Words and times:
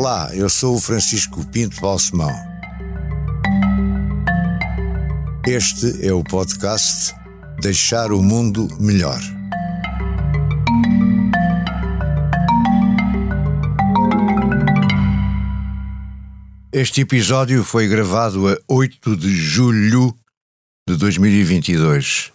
Olá, 0.00 0.30
eu 0.32 0.48
sou 0.48 0.76
o 0.76 0.80
Francisco 0.80 1.44
Pinto 1.48 1.80
Balsemão. 1.80 2.30
Este 5.44 6.06
é 6.06 6.12
o 6.12 6.22
podcast 6.22 7.12
Deixar 7.60 8.12
o 8.12 8.22
Mundo 8.22 8.68
Melhor. 8.78 9.18
Este 16.72 17.00
episódio 17.00 17.64
foi 17.64 17.88
gravado 17.88 18.48
a 18.48 18.56
8 18.68 19.16
de 19.16 19.34
julho 19.34 20.16
de 20.88 20.94
2022. 20.94 22.30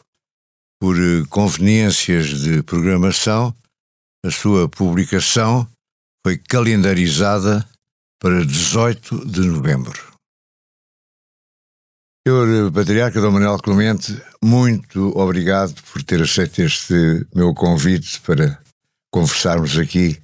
Por 0.81 0.97
eh, 0.97 1.23
conveniências 1.29 2.27
de 2.41 2.61
programação, 2.61 3.55
a 4.25 4.29
sua 4.29 4.67
publicação 4.67 5.65
foi 6.25 6.37
calendarizada 6.37 7.67
para 8.19 8.45
18 8.45 9.25
de 9.27 9.41
novembro. 9.41 10.13
Senhor 12.25 12.71
Patriarca 12.71 13.19
Dom 13.19 13.31
Manuel 13.31 13.59
Clemente, 13.59 14.21
muito 14.41 15.09
obrigado 15.17 15.73
por 15.91 16.01
ter 16.03 16.21
aceito 16.21 16.61
este 16.61 17.27
meu 17.35 17.53
convite 17.53 18.21
para 18.21 18.57
conversarmos 19.11 19.77
aqui 19.77 20.21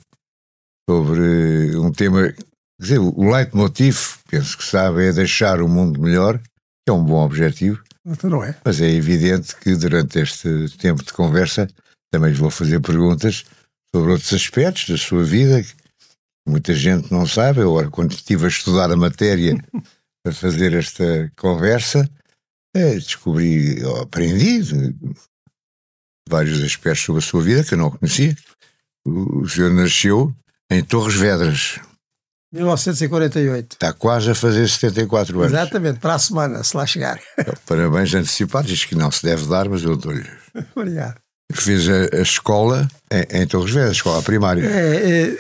sobre 0.90 1.78
um 1.78 1.92
tema 1.92 2.34
Quer 2.80 2.84
dizer, 2.84 3.00
o 3.00 3.30
leitmotiv, 3.30 4.20
penso 4.30 4.58
que 4.58 4.64
sabe, 4.64 5.08
é 5.08 5.12
deixar 5.12 5.62
o 5.62 5.68
mundo 5.68 6.00
melhor, 6.00 6.40
que 6.40 6.90
é 6.90 6.94
um 6.94 7.04
bom 7.04 7.26
objetivo. 7.26 7.84
Então 8.06 8.30
não 8.30 8.42
é. 8.42 8.56
Mas 8.64 8.80
é 8.80 8.90
evidente 8.90 9.54
que 9.58 9.76
durante 9.76 10.18
este 10.18 10.70
tempo 10.78 11.04
de 11.04 11.12
conversa 11.12 11.68
também 12.10 12.32
vou 12.32 12.50
fazer 12.50 12.80
perguntas 12.80 13.44
sobre 13.94 14.14
outros 14.14 14.34
aspectos 14.34 14.88
da 14.88 14.98
sua 14.98 15.26
vida 15.26 15.62
que 15.62 15.74
muita 16.50 16.74
gente 16.74 17.12
não 17.12 17.26
sabe. 17.26 17.62
Agora, 17.62 17.90
quando 17.90 18.12
estive 18.12 18.46
a 18.46 18.50
estudar 18.50 18.92
a 18.92 18.98
matéria 18.98 19.58
para 20.24 20.34
fazer 20.34 20.74
esta 20.74 21.32
conversa, 21.38 22.10
é, 22.76 22.96
descobri, 22.96 23.82
aprendi 24.02 24.62
vários 26.28 26.62
aspectos 26.64 27.06
sobre 27.06 27.20
a 27.20 27.26
sua 27.26 27.42
vida 27.42 27.64
que 27.64 27.74
eu 27.74 27.78
não 27.78 27.92
conhecia. 27.92 28.36
O, 29.06 29.42
o 29.42 29.50
senhor 29.50 29.72
nasceu 29.72 30.34
em 30.70 30.84
Torres 30.84 31.16
Vedras, 31.16 31.80
1948. 32.52 33.74
Está 33.74 33.94
quase 33.94 34.32
a 34.32 34.36
fazer 34.36 34.68
74 34.68 35.40
anos. 35.40 35.54
Exatamente, 35.54 36.00
para 36.00 36.16
a 36.16 36.20
semana, 36.20 36.64
se 36.64 36.76
lá 36.76 36.86
chegar. 36.86 37.20
Então, 37.38 37.54
parabéns 37.66 38.14
antecipados, 38.14 38.70
diz 38.70 38.86
que 38.86 38.96
não 38.96 39.12
se 39.12 39.24
deve 39.24 39.48
dar, 39.48 39.70
mas 39.70 39.84
eu 39.84 39.96
dou-lhe. 39.96 40.28
Obrigado. 40.76 41.20
Fiz 41.52 41.88
a, 41.90 42.18
a 42.18 42.22
escola 42.22 42.88
em, 43.12 43.42
em, 43.42 43.48
Torres 43.48 43.72
Vedras, 43.72 43.90
a 43.90 43.94
escola 43.94 44.22
primária. 44.22 44.66
É, 44.66 44.96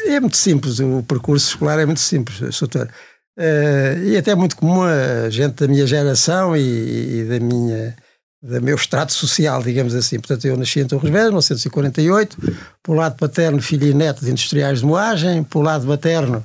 é, 0.09 0.15
é, 0.15 0.19
muito 0.19 0.37
simples, 0.37 0.79
o 0.79 1.03
percurso 1.03 1.49
escolar 1.49 1.79
é 1.79 1.85
muito 1.85 2.01
simples, 2.01 2.39
doutor. 2.59 2.89
É, 3.37 3.97
e 4.03 4.17
até 4.17 4.35
muito 4.35 4.57
comum 4.57 4.81
a 4.83 5.29
gente 5.29 5.53
da 5.53 5.67
minha 5.67 5.87
geração 5.87 6.57
e, 6.57 7.21
e 7.21 7.23
da 7.25 7.39
minha 7.39 7.95
do 8.41 8.61
meu 8.61 8.75
extrato 8.75 9.13
social, 9.13 9.61
digamos 9.61 9.93
assim. 9.93 10.17
Portanto, 10.17 10.45
eu 10.45 10.57
nasci 10.57 10.79
em 10.79 10.87
Torres 10.87 11.11
Vedras, 11.11 11.29
1948, 11.29 12.37
por 12.81 12.95
lado 12.95 13.17
paterno, 13.17 13.61
filho 13.61 13.87
e 13.87 13.93
neto 13.93 14.23
de 14.23 14.31
industriais 14.31 14.79
de 14.79 14.85
moagem, 14.85 15.43
por 15.43 15.61
lado 15.61 15.85
materno, 15.85 16.43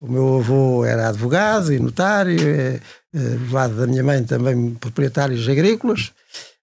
o 0.00 0.08
meu 0.08 0.38
avô 0.38 0.84
era 0.84 1.08
advogado 1.08 1.72
e 1.72 1.78
notário, 1.78 2.38
é, 2.40 2.80
é, 3.14 3.18
do 3.18 3.52
lado 3.52 3.74
da 3.74 3.86
minha 3.86 4.02
mãe 4.02 4.22
também 4.24 4.74
proprietários 4.74 5.48
agrícolas. 5.48 6.12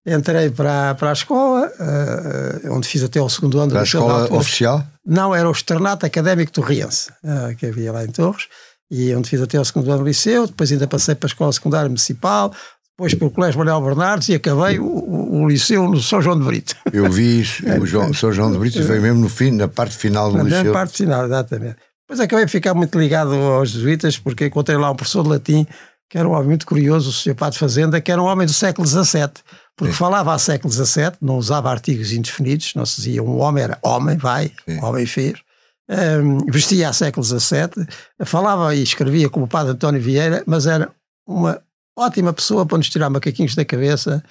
Entrei 0.06 0.52
para, 0.52 0.94
para 0.96 1.10
a 1.10 1.14
escola, 1.14 1.68
uh, 1.68 2.76
onde 2.76 2.88
fiz 2.88 3.04
até 3.04 3.20
o 3.20 3.28
segundo 3.28 3.60
ano. 3.60 3.72
Para 3.72 3.82
a 3.82 3.84
escola 3.84 4.32
oficial? 4.32 4.86
Não, 5.04 5.34
era 5.34 5.50
o 5.50 5.52
Externato 5.52 6.06
Académico 6.06 6.52
Torriense, 6.52 7.10
uh, 7.24 7.56
que 7.56 7.66
havia 7.66 7.92
lá 7.92 8.04
em 8.04 8.10
Torres, 8.10 8.48
e 8.92 9.14
onde 9.16 9.30
fiz 9.30 9.42
até 9.42 9.60
o 9.60 9.66
segundo 9.66 9.90
ano 9.90 10.04
do 10.04 10.08
liceu, 10.08 10.46
depois 10.46 10.72
ainda 10.72 10.88
passei 10.88 11.16
para 11.16 11.26
a 11.26 11.30
Escola 11.30 11.52
Secundária 11.52 11.90
Municipal, 11.90 12.54
depois 12.98 13.14
para 13.16 13.28
o 13.28 13.32
Colégio 13.32 13.58
Manuel 13.58 13.82
Bernardes 13.82 14.30
e 14.30 14.36
acabei 14.36 14.80
o, 14.80 14.86
o, 14.86 15.42
o, 15.42 15.50
liceu 15.50 15.90
no 15.90 16.00
São 16.00 16.22
João 16.22 16.40
de 16.40 16.46
Brito. 16.46 16.76
Eu 16.94 17.12
vi 17.12 17.42
isso, 17.42 17.64
o 17.82 17.86
João, 17.86 18.14
São 18.16 18.32
João 18.32 18.52
de 18.52 18.58
Brito 18.58 18.82
veio 18.84 19.02
mesmo 19.02 19.20
no 19.20 19.30
fim, 19.30 19.52
na 19.52 19.68
parte 19.68 19.98
final 19.98 20.32
do 20.32 20.38
na 20.38 20.44
liceu. 20.44 20.64
Na 20.66 20.72
parte 20.72 20.98
final, 20.98 21.26
exatamente. 21.26 21.78
Depois 22.08 22.20
acabei 22.20 22.46
de 22.46 22.52
ficar 22.52 22.74
muito 22.74 22.98
ligado 22.98 23.34
aos 23.34 23.72
jesuítas, 23.72 24.18
porque 24.18 24.46
encontrei 24.46 24.78
lá 24.78 24.92
um 24.92 24.96
professor 24.96 25.24
de 25.24 25.30
latim, 25.30 25.68
que 26.10 26.18
era 26.18 26.30
um 26.30 26.32
homem 26.32 26.50
muito 26.50 26.66
curioso, 26.66 27.10
o 27.10 27.12
Sr. 27.12 27.36
Padre 27.36 27.58
Fazenda, 27.60 28.00
que 28.00 28.12
era 28.12 28.22
um 28.22 28.26
homem 28.26 28.46
do 28.46 28.54
século 28.54 28.88
XVII, 28.88 29.32
porque 29.76 29.92
Sim. 29.92 30.00
falava 30.00 30.32
ao 30.32 30.40
século 30.40 30.74
XVII, 30.74 31.14
não 31.22 31.38
usava 31.38 31.70
artigos 31.70 32.12
indefinidos, 32.12 32.74
não 32.76 32.86
se 32.86 32.98
dizia 32.98 33.22
um 33.22 33.40
homem, 33.40 33.64
era 33.64 33.78
homem, 33.82 34.18
vai, 34.18 34.52
Sim. 34.68 34.80
homem 34.82 35.06
fez. 35.06 35.40
Um, 35.88 36.38
vestia 36.52 36.90
a 36.90 36.94
século 36.94 37.24
XVII, 37.24 37.86
falava 38.26 38.74
e 38.74 38.82
escrevia 38.82 39.30
como 39.30 39.46
o 39.46 39.48
Padre 39.48 39.74
António 39.74 40.02
Vieira, 40.02 40.44
mas 40.48 40.66
era 40.66 40.90
uma 41.28 41.62
ótima 41.98 42.34
pessoa 42.34 42.66
para 42.66 42.78
nos 42.78 42.90
tirar 42.90 43.10
macaquinhos 43.10 43.54
da 43.54 43.64
cabeça 43.64 44.24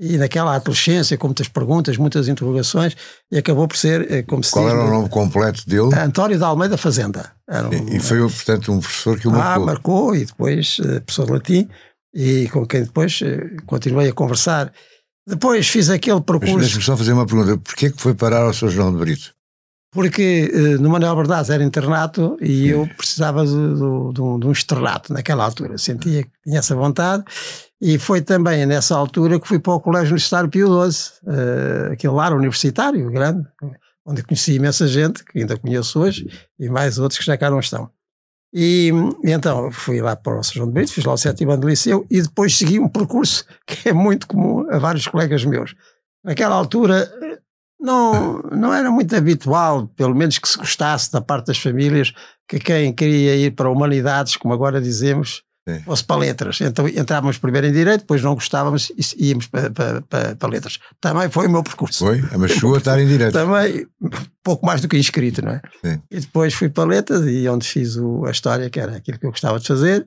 e 0.00 0.16
naquela 0.16 0.56
adolescência, 0.56 1.16
com 1.16 1.28
muitas 1.28 1.48
perguntas, 1.48 1.96
muitas 1.96 2.26
interrogações, 2.26 2.96
e 3.30 3.38
acabou 3.38 3.68
por 3.68 3.76
ser, 3.76 4.10
eh, 4.10 4.22
como 4.22 4.42
se 4.42 4.50
Qual 4.50 4.64
diz, 4.64 4.74
era 4.74 4.84
o 4.84 4.90
nome 4.90 5.08
completo 5.08 5.62
dele? 5.68 5.94
António 5.94 6.38
da 6.38 6.48
Almeida 6.48 6.76
Fazenda. 6.76 7.30
Um, 7.48 7.94
e 7.94 8.00
foi, 8.00 8.18
portanto, 8.18 8.72
um 8.72 8.80
professor 8.80 9.18
que 9.18 9.28
o 9.28 9.30
marcou. 9.30 9.62
Ah, 9.62 9.66
marcou, 9.66 10.16
e 10.16 10.24
depois, 10.24 10.78
uh, 10.80 11.00
professor 11.02 11.26
de 11.26 11.32
latim, 11.32 11.68
e 12.12 12.48
com 12.48 12.66
quem 12.66 12.82
depois 12.82 13.20
uh, 13.20 13.62
continuei 13.64 14.08
a 14.08 14.12
conversar. 14.12 14.72
Depois 15.26 15.68
fiz 15.68 15.88
aquele 15.88 16.20
percurso... 16.20 16.58
Deixa-me 16.58 16.82
só 16.82 16.96
fazer 16.96 17.12
uma 17.12 17.26
pergunta. 17.26 17.56
Porquê 17.58 17.90
que 17.90 18.00
foi 18.00 18.14
parar 18.14 18.42
ao 18.42 18.52
São 18.52 18.68
João 18.68 18.92
de 18.92 18.98
Brito? 18.98 19.34
Porque 19.92 20.50
uh, 20.52 20.80
no 20.80 20.88
Manuel 20.88 21.14
Bardaz 21.14 21.50
era 21.50 21.62
internato 21.62 22.38
e 22.40 22.68
eu 22.68 22.88
precisava 22.96 23.44
de, 23.44 23.52
de, 23.52 24.12
de, 24.14 24.20
um, 24.22 24.38
de 24.38 24.46
um 24.46 24.52
externato 24.52 25.12
naquela 25.12 25.44
altura. 25.44 25.76
Sentia 25.76 26.22
que 26.22 26.30
tinha 26.42 26.58
essa 26.58 26.74
vontade 26.74 27.24
e 27.80 27.98
foi 27.98 28.22
também 28.22 28.64
nessa 28.64 28.96
altura 28.96 29.38
que 29.38 29.46
fui 29.46 29.58
para 29.58 29.74
o 29.74 29.80
Colégio 29.80 30.12
Universitário 30.12 30.48
Pio 30.48 30.90
XII, 30.90 31.12
uh, 31.24 31.92
aquele 31.92 32.14
lar 32.14 32.32
universitário 32.32 33.10
grande, 33.10 33.46
onde 34.06 34.22
conheci 34.22 34.54
imensa 34.54 34.88
gente, 34.88 35.22
que 35.24 35.38
ainda 35.38 35.58
conheço 35.58 36.00
hoje, 36.00 36.26
e 36.58 36.70
mais 36.70 36.98
outros 36.98 37.18
que 37.18 37.26
já 37.26 37.36
cá 37.36 37.50
não 37.50 37.60
estão. 37.60 37.90
E, 38.52 38.90
e 39.24 39.30
então 39.30 39.72
fui 39.72 40.00
lá 40.02 40.14
para 40.14 40.38
o 40.38 40.42
São 40.42 40.54
João 40.54 40.68
de 40.68 40.74
Brito, 40.74 40.92
fiz 40.92 41.04
lá 41.04 41.14
o 41.14 41.16
sétimo 41.16 41.52
ano 41.52 41.62
do 41.62 41.68
liceu 41.68 42.06
e 42.10 42.20
depois 42.20 42.56
segui 42.56 42.78
um 42.78 42.88
percurso 42.88 43.46
que 43.66 43.88
é 43.88 43.92
muito 43.92 44.26
comum 44.26 44.66
a 44.70 44.78
vários 44.78 45.06
colegas 45.06 45.44
meus. 45.44 45.74
Naquela 46.22 46.54
altura 46.54 47.10
não, 47.80 48.40
não 48.52 48.72
era 48.72 48.90
muito 48.90 49.16
habitual, 49.16 49.88
pelo 49.88 50.14
menos 50.14 50.38
que 50.38 50.48
se 50.48 50.58
gostasse 50.58 51.10
da 51.10 51.20
parte 51.20 51.46
das 51.46 51.58
famílias, 51.58 52.12
que 52.48 52.58
quem 52.58 52.92
queria 52.92 53.34
ir 53.34 53.52
para 53.52 53.70
humanidades, 53.70 54.36
como 54.36 54.54
agora 54.54 54.80
dizemos, 54.80 55.42
Sim. 55.68 55.80
fosse 55.84 56.04
para 56.04 56.16
letras. 56.16 56.60
Então 56.60 56.88
entrávamos 56.88 57.38
primeiro 57.38 57.68
em 57.68 57.72
direito, 57.72 58.00
depois 58.00 58.22
não 58.22 58.34
gostávamos 58.34 58.90
e 59.16 59.28
íamos 59.28 59.46
para, 59.46 59.70
para, 59.70 60.02
para, 60.02 60.36
para 60.36 60.48
letras. 60.48 60.78
Também 61.00 61.30
foi 61.30 61.46
o 61.46 61.50
meu 61.50 61.62
percurso. 61.62 62.04
Foi, 62.04 62.20
mas 62.36 62.50
chegou 62.50 62.74
a 62.74 62.78
estar 62.78 62.98
em 62.98 63.06
direito. 63.06 63.32
Também, 63.32 63.86
pouco 64.42 64.66
mais 64.66 64.80
do 64.80 64.88
que 64.88 64.98
inscrito, 64.98 65.44
não 65.44 65.52
é? 65.52 65.62
Sim. 65.84 66.02
E 66.10 66.20
depois 66.20 66.52
fui 66.52 66.68
para 66.68 66.88
letras 66.88 67.24
e 67.26 67.48
onde 67.48 67.66
fiz 67.66 67.96
o, 67.96 68.24
a 68.26 68.30
história, 68.30 68.68
que 68.68 68.80
era 68.80 68.96
aquilo 68.96 69.18
que 69.18 69.26
eu 69.26 69.30
gostava 69.30 69.60
de 69.60 69.66
fazer. 69.66 70.06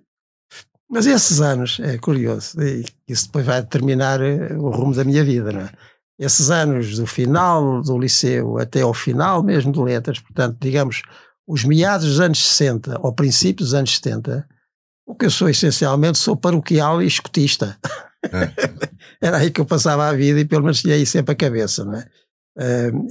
Mas 0.89 1.07
esses 1.07 1.41
anos, 1.41 1.79
é 1.81 1.97
curioso, 1.97 2.61
e 2.61 2.85
isso 3.07 3.25
depois 3.25 3.45
vai 3.45 3.61
determinar 3.61 4.21
eh, 4.21 4.53
o 4.55 4.69
rumo 4.69 4.93
da 4.93 5.03
minha 5.03 5.23
vida, 5.23 5.51
não 5.51 5.61
é? 5.61 5.69
Esses 6.17 6.49
anos 6.49 6.97
do 6.97 7.07
final 7.07 7.81
do 7.81 7.97
liceu 7.97 8.57
até 8.57 8.81
ao 8.81 8.93
final 8.93 9.43
mesmo 9.43 9.71
de 9.71 9.79
letras, 9.79 10.19
portanto, 10.19 10.57
digamos, 10.61 11.01
os 11.47 11.63
meados 11.63 12.07
dos 12.07 12.19
anos 12.19 12.37
60 12.39 12.99
ou 13.01 13.11
princípios 13.13 13.69
dos 13.69 13.73
anos 13.73 13.95
70, 13.95 14.47
o 15.05 15.15
que 15.15 15.25
eu 15.25 15.31
sou 15.31 15.49
essencialmente 15.49 16.17
sou 16.17 16.35
paroquial 16.35 17.01
e 17.01 17.07
escutista. 17.07 17.77
É. 18.23 18.51
Era 19.21 19.37
aí 19.37 19.51
que 19.51 19.61
eu 19.61 19.65
passava 19.65 20.07
a 20.07 20.13
vida 20.13 20.39
e 20.39 20.45
pelo 20.45 20.63
menos 20.63 20.81
tinha 20.81 20.95
aí 20.95 21.05
sempre 21.05 21.33
a 21.33 21.35
cabeça, 21.35 21.85
não 21.85 21.95
é? 21.95 22.07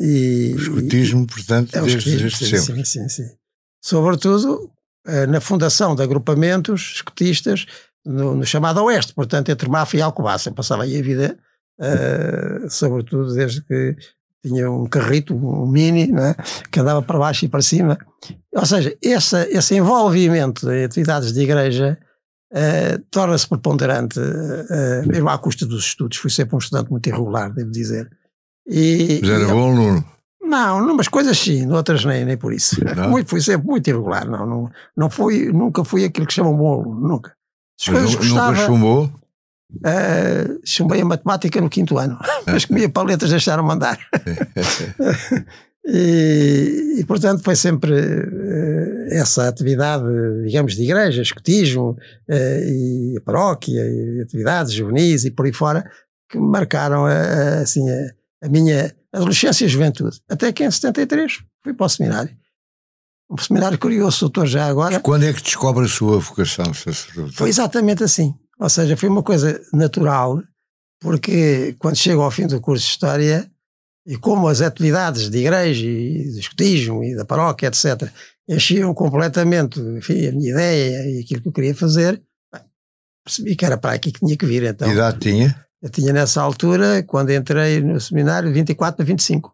E, 0.00 0.54
o 0.54 0.58
escutismo, 0.58 1.26
portanto, 1.26 1.74
é 1.76 1.82
desde, 1.82 2.16
desde 2.16 2.38
sim, 2.38 2.56
sempre. 2.56 2.84
Sim, 2.84 3.08
sim, 3.08 3.08
sim. 3.08 3.36
Sobretudo 3.82 4.72
uh, 5.06 5.26
na 5.28 5.40
fundação 5.40 5.94
de 5.94 6.02
agrupamentos 6.02 6.94
escutistas 6.96 7.66
no, 8.04 8.34
no, 8.34 8.46
chamado 8.46 8.82
Oeste, 8.84 9.12
portanto, 9.12 9.50
entre 9.50 9.68
Mafra 9.68 9.98
e 9.98 10.02
Alcobaça. 10.02 10.48
Eu 10.48 10.54
passava 10.54 10.84
aí 10.84 10.98
a 10.98 11.02
vida, 11.02 11.38
uh, 11.78 12.70
sobretudo 12.70 13.34
desde 13.34 13.62
que 13.62 13.96
tinha 14.44 14.70
um 14.70 14.86
carrito, 14.86 15.34
um 15.34 15.66
mini, 15.66 16.06
né, 16.06 16.34
que 16.70 16.78
andava 16.78 17.00
para 17.00 17.18
baixo 17.18 17.46
e 17.46 17.48
para 17.48 17.62
cima. 17.62 17.98
Ou 18.54 18.66
seja, 18.66 18.94
essa, 19.02 19.48
esse 19.50 19.74
envolvimento 19.74 20.70
em 20.70 20.84
atividades 20.84 21.32
de 21.32 21.40
igreja 21.40 21.98
uh, 22.52 22.98
torna-se 23.10 23.48
preponderante, 23.48 24.20
uh, 24.20 25.06
mesmo 25.06 25.30
à 25.30 25.38
custa 25.38 25.64
dos 25.64 25.84
estudos. 25.86 26.18
Fui 26.18 26.30
sempre 26.30 26.54
um 26.54 26.58
estudante 26.58 26.90
muito 26.90 27.08
irregular, 27.08 27.52
devo 27.52 27.70
dizer. 27.70 28.10
E, 28.68 29.20
Mas 29.22 29.30
era 29.30 29.44
e, 29.44 29.46
bom 29.46 29.72
aluno? 29.72 30.04
Não, 30.42 30.84
numas 30.84 31.08
coisas 31.08 31.38
sim, 31.38 31.70
outras 31.72 32.04
nem, 32.04 32.24
nem 32.24 32.36
por 32.36 32.52
isso. 32.52 32.76
Muito, 33.08 33.30
fui 33.30 33.40
sempre 33.40 33.66
muito 33.66 33.88
irregular. 33.88 34.28
Não, 34.28 34.46
não, 34.46 34.70
não 34.94 35.10
fui, 35.10 35.50
nunca 35.50 35.82
fui 35.84 36.04
aquilo 36.04 36.26
que 36.26 36.34
chamam 36.34 36.54
bom 36.54 36.80
aluno, 36.80 37.08
nunca. 37.08 37.34
As 37.80 37.88
Mas 37.88 38.02
nunca 38.04 38.16
gostava, 38.18 38.56
chumbou? 38.56 39.10
Uh, 39.76 40.60
chumbei 40.64 41.00
a 41.00 41.04
matemática 41.04 41.60
no 41.60 41.68
quinto 41.68 41.98
ano, 41.98 42.18
mas 42.46 42.64
comia 42.64 42.88
paletas 42.88 43.30
deixaram 43.30 43.64
mandar. 43.64 43.98
E, 45.86 46.96
e, 46.98 47.04
portanto, 47.04 47.42
foi 47.42 47.54
sempre 47.54 47.92
uh, 47.92 49.06
essa 49.10 49.46
atividade, 49.46 50.04
digamos, 50.42 50.74
de 50.74 50.82
igreja, 50.82 51.20
escotismo, 51.20 51.90
uh, 51.90 52.32
e 52.32 53.16
a 53.18 53.20
paróquia, 53.20 53.82
e 53.82 54.22
atividades 54.22 54.72
juvenis 54.72 55.26
e 55.26 55.30
por 55.30 55.44
aí 55.44 55.52
fora, 55.52 55.84
que 56.30 56.38
marcaram 56.38 57.04
a, 57.04 57.60
assim, 57.60 57.86
a, 57.90 58.46
a, 58.46 58.48
minha 58.48 58.94
adolescência 59.12 59.66
e 59.66 59.68
juventude. 59.68 60.18
Até 60.26 60.50
que 60.52 60.64
em 60.64 60.70
73 60.70 61.40
fui 61.62 61.74
para 61.74 61.84
o 61.84 61.88
seminário. 61.88 62.34
Um 63.30 63.36
seminário 63.36 63.78
curioso, 63.78 64.20
doutor, 64.20 64.46
já 64.46 64.66
agora. 64.66 65.00
Quando 65.00 65.24
é 65.24 65.32
que 65.34 65.42
descobre 65.42 65.84
a 65.84 65.88
sua 65.88 66.18
vocação, 66.18 66.72
sacerdote? 66.72 67.36
Foi 67.36 67.48
exatamente 67.50 68.02
assim. 68.02 68.34
Ou 68.58 68.68
seja, 68.68 68.96
foi 68.96 69.08
uma 69.08 69.22
coisa 69.22 69.60
natural, 69.72 70.42
porque 71.00 71.74
quando 71.78 71.96
chego 71.96 72.22
ao 72.22 72.30
fim 72.30 72.46
do 72.46 72.60
curso 72.60 72.84
de 72.84 72.90
História, 72.90 73.50
e 74.06 74.16
como 74.16 74.48
as 74.48 74.60
atividades 74.60 75.30
de 75.30 75.38
igreja 75.38 75.86
e 75.86 76.30
de 76.30 76.38
escotismo 76.38 77.02
e 77.02 77.16
da 77.16 77.24
paróquia, 77.24 77.68
etc., 77.68 78.10
enchiam 78.48 78.92
completamente 78.92 79.80
enfim, 79.80 80.26
a 80.26 80.32
minha 80.32 80.50
ideia 80.50 81.10
e 81.10 81.20
aquilo 81.20 81.40
que 81.40 81.48
eu 81.48 81.52
queria 81.52 81.74
fazer, 81.74 82.22
percebi 83.24 83.56
que 83.56 83.64
era 83.64 83.78
para 83.78 83.94
aqui 83.94 84.12
que 84.12 84.20
tinha 84.20 84.36
que 84.36 84.46
vir. 84.46 84.62
Então, 84.64 84.86
que 84.86 84.94
idade 84.94 85.18
tinha? 85.18 85.64
Eu 85.80 85.90
tinha 85.90 86.12
nessa 86.12 86.40
altura, 86.42 87.02
quando 87.02 87.30
entrei 87.30 87.80
no 87.80 88.00
seminário, 88.00 88.52
24 88.52 89.02
a 89.02 89.04
25. 89.04 89.53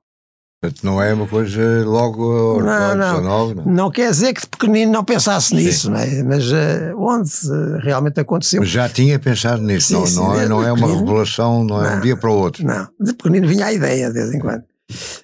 Portanto, 0.61 0.85
não 0.85 1.03
é 1.03 1.15
uma 1.15 1.27
coisa 1.27 1.83
logo 1.87 2.23
aos 2.23 2.65
não, 2.65 2.95
não. 2.95 3.15
19, 3.15 3.55
não. 3.55 3.65
Não 3.65 3.91
quer 3.91 4.11
dizer 4.11 4.35
que 4.35 4.43
de 4.43 4.47
pequenino 4.47 4.93
não 4.93 5.03
pensasse 5.03 5.55
nisso, 5.55 5.91
não 5.91 5.99
é? 5.99 6.23
mas 6.23 6.53
uh, 6.53 6.99
onde 6.99 7.31
uh, 7.49 7.79
realmente 7.83 8.21
aconteceu. 8.21 8.61
Mas 8.61 8.69
já 8.69 8.87
tinha 8.87 9.19
pensado 9.19 9.63
nisso, 9.63 9.89
sim, 9.89 9.95
não, 9.95 10.07
sim, 10.07 10.17
não, 10.17 10.39
é, 10.39 10.49
não 10.49 10.63
é 10.63 10.71
uma 10.71 10.87
revelação, 10.87 11.65
não, 11.65 11.79
não, 11.79 11.85
é 11.87 11.97
um 11.97 12.01
dia 12.01 12.15
para 12.15 12.31
o 12.31 12.35
outro. 12.35 12.63
Não, 12.67 12.87
de 13.01 13.15
pequenino 13.15 13.49
vinha 13.49 13.67
a 13.67 13.73
ideia 13.73 14.09
de 14.09 14.13
vez 14.13 14.35
em 14.35 14.39
quando. 14.39 14.63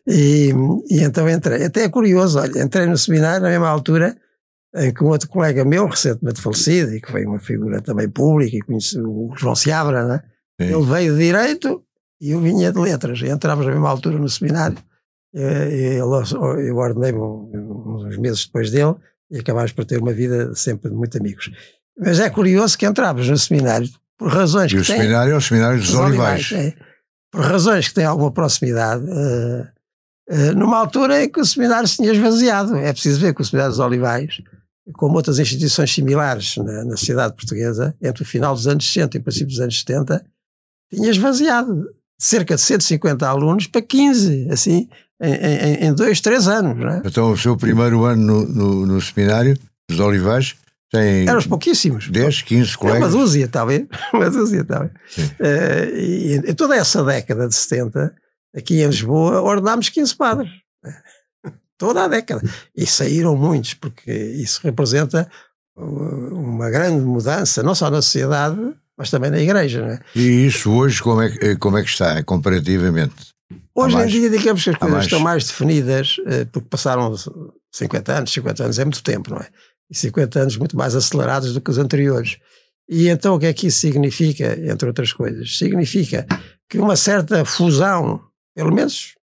E, 0.06 0.54
e 0.88 1.02
então 1.02 1.28
entrei. 1.28 1.64
Até 1.64 1.82
é 1.82 1.88
curioso, 1.90 2.38
olha, 2.38 2.62
entrei 2.62 2.86
no 2.86 2.96
seminário 2.96 3.42
na 3.42 3.50
mesma 3.50 3.68
altura 3.68 4.16
em 4.74 4.92
que 4.92 5.04
um 5.04 5.08
outro 5.08 5.28
colega 5.28 5.66
meu, 5.66 5.86
recentemente 5.86 6.40
falecido, 6.40 6.94
e 6.94 7.00
que 7.00 7.10
foi 7.10 7.26
uma 7.26 7.38
figura 7.38 7.82
também 7.82 8.08
pública, 8.08 8.56
e 8.56 8.62
conheci 8.62 8.98
o 8.98 9.34
João 9.36 9.54
Seabra, 9.54 10.06
né? 10.06 10.22
ele 10.58 10.82
veio 10.82 11.14
de 11.14 11.24
Direito 11.24 11.82
e 12.20 12.30
eu 12.30 12.40
vinha 12.40 12.72
de 12.72 12.78
Letras. 12.78 13.20
E 13.20 13.28
entrámos 13.28 13.66
na 13.66 13.72
mesma 13.72 13.90
altura 13.90 14.18
no 14.18 14.28
seminário 14.28 14.78
eh, 15.34 15.98
eu 15.98 16.76
ordenei-me 16.76 17.18
uns 17.18 18.16
meses 18.18 18.46
depois 18.46 18.70
dele 18.70 18.94
e 19.30 19.38
acabámos 19.38 19.72
por 19.72 19.84
ter 19.84 20.00
uma 20.00 20.12
vida 20.12 20.54
sempre 20.54 20.90
de 20.90 20.96
muito 20.96 21.18
amigos. 21.18 21.50
Mas 21.98 22.20
é 22.20 22.28
curioso 22.30 22.76
que 22.76 22.86
entrávamos 22.86 23.28
no 23.28 23.38
seminário 23.38 23.88
por 24.18 24.28
razões 24.28 24.72
e 24.72 24.76
que. 24.76 24.80
o 24.80 24.84
seminário 24.84 25.32
é 25.32 25.36
o 25.36 25.40
seminário 25.40 25.78
dos, 25.78 25.90
dos 25.90 25.98
Olivais. 25.98 26.52
Olivais 26.52 26.74
é, 26.74 26.86
por 27.30 27.42
razões 27.42 27.88
que 27.88 27.94
têm 27.94 28.04
alguma 28.04 28.30
proximidade. 28.30 29.04
Uh, 29.04 29.66
uh, 30.30 30.54
numa 30.56 30.78
altura 30.78 31.24
em 31.24 31.28
que 31.28 31.40
o 31.40 31.44
seminário 31.44 31.88
se 31.88 31.96
tinha 31.96 32.12
esvaziado. 32.12 32.76
É 32.76 32.92
preciso 32.92 33.20
ver 33.20 33.34
que 33.34 33.42
o 33.42 33.44
seminário 33.44 33.72
dos 33.72 33.80
Olivais, 33.80 34.40
como 34.94 35.16
outras 35.16 35.38
instituições 35.38 35.92
similares 35.92 36.56
na, 36.58 36.84
na 36.84 36.96
sociedade 36.96 37.34
portuguesa, 37.34 37.94
entre 38.00 38.22
o 38.22 38.26
final 38.26 38.54
dos 38.54 38.66
anos 38.66 38.86
60 38.86 39.16
e 39.16 39.20
o 39.20 39.22
princípio 39.22 39.48
dos 39.48 39.60
anos 39.60 39.78
70, 39.78 40.24
tinha 40.92 41.10
esvaziado 41.10 41.88
cerca 42.18 42.54
de 42.54 42.60
150 42.60 43.26
alunos 43.28 43.66
para 43.66 43.82
15, 43.82 44.48
assim, 44.50 44.88
em, 45.20 45.86
em, 45.86 45.94
dois, 45.94 46.20
três 46.20 46.46
anos. 46.48 46.76
Não 46.76 46.88
é? 46.88 47.02
Então, 47.04 47.32
o 47.32 47.36
seu 47.36 47.56
primeiro 47.56 48.04
ano 48.04 48.22
no, 48.22 48.46
no, 48.46 48.86
no 48.86 49.00
seminário 49.00 49.58
dos 49.88 50.00
Olivais 50.00 50.56
tem. 50.90 51.26
Pouquíssimos. 51.48 52.08
10, 52.08 52.42
15 52.42 52.78
colegas. 52.78 53.02
É 53.02 53.04
uma 53.06 53.10
dúzia, 53.10 53.48
talvez. 53.48 53.86
uma 54.12 54.30
dúzia, 54.30 54.64
talvez. 54.64 54.92
Uh, 55.18 55.96
e 55.96 56.34
em 56.50 56.54
toda 56.54 56.76
essa 56.76 57.02
década 57.04 57.48
de 57.48 57.54
70, 57.54 58.14
aqui 58.56 58.82
em 58.82 58.86
Lisboa, 58.86 59.40
ordenámos 59.40 59.88
15 59.88 60.14
padres. 60.14 60.50
toda 61.78 62.04
a 62.04 62.08
década. 62.08 62.42
E 62.74 62.86
saíram 62.86 63.36
muitos, 63.36 63.74
porque 63.74 64.12
isso 64.12 64.60
representa 64.62 65.30
uma 65.76 66.70
grande 66.70 67.04
mudança, 67.04 67.62
não 67.62 67.74
só 67.74 67.90
na 67.90 68.00
sociedade, 68.00 68.58
mas 68.96 69.10
também 69.10 69.30
na 69.30 69.40
igreja. 69.40 69.82
Não 69.82 69.88
é? 69.88 70.00
E 70.14 70.46
isso 70.46 70.72
hoje 70.72 71.02
como 71.02 71.20
é, 71.20 71.34
eh, 71.42 71.56
como 71.56 71.76
é 71.76 71.82
que 71.82 71.90
está, 71.90 72.22
comparativamente? 72.22 73.35
Hoje 73.74 73.96
em 73.96 74.06
dia, 74.06 74.30
digamos 74.30 74.64
que 74.64 74.70
as 74.70 74.76
coisas 74.76 75.04
estão 75.04 75.20
mais 75.20 75.46
definidas, 75.46 76.16
eh, 76.26 76.46
porque 76.46 76.68
passaram 76.68 77.14
50 77.70 78.12
anos, 78.12 78.32
50 78.32 78.64
anos 78.64 78.78
é 78.78 78.84
muito 78.84 79.02
tempo, 79.02 79.30
não 79.30 79.38
é? 79.38 79.48
E 79.90 79.96
50 79.96 80.40
anos 80.40 80.56
muito 80.56 80.76
mais 80.76 80.96
acelerados 80.96 81.52
do 81.52 81.60
que 81.60 81.70
os 81.70 81.78
anteriores. 81.78 82.38
E 82.88 83.08
então 83.08 83.34
o 83.34 83.38
que 83.38 83.46
é 83.46 83.52
que 83.52 83.66
isso 83.66 83.80
significa, 83.80 84.58
entre 84.60 84.88
outras 84.88 85.12
coisas? 85.12 85.58
Significa 85.58 86.26
que 86.68 86.78
uma 86.78 86.96
certa 86.96 87.44
fusão, 87.44 88.20
pelo 88.54 88.74
menos 88.74 89.14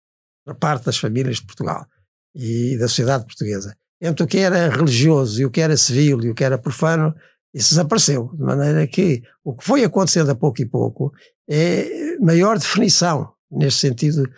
da 0.47 0.55
parte 0.55 0.85
das 0.85 0.99
famílias 0.99 1.37
de 1.37 1.47
Portugal 1.47 1.87
e 2.35 2.77
da 2.77 2.89
sociedade 2.89 3.25
portuguesa, 3.25 3.77
entre 4.01 4.25
o 4.25 4.27
que 4.27 4.39
era 4.39 4.69
religioso 4.69 5.41
e 5.41 5.45
o 5.45 5.51
que 5.51 5.61
era 5.61 5.77
civil 5.77 6.21
e 6.23 6.31
o 6.31 6.35
que 6.35 6.45
era 6.45 6.59
profano, 6.59 7.15
isso 7.55 7.71
desapareceu. 7.71 8.31
De 8.35 8.43
maneira 8.43 8.87
que 8.87 9.23
o 9.45 9.55
que 9.55 9.65
foi 9.65 9.85
acontecendo 9.85 10.31
a 10.31 10.35
pouco 10.35 10.61
e 10.61 10.67
pouco 10.67 11.13
é 11.49 12.19
maior 12.21 12.59
definição 12.59 13.33
neste 13.53 13.81
sentido, 13.81 14.29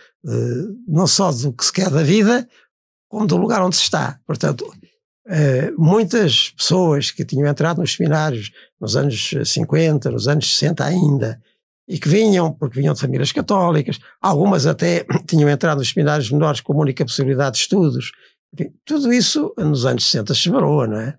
não 0.87 1.07
só 1.07 1.31
do 1.31 1.53
que 1.53 1.65
se 1.65 1.73
quer 1.73 1.91
da 1.91 2.03
vida, 2.03 2.49
como 3.15 3.27
do 3.29 3.37
lugar 3.37 3.63
onde 3.63 3.77
se 3.77 3.83
está. 3.83 4.19
Portanto, 4.27 4.67
uh, 4.67 5.81
muitas 5.81 6.51
pessoas 6.51 7.13
que 7.13 7.25
tinham 7.25 7.47
entrado 7.49 7.81
nos 7.81 7.95
seminários 7.95 8.51
nos 8.81 8.97
anos 8.97 9.33
50, 9.45 10.11
nos 10.11 10.27
anos 10.27 10.53
60 10.57 10.85
ainda, 10.85 11.41
e 11.87 11.97
que 11.97 12.09
vinham, 12.09 12.53
porque 12.53 12.81
vinham 12.81 12.93
de 12.93 13.01
famílias 13.01 13.31
católicas, 13.31 14.01
algumas 14.21 14.67
até 14.67 15.07
tinham 15.29 15.49
entrado 15.49 15.79
nos 15.79 15.91
seminários 15.91 16.29
menores 16.31 16.61
com 16.61 16.73
a 16.73 16.77
única 16.77 17.05
possibilidade 17.05 17.55
de 17.55 17.63
estudos. 17.63 18.11
Enfim, 18.53 18.73
tudo 18.85 19.13
isso 19.13 19.55
nos 19.57 19.87
anos 19.87 20.05
60 20.05 20.35
se 20.35 20.43
separou, 20.43 20.87
não 20.87 20.99
é? 20.99 21.17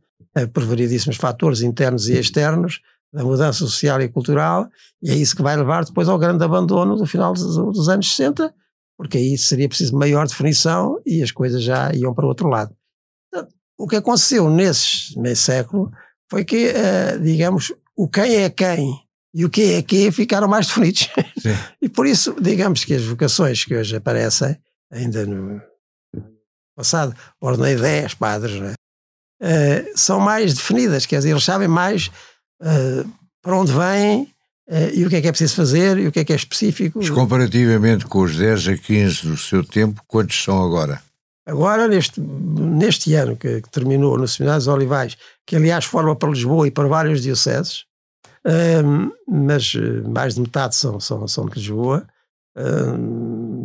Por 0.47 0.65
variedíssimos 0.65 1.15
fatores 1.15 1.61
internos 1.61 2.09
e 2.09 2.19
externos, 2.19 2.81
da 3.15 3.23
mudança 3.23 3.59
social 3.59 4.01
e 4.01 4.09
cultural, 4.09 4.69
e 5.01 5.09
é 5.09 5.15
isso 5.15 5.37
que 5.37 5.41
vai 5.41 5.55
levar 5.55 5.85
depois 5.85 6.09
ao 6.09 6.19
grande 6.19 6.43
abandono 6.43 6.97
do 6.97 7.05
final 7.05 7.33
dos, 7.33 7.55
dos 7.55 7.87
anos 7.87 8.13
60, 8.13 8.53
porque 8.97 9.17
aí 9.17 9.37
seria 9.37 9.69
preciso 9.69 9.95
maior 9.95 10.27
definição 10.27 10.99
e 11.05 11.23
as 11.23 11.31
coisas 11.31 11.63
já 11.63 11.93
iam 11.93 12.13
para 12.13 12.25
o 12.25 12.27
outro 12.27 12.49
lado. 12.49 12.75
O 13.77 13.87
que 13.87 13.95
aconteceu 13.95 14.49
nesse 14.49 15.17
meio 15.17 15.35
século 15.35 15.91
foi 16.29 16.43
que, 16.43 16.71
uh, 16.71 17.19
digamos, 17.21 17.71
o 17.95 18.07
quem 18.09 18.35
é 18.35 18.49
quem 18.49 18.93
e 19.33 19.45
o 19.45 19.49
que 19.49 19.75
é 19.75 19.81
que 19.81 20.11
ficaram 20.11 20.47
mais 20.47 20.67
definidos. 20.67 21.09
e 21.81 21.87
por 21.87 22.05
isso, 22.05 22.35
digamos 22.41 22.83
que 22.83 22.95
as 22.95 23.03
vocações 23.03 23.63
que 23.63 23.75
hoje 23.75 23.95
aparecem, 23.95 24.57
ainda 24.91 25.25
no 25.25 25.61
passado, 26.75 27.15
ordenei 27.39 27.77
10 27.77 28.13
padres, 28.15 28.59
uh, 28.61 28.75
são 29.95 30.19
mais 30.19 30.53
definidas, 30.53 31.05
quer 31.05 31.17
dizer, 31.17 31.29
eles 31.29 31.43
sabem 31.45 31.69
mais 31.69 32.11
uh, 32.61 33.09
para 33.41 33.57
onde 33.57 33.71
vêm 33.71 34.23
uh, 34.69 34.93
e 34.93 35.05
o 35.05 35.09
que 35.09 35.17
é 35.17 35.21
que 35.21 35.27
é 35.27 35.31
preciso 35.31 35.55
fazer 35.55 35.97
e 35.97 36.07
o 36.07 36.11
que 36.11 36.19
é 36.19 36.25
que 36.25 36.33
é 36.33 36.35
específico. 36.35 36.99
Mas 36.99 37.09
comparativamente 37.09 38.05
com 38.05 38.21
os 38.21 38.35
10 38.35 38.67
a 38.69 38.77
15 38.77 39.27
do 39.27 39.37
seu 39.37 39.63
tempo, 39.63 40.01
quantos 40.07 40.41
são 40.41 40.63
agora? 40.63 41.01
Agora, 41.45 41.87
neste, 41.87 42.19
neste 42.19 43.13
ano 43.13 43.35
que, 43.35 43.61
que 43.61 43.69
terminou 43.69 44.17
no 44.17 44.27
Seminário 44.27 44.59
dos 44.59 44.67
Olivais, 44.67 45.15
que 45.45 45.55
aliás 45.55 45.85
forma 45.85 46.15
para 46.15 46.29
Lisboa 46.29 46.67
e 46.67 46.71
para 46.71 46.87
vários 46.87 47.21
dioceses, 47.21 47.85
uh, 48.45 49.11
mas 49.27 49.73
mais 50.07 50.35
de 50.35 50.41
metade 50.41 50.75
são, 50.75 50.99
são, 50.99 51.27
são 51.27 51.45
de 51.45 51.59
Lisboa, 51.59 52.07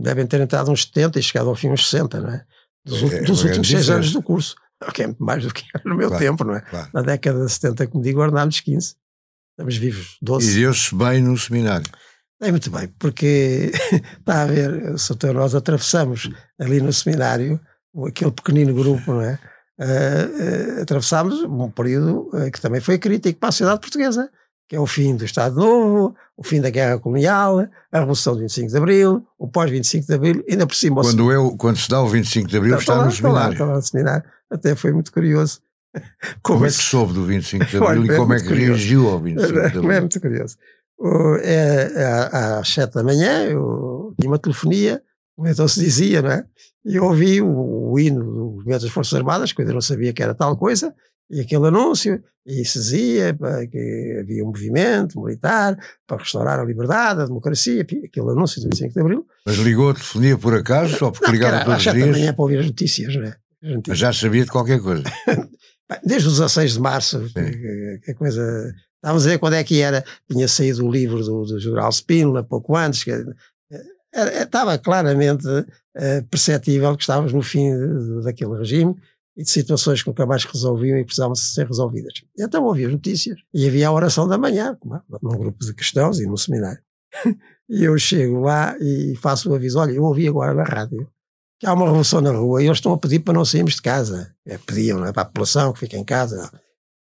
devem 0.02 0.26
ter 0.26 0.40
entrado 0.40 0.68
uns 0.68 0.82
70 0.82 1.20
e 1.20 1.22
chegado 1.22 1.48
ao 1.48 1.54
fim 1.54 1.68
uns 1.68 1.88
60, 1.88 2.20
não 2.20 2.30
é? 2.30 2.44
Dos, 2.84 3.02
é, 3.04 3.22
dos 3.22 3.44
últimos 3.44 3.68
seis 3.68 3.88
anos 3.88 4.12
do 4.12 4.20
curso 4.20 4.56
que 4.94 5.02
é 5.02 5.14
mais 5.18 5.44
do 5.44 5.52
que 5.52 5.64
no 5.84 5.96
meu 5.96 6.08
claro, 6.08 6.24
tempo, 6.24 6.44
não 6.44 6.54
é? 6.54 6.60
Claro. 6.60 6.88
Na 6.92 7.02
década 7.02 7.44
de 7.44 7.52
70, 7.52 7.86
como 7.88 8.02
digo, 8.02 8.20
ordenámos 8.20 8.60
15. 8.60 8.94
Estamos 9.52 9.76
vivos 9.76 10.16
12. 10.22 10.50
E 10.50 10.54
deu-se 10.60 10.94
bem 10.94 11.22
no 11.22 11.36
seminário. 11.36 11.86
É 12.42 12.50
muito 12.50 12.70
bem, 12.70 12.88
porque 12.98 13.70
está 14.18 14.42
a 14.42 14.46
ver, 14.46 14.98
Sr. 14.98 15.34
nós 15.34 15.54
atravessamos 15.54 16.30
ali 16.58 16.80
no 16.80 16.90
seminário, 16.92 17.60
aquele 18.06 18.30
pequenino 18.30 18.74
grupo, 18.74 19.12
não 19.12 19.20
é? 19.20 19.38
Uh, 19.78 20.78
uh, 20.78 20.82
atravessámos 20.82 21.42
um 21.42 21.70
período 21.70 22.30
uh, 22.34 22.50
que 22.50 22.60
também 22.60 22.80
foi 22.80 22.98
crítico 22.98 23.38
para 23.38 23.48
a 23.50 23.52
sociedade 23.52 23.80
portuguesa, 23.80 24.30
que 24.70 24.76
é 24.76 24.80
o 24.80 24.86
fim 24.86 25.16
do 25.16 25.24
Estado 25.24 25.56
Novo, 25.56 26.14
o 26.36 26.44
fim 26.44 26.60
da 26.60 26.70
Guerra 26.70 26.98
Colonial, 26.98 27.68
a 27.90 27.98
Revolução 27.98 28.34
de 28.36 28.42
25 28.42 28.70
de 28.70 28.76
Abril, 28.76 29.26
o 29.36 29.48
pós-25 29.48 30.06
de 30.06 30.14
Abril, 30.14 30.44
ainda 30.48 30.64
por 30.64 30.76
cima... 30.76 31.02
Quando, 31.02 31.32
eu, 31.32 31.56
quando 31.58 31.76
se 31.76 31.90
dá 31.90 32.00
o 32.00 32.06
25 32.06 32.48
de 32.48 32.56
Abril, 32.56 32.78
está, 32.78 32.92
está, 32.94 33.04
no 33.04 33.10
seminário. 33.10 33.34
Está 33.34 33.44
lá, 33.44 33.52
está 33.52 33.64
lá 33.64 33.74
no 33.74 33.82
seminário 33.82 34.24
até 34.50 34.74
foi 34.74 34.92
muito 34.92 35.12
curioso. 35.12 35.60
Como, 36.42 36.58
como 36.58 36.66
é 36.66 36.68
que 36.68 36.74
soube 36.74 37.12
do 37.12 37.24
25 37.24 37.64
de 37.64 37.76
Abril 37.76 38.04
e 38.04 38.16
como 38.16 38.32
é, 38.32 38.36
é 38.36 38.40
que 38.40 38.46
curioso. 38.48 38.70
reagiu 38.70 39.08
ao 39.08 39.18
25 39.18 39.52
de 39.52 39.58
Abril? 39.78 39.90
É 39.90 40.00
muito 40.00 40.20
curioso. 40.20 40.56
É, 41.42 41.92
é, 41.96 42.04
às 42.60 42.68
7 42.68 42.94
da 42.94 43.02
manhã 43.02 43.44
eu 43.46 44.14
tinha 44.20 44.30
uma 44.30 44.38
telefonia, 44.38 45.02
como 45.34 45.48
então 45.48 45.66
se 45.66 45.80
dizia, 45.80 46.22
não 46.22 46.30
é? 46.30 46.44
E 46.84 46.94
eu 46.94 47.04
ouvi 47.04 47.42
o, 47.42 47.90
o 47.90 47.98
hino 47.98 48.22
do 48.22 48.50
Movimento 48.52 48.82
das 48.82 48.90
Forças 48.90 49.14
Armadas, 49.14 49.52
que 49.52 49.60
eu 49.60 49.64
ainda 49.64 49.74
não 49.74 49.80
sabia 49.80 50.12
que 50.12 50.22
era 50.22 50.34
tal 50.34 50.56
coisa, 50.56 50.94
e 51.30 51.40
aquele 51.40 51.68
anúncio, 51.68 52.22
e 52.44 52.64
se 52.64 52.78
dizia 52.78 53.36
que 53.70 54.18
havia 54.20 54.42
um 54.42 54.48
movimento 54.48 55.20
militar 55.20 55.78
para 56.06 56.16
restaurar 56.16 56.58
a 56.58 56.64
liberdade, 56.64 57.20
a 57.20 57.26
democracia, 57.26 57.82
aquele 57.82 58.30
anúncio 58.30 58.60
do 58.60 58.64
25 58.64 58.92
de 58.92 59.00
Abril. 59.00 59.26
Mas 59.46 59.56
ligou 59.56 59.90
a 59.90 59.94
telefonia 59.94 60.36
por 60.36 60.54
acaso, 60.54 60.96
só 60.96 61.10
porque 61.10 61.30
ligava 61.30 61.64
todos 61.64 61.86
os 61.86 61.92
dias? 61.92 62.08
Às 62.08 62.18
manhã 62.18 62.32
para 62.32 62.42
ouvir 62.42 62.58
as 62.58 62.66
notícias, 62.66 63.14
não 63.14 63.24
é? 63.24 63.36
Mas 63.86 63.98
já 63.98 64.12
sabia 64.12 64.44
de 64.44 64.50
qualquer 64.50 64.80
coisa. 64.80 65.04
Desde 66.04 66.28
o 66.28 66.30
16 66.30 66.72
de 66.74 66.80
março, 66.80 67.20
que, 67.32 68.00
que 68.04 68.10
a 68.10 68.14
coisa... 68.14 68.74
Estávamos 68.96 69.26
a 69.26 69.30
ver 69.30 69.38
quando 69.38 69.54
é 69.54 69.64
que 69.64 69.80
era. 69.80 70.04
Tinha 70.30 70.46
saído 70.46 70.86
o 70.86 70.90
livro 70.90 71.22
do, 71.24 71.44
do 71.44 71.58
General 71.58 71.90
Spínola, 71.90 72.42
pouco 72.42 72.76
antes, 72.76 73.02
que 73.02 73.10
era, 73.10 74.42
estava 74.42 74.76
claramente 74.78 75.46
uh, 75.46 76.24
perceptível 76.30 76.96
que 76.96 77.02
estávamos 77.02 77.32
no 77.32 77.42
fim 77.42 77.70
de, 77.70 77.86
de, 77.86 78.24
daquele 78.24 78.58
regime 78.58 78.94
e 79.36 79.42
de 79.42 79.50
situações 79.50 80.02
que 80.02 80.08
nunca 80.08 80.26
mais 80.26 80.44
resolviam 80.44 80.98
e 80.98 81.04
precisavam 81.04 81.34
ser 81.34 81.66
resolvidas. 81.66 82.12
Então 82.38 82.64
ouvi 82.64 82.84
as 82.84 82.92
notícias 82.92 83.38
e 83.54 83.66
havia 83.66 83.88
a 83.88 83.92
oração 83.92 84.28
da 84.28 84.36
manhã, 84.36 84.76
é? 84.84 85.00
num 85.22 85.38
grupo 85.38 85.64
de 85.64 85.72
cristãos 85.74 86.20
e 86.20 86.26
no 86.26 86.36
seminário. 86.36 86.82
e 87.68 87.84
eu 87.84 87.98
chego 87.98 88.40
lá 88.40 88.76
e 88.80 89.16
faço 89.16 89.50
o 89.50 89.54
aviso: 89.54 89.78
olha, 89.78 89.92
eu 89.92 90.04
ouvi 90.04 90.28
agora 90.28 90.54
na 90.54 90.64
rádio 90.64 91.08
que 91.58 91.66
há 91.66 91.74
uma 91.74 91.84
revolução 91.84 92.22
na 92.22 92.32
rua 92.32 92.62
e 92.62 92.66
eles 92.66 92.78
estão 92.78 92.94
a 92.94 92.98
pedir 92.98 93.20
para 93.20 93.34
não 93.34 93.44
sairmos 93.44 93.74
de 93.74 93.82
casa. 93.82 94.34
É, 94.46 94.56
pediam 94.56 95.04
é? 95.04 95.12
para 95.12 95.22
a 95.22 95.26
população 95.26 95.72
que 95.72 95.80
fique 95.80 95.96
em 95.96 96.04
casa. 96.04 96.50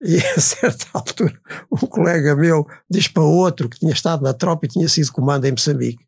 E 0.02 0.16
a 0.36 0.40
certa 0.40 0.86
altura, 0.92 1.38
um 1.70 1.86
colega 1.86 2.34
meu 2.34 2.66
diz 2.90 3.06
para 3.06 3.22
outro 3.22 3.68
que 3.68 3.78
tinha 3.78 3.92
estado 3.92 4.22
na 4.22 4.34
tropa 4.34 4.66
e 4.66 4.68
tinha 4.68 4.88
sido 4.88 5.12
comando 5.12 5.44
em 5.44 5.52
Moçambique: 5.52 6.04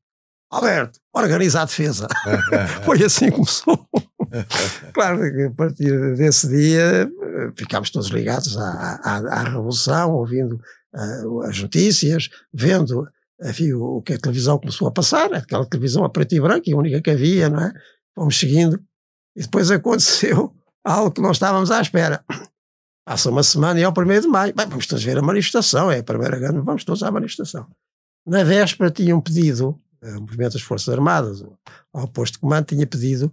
Alberto, 0.52 1.00
organiza 1.14 1.62
a 1.62 1.64
defesa. 1.64 2.06
Foi 2.85 3.02
assim 3.02 3.26
que 3.26 3.32
começou. 3.32 3.88
claro 4.92 5.18
que 5.18 5.42
a 5.44 5.50
partir 5.50 6.14
desse 6.14 6.49
dia 6.49 7.11
ficámos 7.56 7.90
todos 7.90 8.11
ligados 8.11 8.56
à, 8.59 9.00
à, 9.02 9.16
à 9.16 9.42
Revolução, 9.44 10.12
ouvindo 10.12 10.61
uh, 10.94 11.42
as 11.42 11.61
notícias, 11.61 12.28
vendo 12.52 13.09
enfim, 13.42 13.73
o, 13.73 13.97
o, 13.97 14.02
que 14.02 14.12
a 14.12 14.18
televisão 14.18 14.59
começou 14.59 14.87
a 14.87 14.92
passar, 14.92 15.32
aquela 15.35 15.66
televisão 15.66 16.04
a 16.04 16.11
preto 16.11 16.35
e 16.35 16.40
branco, 16.40 16.73
a 16.73 16.76
única 16.76 17.00
que 17.00 17.11
havia, 17.11 17.49
não 17.49 17.61
é? 17.61 17.73
Fomos 18.14 18.38
seguindo. 18.38 18.80
E 19.35 19.42
depois 19.42 19.71
aconteceu 19.71 20.54
algo 20.85 21.11
que 21.11 21.21
não 21.21 21.32
estávamos 21.32 21.71
à 21.71 21.80
espera. 21.80 22.25
Passa 23.04 23.30
uma 23.30 23.42
semana 23.42 23.80
e 23.80 23.82
é 23.82 23.88
o 23.88 23.92
primeiro 23.92 24.23
de 24.23 24.28
maio. 24.28 24.54
Bem, 24.54 24.66
vamos 24.66 24.87
todos 24.87 25.02
ver 25.02 25.18
a 25.18 25.23
manifestação, 25.23 25.90
é 25.90 25.99
a 25.99 26.04
primeira 26.04 26.38
grande, 26.38 26.61
vamos 26.61 26.85
todos 26.85 27.02
à 27.02 27.11
manifestação. 27.11 27.66
Na 28.25 28.44
véspera 28.44 28.90
tinham 28.90 29.21
pedido 29.21 29.80
o 30.02 30.21
movimento 30.21 30.54
das 30.54 30.62
Forças 30.62 30.92
Armadas, 30.92 31.44
ao 31.92 32.09
posto 32.09 32.35
de 32.35 32.38
comando, 32.40 32.66
tinha 32.66 32.87
pedido 32.87 33.32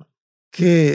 que 0.51 0.93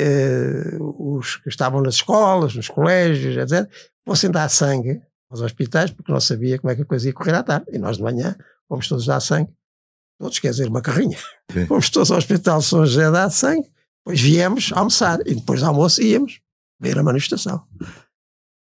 uh, 0.78 1.16
os 1.16 1.36
que 1.36 1.48
estavam 1.48 1.80
nas 1.80 1.94
escolas, 1.94 2.54
nos 2.54 2.68
colégios, 2.68 3.36
etc., 3.36 3.70
fossem 4.06 4.30
dar 4.30 4.48
sangue 4.48 5.00
aos 5.30 5.40
hospitais, 5.40 5.90
porque 5.90 6.12
não 6.12 6.20
sabia 6.20 6.58
como 6.58 6.70
é 6.70 6.76
que 6.76 6.82
a 6.82 6.86
coisa 6.86 7.06
ia 7.08 7.12
correr 7.12 7.34
à 7.34 7.42
tarde. 7.42 7.66
E 7.72 7.78
nós 7.78 7.96
de 7.96 8.02
manhã 8.02 8.36
fomos 8.68 8.88
todos 8.88 9.06
dar 9.06 9.20
sangue. 9.20 9.52
Todos, 10.18 10.38
quer 10.38 10.50
dizer, 10.50 10.68
uma 10.68 10.80
carrinha. 10.80 11.18
Sim. 11.50 11.66
Fomos 11.66 11.90
todos 11.90 12.10
ao 12.10 12.18
Hospital 12.18 12.62
São 12.62 12.86
José 12.86 13.10
dar 13.10 13.30
sangue, 13.30 13.68
depois 13.98 14.20
viemos 14.20 14.70
almoçar 14.72 15.18
e 15.26 15.34
depois 15.34 15.60
do 15.60 15.66
almoço 15.66 16.00
íamos 16.00 16.40
ver 16.78 16.98
a 16.98 17.02
manifestação. 17.02 17.66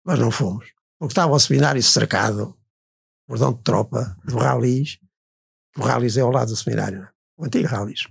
Mas 0.05 0.19
não 0.19 0.31
fomos, 0.31 0.73
porque 0.99 1.13
estava 1.13 1.33
o 1.33 1.39
seminário 1.39 1.83
cercado, 1.83 2.57
bordão 3.29 3.53
de 3.53 3.63
tropa, 3.63 4.17
de 4.27 4.35
ralis, 4.35 4.99
o 5.79 5.83
Rallis 5.83 6.17
é 6.17 6.21
ao 6.21 6.31
lado 6.31 6.49
do 6.49 6.57
seminário, 6.57 7.03
é? 7.03 7.09
o 7.37 7.45
antigo 7.45 7.69
Rallis. 7.69 8.07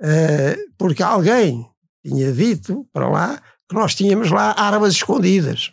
Uh, 0.00 0.72
porque 0.76 1.02
alguém 1.02 1.66
tinha 2.04 2.32
dito 2.32 2.86
para 2.92 3.08
lá 3.08 3.40
que 3.68 3.74
nós 3.74 3.94
tínhamos 3.94 4.30
lá 4.30 4.54
armas 4.58 4.94
escondidas. 4.94 5.72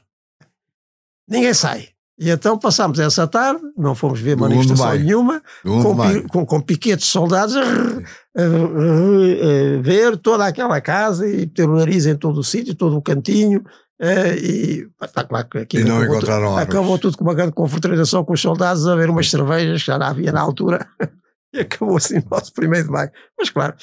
Ninguém 1.27 1.53
sai. 1.53 1.89
E 2.19 2.29
então 2.29 2.59
passámos 2.59 2.99
essa 2.99 3.25
tarde, 3.25 3.61
não 3.77 3.95
fomos 3.95 4.19
ver 4.19 4.35
manifestação 4.35 4.93
nenhuma, 4.93 5.41
com, 5.63 6.27
com, 6.27 6.45
com, 6.45 6.61
piquetes 6.61 7.05
de 7.05 7.11
soldados 7.11 7.55
a, 7.55 7.61
a, 7.61 7.65
a, 7.65 9.81
ver 9.81 10.17
toda 10.17 10.45
aquela 10.45 10.81
casa 10.81 11.25
e 11.25 11.47
ter 11.47 11.67
o 11.67 11.77
nariz 11.77 12.05
em 12.05 12.15
todo 12.15 12.41
o 12.41 12.43
sítio, 12.43 12.75
todo 12.75 12.97
o 12.97 13.01
cantinho. 13.01 13.63
Uh, 14.01 14.35
e 14.41 14.89
está 15.01 15.23
claro 15.23 15.47
aqui 15.55 15.77
e 15.77 15.83
não 15.83 16.03
encontraram 16.03 16.49
tudo, 16.49 16.59
acabou 16.59 16.97
tudo 16.97 17.17
com 17.17 17.23
uma 17.23 17.33
grande 17.33 17.51
confraternização 17.51 18.23
com 18.23 18.31
os 18.31 18.41
soldados 18.41 18.87
a 18.87 18.95
ver 18.95 19.09
umas 19.09 19.29
cervejas 19.29 19.81
que 19.81 19.87
já 19.87 19.97
não 19.97 20.07
havia 20.07 20.31
na 20.31 20.41
altura. 20.41 20.87
E 21.53 21.61
acabou 21.61 21.97
assim 21.97 22.19
o 22.19 22.29
nosso 22.29 22.53
primeiro 22.53 22.87
de 22.87 22.91
maio. 22.91 23.11
Mas 23.37 23.49
claro, 23.49 23.75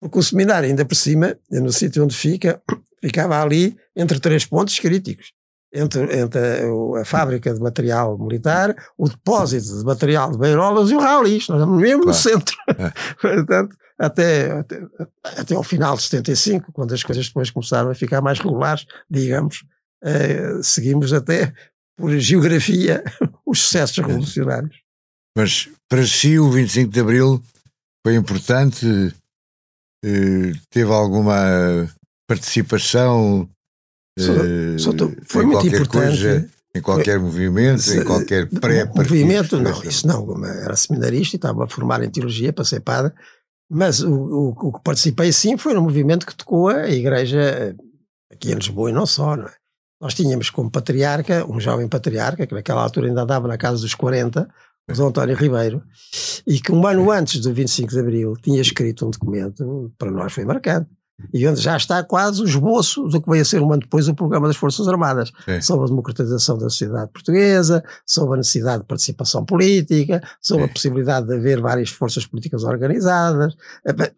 porque 0.00 0.18
o 0.18 0.22
seminário, 0.22 0.68
ainda 0.68 0.84
por 0.84 0.96
cima, 0.96 1.36
no 1.50 1.72
sítio 1.72 2.02
onde 2.02 2.16
fica, 2.16 2.60
ficava 3.00 3.40
ali 3.40 3.76
entre 3.94 4.18
três 4.18 4.44
pontos 4.44 4.78
críticos. 4.78 5.32
Entre, 5.74 6.02
entre 6.18 6.38
a, 6.38 7.00
a, 7.00 7.04
fábrica 7.04 7.54
de 7.54 7.58
material 7.58 8.18
militar, 8.18 8.76
o 8.98 9.08
depósito 9.08 9.78
de 9.78 9.84
material 9.84 10.30
de 10.30 10.36
Beirolas 10.36 10.90
e 10.90 10.94
o 10.94 10.98
Raulis, 10.98 11.48
nós 11.48 11.60
estamos 11.60 11.80
mesmo 11.80 12.02
claro. 12.02 12.08
no 12.08 12.14
centro. 12.14 12.54
É. 12.68 12.92
Portanto, 13.20 13.74
até, 13.98 14.50
até, 14.50 14.82
até 15.22 15.54
ao 15.54 15.62
final 15.62 15.96
de 15.96 16.02
75, 16.02 16.72
quando 16.72 16.92
as 16.92 17.02
coisas 17.02 17.26
depois 17.26 17.50
começaram 17.50 17.90
a 17.90 17.94
ficar 17.94 18.20
mais 18.20 18.38
regulares, 18.38 18.84
digamos, 19.08 19.64
eh, 20.02 20.58
seguimos 20.62 21.12
até, 21.12 21.54
por 21.96 22.10
geografia, 22.18 23.02
os 23.46 23.60
sucessos 23.60 23.96
é. 23.98 24.02
revolucionários. 24.02 24.76
Mas 25.36 25.68
para 25.88 26.06
si 26.06 26.38
o 26.38 26.50
25 26.50 26.92
de 26.92 27.00
Abril 27.00 27.42
foi 28.04 28.16
importante? 28.16 28.86
Eh, 30.04 30.52
teve 30.70 30.92
alguma 30.92 31.88
participação? 32.28 33.48
Eh, 34.18 34.76
foi 35.24 35.46
muito 35.46 35.66
importante. 35.66 35.88
Coisa, 35.88 36.50
em 36.74 36.80
qualquer 36.80 37.18
foi, 37.18 37.24
movimento, 37.24 37.82
se, 37.82 37.98
em 37.98 38.04
qualquer 38.04 38.48
pré 38.48 38.84
Movimento, 38.84 39.60
não, 39.60 39.82
isso 39.82 40.06
não. 40.06 40.44
Era 40.44 40.76
seminarista 40.76 41.36
e 41.36 41.38
estava 41.38 41.64
a 41.64 41.68
formar 41.68 42.02
em 42.02 42.10
teologia 42.10 42.52
para 42.52 42.64
ser 42.64 42.80
padre. 42.80 43.12
Mas 43.70 44.00
o, 44.00 44.12
o, 44.12 44.48
o, 44.48 44.72
que 44.72 44.82
participei 44.82 45.32
sim 45.32 45.56
foi 45.56 45.72
no 45.72 45.82
movimento 45.82 46.26
que 46.26 46.34
tocou 46.34 46.68
a 46.68 46.90
igreja 46.90 47.74
aqui 48.30 48.50
em 48.52 48.54
Lisboa 48.54 48.90
e 48.90 48.92
não 48.92 49.06
só. 49.06 49.36
Não 49.36 49.46
é? 49.46 49.52
Nós 50.00 50.14
tínhamos 50.14 50.50
como 50.50 50.70
patriarca, 50.70 51.46
um 51.48 51.60
jovem 51.60 51.88
patriarca, 51.88 52.46
que 52.46 52.54
naquela 52.54 52.82
altura 52.82 53.06
ainda 53.06 53.22
andava 53.22 53.46
na 53.46 53.56
casa 53.56 53.80
dos 53.80 53.94
40, 53.94 54.48
o 54.90 54.94
Dom 54.94 55.08
António 55.08 55.36
Ribeiro, 55.36 55.82
e 56.46 56.60
que 56.60 56.72
um 56.72 56.86
ano 56.86 57.10
antes 57.10 57.40
do 57.40 57.52
25 57.52 57.90
de 57.90 58.00
Abril 58.00 58.34
tinha 58.42 58.60
escrito 58.60 59.06
um 59.06 59.10
documento, 59.10 59.92
para 59.98 60.10
nós 60.10 60.32
foi 60.32 60.44
marcante, 60.44 60.90
e 61.32 61.46
onde 61.46 61.60
já 61.60 61.76
está 61.76 62.02
quase 62.02 62.42
o 62.42 62.44
esboço 62.44 63.04
do 63.04 63.20
que 63.20 63.28
vai 63.28 63.44
ser 63.44 63.62
um 63.62 63.72
ano 63.72 63.82
depois 63.82 64.08
o 64.08 64.14
programa 64.14 64.48
das 64.48 64.56
Forças 64.56 64.88
Armadas, 64.88 65.30
Sim. 65.44 65.60
sobre 65.60 65.84
a 65.84 65.88
democratização 65.88 66.58
da 66.58 66.68
sociedade 66.68 67.12
portuguesa, 67.12 67.84
sobre 68.04 68.34
a 68.34 68.36
necessidade 68.38 68.82
de 68.82 68.88
participação 68.88 69.44
política, 69.44 70.20
sobre 70.40 70.64
Sim. 70.64 70.70
a 70.70 70.72
possibilidade 70.72 71.26
de 71.28 71.34
haver 71.34 71.60
várias 71.60 71.90
forças 71.90 72.26
políticas 72.26 72.64
organizadas. 72.64 73.54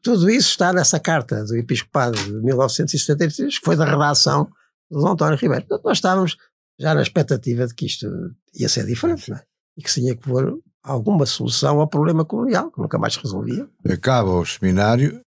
Tudo 0.02 0.30
isso 0.30 0.50
está 0.50 0.72
nessa 0.72 0.98
carta 0.98 1.44
do 1.44 1.56
Episcopado 1.56 2.16
de 2.16 2.32
1973, 2.42 3.58
que 3.58 3.64
foi 3.64 3.76
da 3.76 3.84
redação 3.84 4.48
do 4.90 5.06
António 5.06 5.36
Ribeiro. 5.36 5.66
Portanto, 5.66 5.86
nós 5.86 5.98
estávamos 5.98 6.36
já 6.78 6.94
na 6.94 7.02
expectativa 7.02 7.66
de 7.66 7.74
que 7.74 7.86
isto 7.86 8.06
ia 8.54 8.68
ser 8.68 8.86
diferente, 8.86 9.30
não 9.30 9.36
é? 9.36 9.42
E 9.76 9.82
que 9.82 9.90
se 9.90 10.00
tinha 10.00 10.14
que 10.14 10.22
pôr 10.22 10.58
alguma 10.82 11.24
solução 11.24 11.80
ao 11.80 11.88
problema 11.88 12.24
colonial, 12.24 12.70
que 12.70 12.80
nunca 12.80 12.98
mais 12.98 13.14
se 13.14 13.20
resolvia. 13.20 13.66
Acaba 13.88 14.30
o 14.30 14.44
seminário 14.44 15.20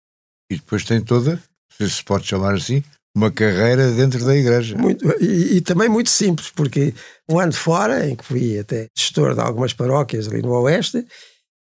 e 0.52 0.56
depois 0.56 0.84
tem 0.84 1.02
toda, 1.02 1.42
se 1.72 2.04
pode 2.04 2.28
chamar 2.28 2.56
assim, 2.56 2.84
uma 3.16 3.32
carreira 3.32 3.92
dentro 3.92 4.24
da 4.26 4.36
igreja. 4.36 4.78
Muito, 4.78 5.06
e, 5.24 5.58
e, 5.58 5.62
também 5.62 5.88
muito 5.88 6.10
simples, 6.10 6.52
porque 6.52 6.94
um 7.30 7.40
ano 7.40 7.54
fora, 7.54 8.08
em 8.08 8.16
que 8.16 8.26
fui 8.26 8.60
até 8.60 8.88
gestor 8.96 9.34
de 9.34 9.40
algumas 9.40 9.72
paróquias 9.72 10.28
ali 10.28 10.42
no 10.42 10.52
Oeste, 10.52 11.08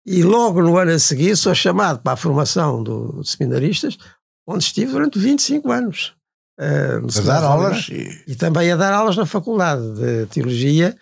e 0.06 0.22
logo 0.22 0.62
no 0.62 0.77
ano 0.77 0.92
a 0.92 1.00
seguir 1.00 1.36
sou 1.36 1.56
chamado 1.56 2.00
para 2.00 2.13
a 2.13 2.18
formação 2.18 2.84
do, 2.84 3.22
de 3.22 3.30
seminaristas, 3.30 3.98
onde 4.46 4.65
estive 4.65 4.92
durante 4.92 5.18
25 5.18 5.72
anos. 5.72 6.13
Uh, 6.60 7.20
a 7.20 7.22
dar 7.22 7.44
aulas? 7.44 7.88
E... 7.89 8.24
e 8.27 8.36
também 8.36 8.72
a 8.72 8.75
dar 8.75 8.94
aulas 8.94 9.15
na 9.15 9.25
Faculdade 9.25 9.94
de 9.94 10.25
Teologia, 10.27 10.96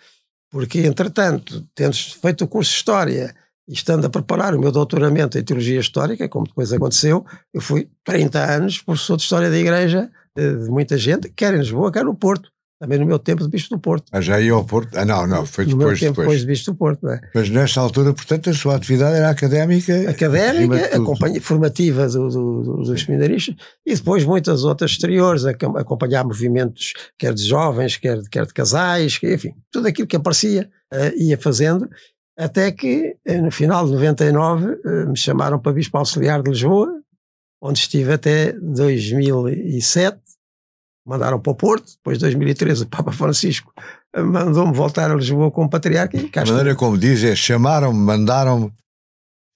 porque, 0.54 0.86
entretanto, 0.86 1.66
tendo 1.74 1.96
feito 1.96 2.44
o 2.44 2.46
curso 2.46 2.70
de 2.70 2.76
História 2.76 3.34
e 3.66 3.72
estando 3.72 4.06
a 4.06 4.08
preparar 4.08 4.54
o 4.54 4.60
meu 4.60 4.70
doutoramento 4.70 5.36
em 5.36 5.42
Teologia 5.42 5.80
Histórica, 5.80 6.28
como 6.28 6.46
depois 6.46 6.72
aconteceu, 6.72 7.26
eu 7.52 7.60
fui 7.60 7.90
30 8.04 8.38
anos 8.38 8.80
professor 8.80 9.16
de 9.16 9.24
História 9.24 9.50
da 9.50 9.58
Igreja 9.58 10.08
de, 10.32 10.62
de 10.62 10.70
muita 10.70 10.96
gente, 10.96 11.28
quer 11.28 11.54
em 11.54 11.58
Lisboa, 11.58 11.90
quer 11.90 12.04
no 12.04 12.14
Porto. 12.14 12.52
Também 12.84 12.98
no 12.98 13.06
meu 13.06 13.18
tempo 13.18 13.42
de 13.42 13.48
Bispo 13.48 13.76
do 13.76 13.80
Porto. 13.80 14.10
Ah, 14.12 14.20
já 14.20 14.38
ia 14.38 14.52
ao 14.52 14.62
Porto? 14.62 14.94
Ah, 14.94 15.06
não, 15.06 15.26
não, 15.26 15.46
foi 15.46 15.64
no 15.64 15.70
depois. 15.70 15.98
Meu 15.98 16.08
tempo 16.10 16.20
depois. 16.20 16.40
de 16.40 16.46
Bispo 16.46 16.72
do 16.72 16.76
Porto, 16.76 17.08
é? 17.08 17.18
Mas 17.34 17.48
nesta 17.48 17.80
altura, 17.80 18.12
portanto, 18.12 18.50
a 18.50 18.52
sua 18.52 18.76
atividade 18.76 19.16
era 19.16 19.30
académica? 19.30 20.10
Académica, 20.10 20.94
a 20.94 21.00
companhia 21.00 21.40
formativa 21.40 22.06
do, 22.06 22.28
do, 22.28 22.62
do, 22.62 22.76
dos 22.82 23.00
seminaristas 23.00 23.56
e 23.86 23.94
depois 23.94 24.22
muitas 24.26 24.64
outras 24.64 24.90
exteriores, 24.90 25.46
acompanhar 25.46 26.24
movimentos, 26.24 26.92
quer 27.18 27.32
de 27.32 27.42
jovens, 27.42 27.96
quer, 27.96 28.20
quer 28.30 28.44
de 28.44 28.52
casais, 28.52 29.18
enfim, 29.22 29.54
tudo 29.72 29.88
aquilo 29.88 30.06
que 30.06 30.16
aparecia 30.16 30.68
uh, 30.92 31.16
ia 31.16 31.38
fazendo, 31.38 31.88
até 32.36 32.70
que 32.70 33.16
eh, 33.24 33.40
no 33.40 33.50
final 33.50 33.86
de 33.86 33.92
99 33.92 34.66
uh, 34.66 34.78
eh, 34.84 35.06
me 35.06 35.16
chamaram 35.16 35.58
para 35.58 35.72
Bispo 35.72 35.96
Auxiliar 35.96 36.42
de 36.42 36.50
Lisboa, 36.50 36.92
onde 37.62 37.78
estive 37.78 38.12
até 38.12 38.52
2007 38.52 40.23
mandaram 41.04 41.38
para 41.38 41.52
o 41.52 41.54
Porto, 41.54 41.92
depois 41.96 42.18
de 42.18 42.22
2013 42.22 42.84
o 42.84 42.86
Papa 42.86 43.12
Francisco 43.12 43.72
mandou-me 44.16 44.72
voltar 44.72 45.10
a 45.10 45.14
Lisboa 45.14 45.50
como 45.50 45.68
patriarca. 45.68 46.16
E 46.16 46.30
a 46.34 46.44
maneira 46.44 46.74
como 46.74 46.96
diz 46.96 47.22
é 47.24 47.34
chamaram-me, 47.34 47.98
mandaram-me, 47.98 48.72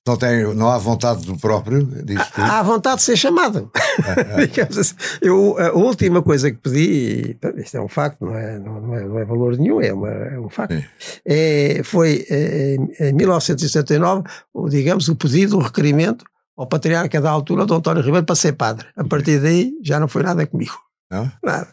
não, 0.07 0.17
tem, 0.17 0.55
não 0.55 0.71
há 0.71 0.79
vontade 0.79 1.25
do 1.27 1.37
próprio? 1.37 1.87
Há, 2.35 2.59
há 2.59 2.63
vontade 2.63 2.97
de 2.97 3.03
ser 3.03 3.17
chamado. 3.17 3.71
assim. 4.81 4.95
Eu, 5.21 5.59
a 5.59 5.73
última 5.73 6.23
coisa 6.23 6.51
que 6.51 6.57
pedi, 6.57 7.37
isto 7.57 7.77
é 7.77 7.81
um 7.81 7.89
facto, 7.89 8.25
não 8.25 8.35
é, 8.35 8.59
não 8.59 8.95
é, 8.95 9.05
não 9.05 9.19
é 9.19 9.25
valor 9.25 9.57
nenhum, 9.57 9.81
é, 9.81 9.93
uma, 9.93 10.09
é 10.09 10.41
um 10.41 10.49
facto, 10.49 10.83
é, 11.27 11.83
foi 11.85 12.25
é, 12.31 12.77
em 13.01 13.13
1979, 13.13 14.25
digamos, 14.71 15.09
o 15.09 15.17
pedido, 15.17 15.59
o 15.59 15.63
requerimento 15.63 16.25
ao 16.57 16.67
patriarca 16.67 17.21
da 17.21 17.31
altura, 17.31 17.67
Dom 17.67 17.77
António 17.77 18.03
Ribeiro, 18.03 18.27
para 18.27 18.35
ser 18.35 18.55
padre. 18.55 18.87
A 18.97 19.05
partir 19.05 19.39
daí 19.39 19.75
já 19.83 20.01
não 20.01 20.09
foi 20.09 20.23
nada 20.23 20.45
comigo. 20.47 20.88
Não? 21.11 21.31
Nada. 21.43 21.69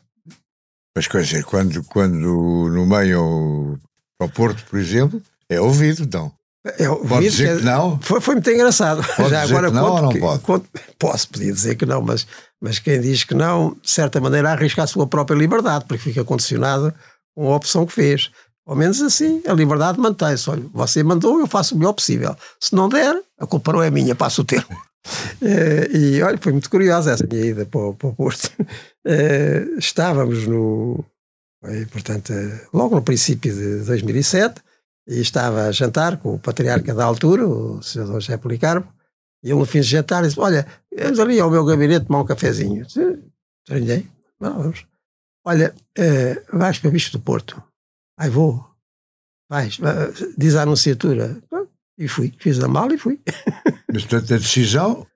Mas 0.96 1.08
quer 1.08 1.22
dizer, 1.22 1.44
quando, 1.44 1.84
quando 1.84 2.70
nomeiam 2.70 3.78
para 4.18 4.28
o 4.28 4.32
Porto, 4.32 4.64
por 4.70 4.80
exemplo, 4.80 5.22
é 5.50 5.60
ouvido, 5.60 6.04
então. 6.04 6.32
Eu 6.80 6.98
pode 7.06 7.30
dizer 7.30 7.56
que, 7.56 7.60
que, 7.60 7.66
não? 7.66 8.00
Foi, 8.02 8.20
foi 8.20 8.36
muito 8.36 8.50
engraçado. 8.50 9.06
Pode 9.16 9.30
Já 9.30 9.44
dizer 9.44 9.56
agora 9.56 9.72
não 9.72 9.92
ou 9.92 10.02
não 10.04 10.10
que, 10.10 10.20
pode? 10.20 10.42
Conto, 10.42 10.68
posso 10.98 11.30
podia 11.30 11.54
dizer 11.54 11.76
que 11.76 11.86
não, 11.86 12.02
mas, 12.02 12.26
mas 12.60 12.80
quem 12.80 13.00
diz 13.00 13.24
que 13.24 13.36
não, 13.36 13.78
de 13.82 13.90
certa 13.92 14.20
maneira, 14.20 14.52
arrisca 14.52 14.82
a 14.82 14.88
sua 14.88 15.06
própria 15.06 15.38
liberdade, 15.38 15.86
porque 15.86 16.04
fica 16.04 16.24
condicionado 16.24 16.94
com 17.36 17.52
a 17.52 17.56
opção 17.56 17.86
que 17.86 17.94
fez. 17.94 18.32
Ao 18.66 18.76
menos 18.76 19.00
assim, 19.02 19.44
a 19.46 19.54
liberdade 19.54 20.00
mantém-se. 20.00 20.50
Olha, 20.50 20.64
você 20.74 21.04
mandou, 21.04 21.40
eu 21.40 21.46
faço 21.46 21.76
o 21.76 21.78
melhor 21.78 21.94
possível. 21.94 22.36
Se 22.60 22.74
não 22.74 22.90
der, 22.90 23.22
a 23.40 23.46
culpa 23.46 23.72
não 23.72 23.84
é 23.84 23.92
minha, 23.92 24.16
passo 24.16 24.42
o 24.42 24.46
termo. 24.46 24.76
É, 25.42 25.96
e 25.96 26.22
olha, 26.22 26.38
foi 26.38 26.52
muito 26.52 26.70
curiosa 26.70 27.12
essa 27.12 27.28
minha 27.28 27.46
ida 27.46 27.66
para, 27.66 27.94
para 27.94 28.08
o 28.08 28.16
Porto. 28.16 28.52
É, 29.06 29.66
estávamos 29.78 30.48
no, 30.48 31.06
portanto, 31.92 32.34
logo 32.74 32.96
no 32.96 33.02
princípio 33.02 33.54
de 33.54 33.86
2007, 33.86 34.62
e 35.08 35.20
estava 35.20 35.68
a 35.68 35.72
jantar 35.72 36.18
com 36.18 36.34
o 36.34 36.40
patriarca 36.40 36.94
da 36.94 37.06
altura, 37.06 37.48
o 37.48 37.82
senhor 37.82 38.08
José 38.08 38.38
Policarpo, 38.38 38.92
e 39.44 39.50
ele 39.50 39.60
no 39.60 39.66
fim 39.66 39.82
de 39.82 39.88
jantar 39.88 40.24
disse: 40.24 40.40
Olha, 40.40 40.66
vamos 40.98 41.20
ali 41.20 41.40
ao 41.40 41.52
meu 41.52 41.64
gabinete 41.64 42.08
tomar 42.08 42.22
um 42.22 42.26
cafezinho. 42.26 42.84
Estranhei, 42.84 44.08
vamos. 44.40 44.86
Olha, 45.46 45.76
vais 46.52 46.80
para 46.80 46.90
Bicho 46.90 47.12
do 47.12 47.20
Porto. 47.20 47.62
Aí 48.18 48.30
vou. 48.30 48.66
Vais, 49.48 49.78
diz 50.36 50.56
a 50.56 50.64
anunciatura. 50.64 51.38
E 51.98 52.08
fui, 52.08 52.34
fiz 52.38 52.60
a 52.62 52.68
mala 52.68 52.94
e 52.94 52.98
fui. 52.98 53.20
Mas, 53.92 54.04
portanto, 54.04 54.34
a 54.34 54.38
decisão 54.38 55.08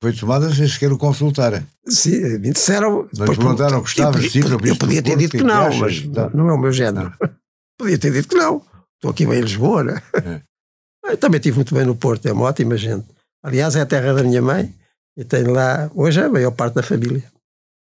foi 0.00 0.12
tomada 0.12 0.54
sem 0.54 0.68
sequer 0.68 0.92
o 0.92 0.98
consultar. 0.98 1.64
Sim, 1.86 2.38
me 2.38 2.52
disseram. 2.52 3.08
Não 3.16 3.26
perguntaram, 3.26 3.80
gostavas 3.80 4.30
de 4.30 4.40
Eu 4.40 4.76
podia 4.76 5.02
ter 5.02 5.16
dito 5.16 5.36
que 5.36 5.42
não, 5.42 5.74
mas 5.76 6.04
não 6.32 6.48
é 6.48 6.52
o 6.52 6.58
meu 6.58 6.72
género. 6.72 7.12
Podia 7.76 7.98
ter 7.98 8.12
dito 8.12 8.28
que 8.28 8.34
não. 8.34 8.62
Estou 8.96 9.12
aqui 9.12 9.24
bem 9.24 9.38
em 9.38 9.42
Lisboa, 9.42 9.84
né? 9.84 10.02
É. 11.06 11.14
Também 11.16 11.38
estive 11.38 11.56
muito 11.56 11.74
bem 11.74 11.84
no 11.84 11.94
Porto, 11.94 12.26
é 12.26 12.32
uma 12.32 12.44
ótima 12.44 12.76
gente. 12.76 13.06
Aliás, 13.42 13.76
é 13.76 13.80
a 13.80 13.86
terra 13.86 14.14
da 14.14 14.22
minha 14.24 14.42
mãe 14.42 14.74
e 15.16 15.24
tenho 15.24 15.52
lá, 15.52 15.90
hoje 15.94 16.20
a 16.20 16.28
maior 16.28 16.50
parte 16.50 16.74
da 16.74 16.82
família. 16.82 17.22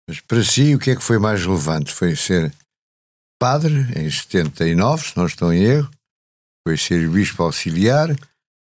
Mas 0.08 0.20
para 0.20 0.42
si, 0.42 0.74
o 0.74 0.78
que 0.78 0.90
é 0.90 0.96
que 0.96 1.02
foi 1.02 1.18
mais 1.18 1.44
relevante? 1.44 1.92
Foi 1.92 2.14
ser 2.16 2.52
padre 3.40 3.86
em 3.96 4.10
79, 4.10 5.08
se 5.08 5.16
não 5.16 5.26
estou 5.26 5.52
em 5.52 5.62
erro, 5.62 5.90
foi 6.66 6.78
ser 6.78 7.06
bispo 7.08 7.42
auxiliar, 7.42 8.14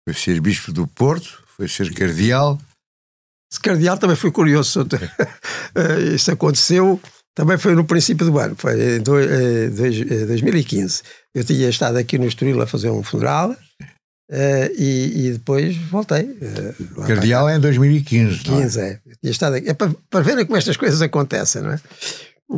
foi 0.05 0.15
ser 0.15 0.41
bispo 0.41 0.73
do 0.73 0.87
Porto, 0.87 1.43
foi 1.57 1.69
ser 1.69 1.93
cardeal. 1.93 2.59
Esse 3.53 3.61
cardeal 3.61 3.99
também 3.99 4.17
foi 4.17 4.33
curioso. 4.33 4.87
Eh, 5.75 6.17
isso 6.17 6.31
aconteceu, 6.31 7.01
também 7.35 7.57
foi 7.57 7.75
no 7.75 7.87
princípio 7.87 8.27
do 8.27 8.39
ano, 8.39 8.55
foi 8.55 8.99
em 8.99 9.01
2015. 9.01 11.03
Eh, 11.03 11.41
Eu 11.41 11.45
tinha 11.45 11.71
estado 11.71 11.97
aqui 11.97 12.19
no 12.19 12.27
Estoril 12.27 12.61
a 12.61 12.67
fazer 12.67 12.91
um 12.91 13.03
funeral 13.03 13.57
e, 14.77 15.29
e, 15.29 15.33
depois 15.33 15.75
voltei. 15.77 16.25
Uh, 16.25 17.07
Cardeal 17.07 17.49
é 17.49 17.57
em 17.57 17.61
2015. 17.61 18.41
15, 18.41 18.81
é? 18.81 19.01
é. 19.25 19.31
estado 19.31 19.57
aqui, 19.57 19.71
é 19.71 19.73
para, 19.73 19.91
para 20.11 20.21
verem 20.21 20.45
como 20.45 20.59
estas 20.59 20.77
coisas 20.77 21.01
acontecem, 21.01 21.63
não 21.63 21.73
é? 21.73 21.81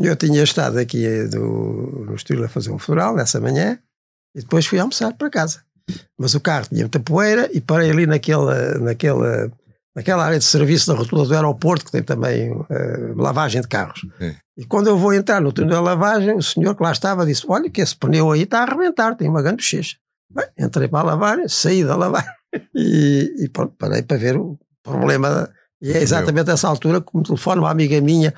Eu 0.02 0.16
tinha 0.16 0.42
estado 0.42 0.76
aqui 0.78 1.06
do, 1.28 2.06
no 2.08 2.16
Estoril 2.16 2.44
a 2.44 2.48
fazer 2.48 2.72
um 2.72 2.80
funeral 2.80 3.14
nessa 3.14 3.40
manhã 3.40 3.78
e 4.34 4.40
depois 4.40 4.66
fui 4.66 4.78
almoçar 4.78 5.12
para 5.12 5.30
casa. 5.30 5.62
Mas 6.18 6.34
o 6.34 6.40
carro 6.40 6.66
tinha 6.68 6.80
muita 6.80 7.00
poeira 7.00 7.48
e 7.52 7.60
parei 7.60 7.90
ali 7.90 8.06
naquela, 8.06 8.78
naquela, 8.78 9.52
naquela 9.94 10.24
área 10.24 10.38
de 10.38 10.44
serviço 10.44 10.86
da 10.86 10.98
rotula 10.98 11.26
do 11.26 11.34
aeroporto, 11.34 11.84
que 11.84 11.92
tem 11.92 12.02
também 12.02 12.52
uh, 12.52 12.66
lavagem 13.16 13.60
de 13.60 13.68
carros. 13.68 14.00
É. 14.20 14.34
E 14.56 14.64
quando 14.64 14.86
eu 14.86 14.96
vou 14.96 15.12
entrar 15.12 15.40
no 15.40 15.52
túnel 15.52 15.70
da 15.70 15.80
lavagem, 15.80 16.36
o 16.36 16.42
senhor 16.42 16.74
que 16.74 16.82
lá 16.82 16.92
estava 16.92 17.26
disse: 17.26 17.44
Olha, 17.48 17.68
que 17.68 17.80
esse 17.80 17.94
pneu 17.96 18.30
aí 18.30 18.42
está 18.42 18.60
a 18.60 18.62
arrebentar, 18.62 19.14
tem 19.16 19.28
uma 19.28 19.42
grande 19.42 19.58
bochecha. 19.58 19.96
Bem, 20.30 20.46
entrei 20.58 20.88
para 20.88 21.00
a 21.00 21.04
lavagem, 21.04 21.48
saí 21.48 21.84
da 21.84 21.96
lavagem 21.96 22.30
e, 22.74 23.44
e 23.44 23.48
pronto, 23.48 23.74
parei 23.78 24.02
para 24.02 24.16
ver 24.16 24.36
o 24.36 24.58
problema. 24.82 25.50
E 25.82 25.92
é 25.92 26.00
exatamente 26.00 26.50
essa 26.50 26.66
altura 26.66 27.00
que 27.00 27.14
me 27.14 27.22
telefone 27.22 27.60
uma 27.60 27.70
amiga 27.70 28.00
minha 28.00 28.32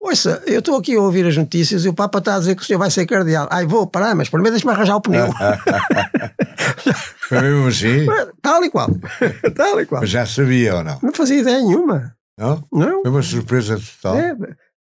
Ouça, 0.00 0.42
eu 0.46 0.60
estou 0.60 0.76
aqui 0.76 0.94
a 0.94 1.00
ouvir 1.00 1.26
as 1.26 1.36
notícias 1.36 1.84
e 1.84 1.88
o 1.88 1.94
Papa 1.94 2.18
está 2.18 2.36
a 2.36 2.38
dizer 2.38 2.54
que 2.54 2.62
o 2.62 2.64
senhor 2.64 2.78
vai 2.78 2.90
ser 2.90 3.06
cardeal. 3.06 3.48
Ai, 3.50 3.66
vou 3.66 3.86
parar, 3.86 4.14
mas 4.14 4.28
primeiro 4.28 4.52
deixe-me 4.52 4.72
arranjar 4.72 4.96
o 4.96 5.00
pneu. 5.00 5.28
Foi 7.28 7.40
mesmo 7.40 7.66
assim? 7.66 8.06
Tal 8.40 8.64
e 8.64 8.70
qual. 8.70 8.88
Tal 9.54 9.80
e 9.80 9.86
qual. 9.86 10.02
Mas 10.02 10.10
já 10.10 10.24
sabia 10.26 10.76
ou 10.76 10.84
não? 10.84 10.98
Não 11.02 11.12
fazia 11.12 11.40
ideia 11.40 11.60
nenhuma. 11.60 12.14
Não? 12.38 12.62
Não. 12.72 13.02
Foi 13.02 13.10
uma 13.10 13.22
surpresa 13.22 13.80
total. 13.80 14.16
É, 14.16 14.36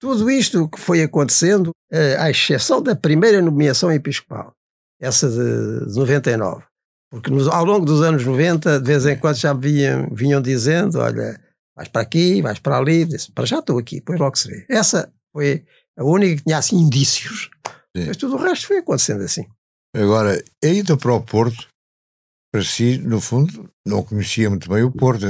tudo 0.01 0.31
isto 0.31 0.69
que 0.69 0.79
foi 0.79 1.03
acontecendo, 1.03 1.71
eh, 1.90 2.16
à 2.19 2.29
exceção 2.29 2.83
da 2.83 2.95
primeira 2.95 3.40
nomeação 3.40 3.90
episcopal, 3.90 4.53
essa 5.01 5.29
de, 5.29 5.90
de 5.90 5.99
99. 5.99 6.62
Porque 7.11 7.31
nos, 7.31 7.49
ao 7.49 7.64
longo 7.64 7.87
dos 7.87 8.03
anos 8.03 8.25
90, 8.25 8.81
de 8.81 8.87
vez 8.87 9.07
em 9.07 9.16
quando 9.16 9.37
já 9.37 9.55
vinham, 9.55 10.09
vinham 10.12 10.42
dizendo: 10.42 10.99
olha 10.99 11.40
vais 11.77 11.89
para 11.89 12.03
aqui, 12.03 12.41
vais 12.41 12.59
para 12.59 12.79
ali, 12.79 13.05
disse, 13.05 13.31
para 13.31 13.45
já 13.45 13.59
estou 13.59 13.79
aqui, 13.79 13.97
depois 13.97 14.19
logo 14.19 14.37
se 14.37 14.49
vê. 14.49 14.67
Essa 14.69 15.12
foi 15.33 15.65
a 15.97 16.05
única 16.05 16.37
que 16.37 16.45
tinha 16.45 16.59
assim 16.59 16.77
indícios. 16.77 17.51
Sim. 17.97 18.07
Mas 18.07 18.17
tudo 18.17 18.37
o 18.37 18.39
resto 18.39 18.67
foi 18.67 18.79
acontecendo 18.79 19.23
assim. 19.23 19.47
Agora, 19.95 20.43
a 20.65 20.67
ida 20.67 20.97
para 20.97 21.12
o 21.12 21.23
Porto, 21.23 21.69
para 22.53 22.65
si, 22.65 22.99
no 22.99 23.21
fundo, 23.21 23.71
não 23.87 24.03
conhecia 24.03 24.49
muito 24.49 24.69
bem 24.69 24.83
o 24.83 24.91
Porto. 24.91 25.27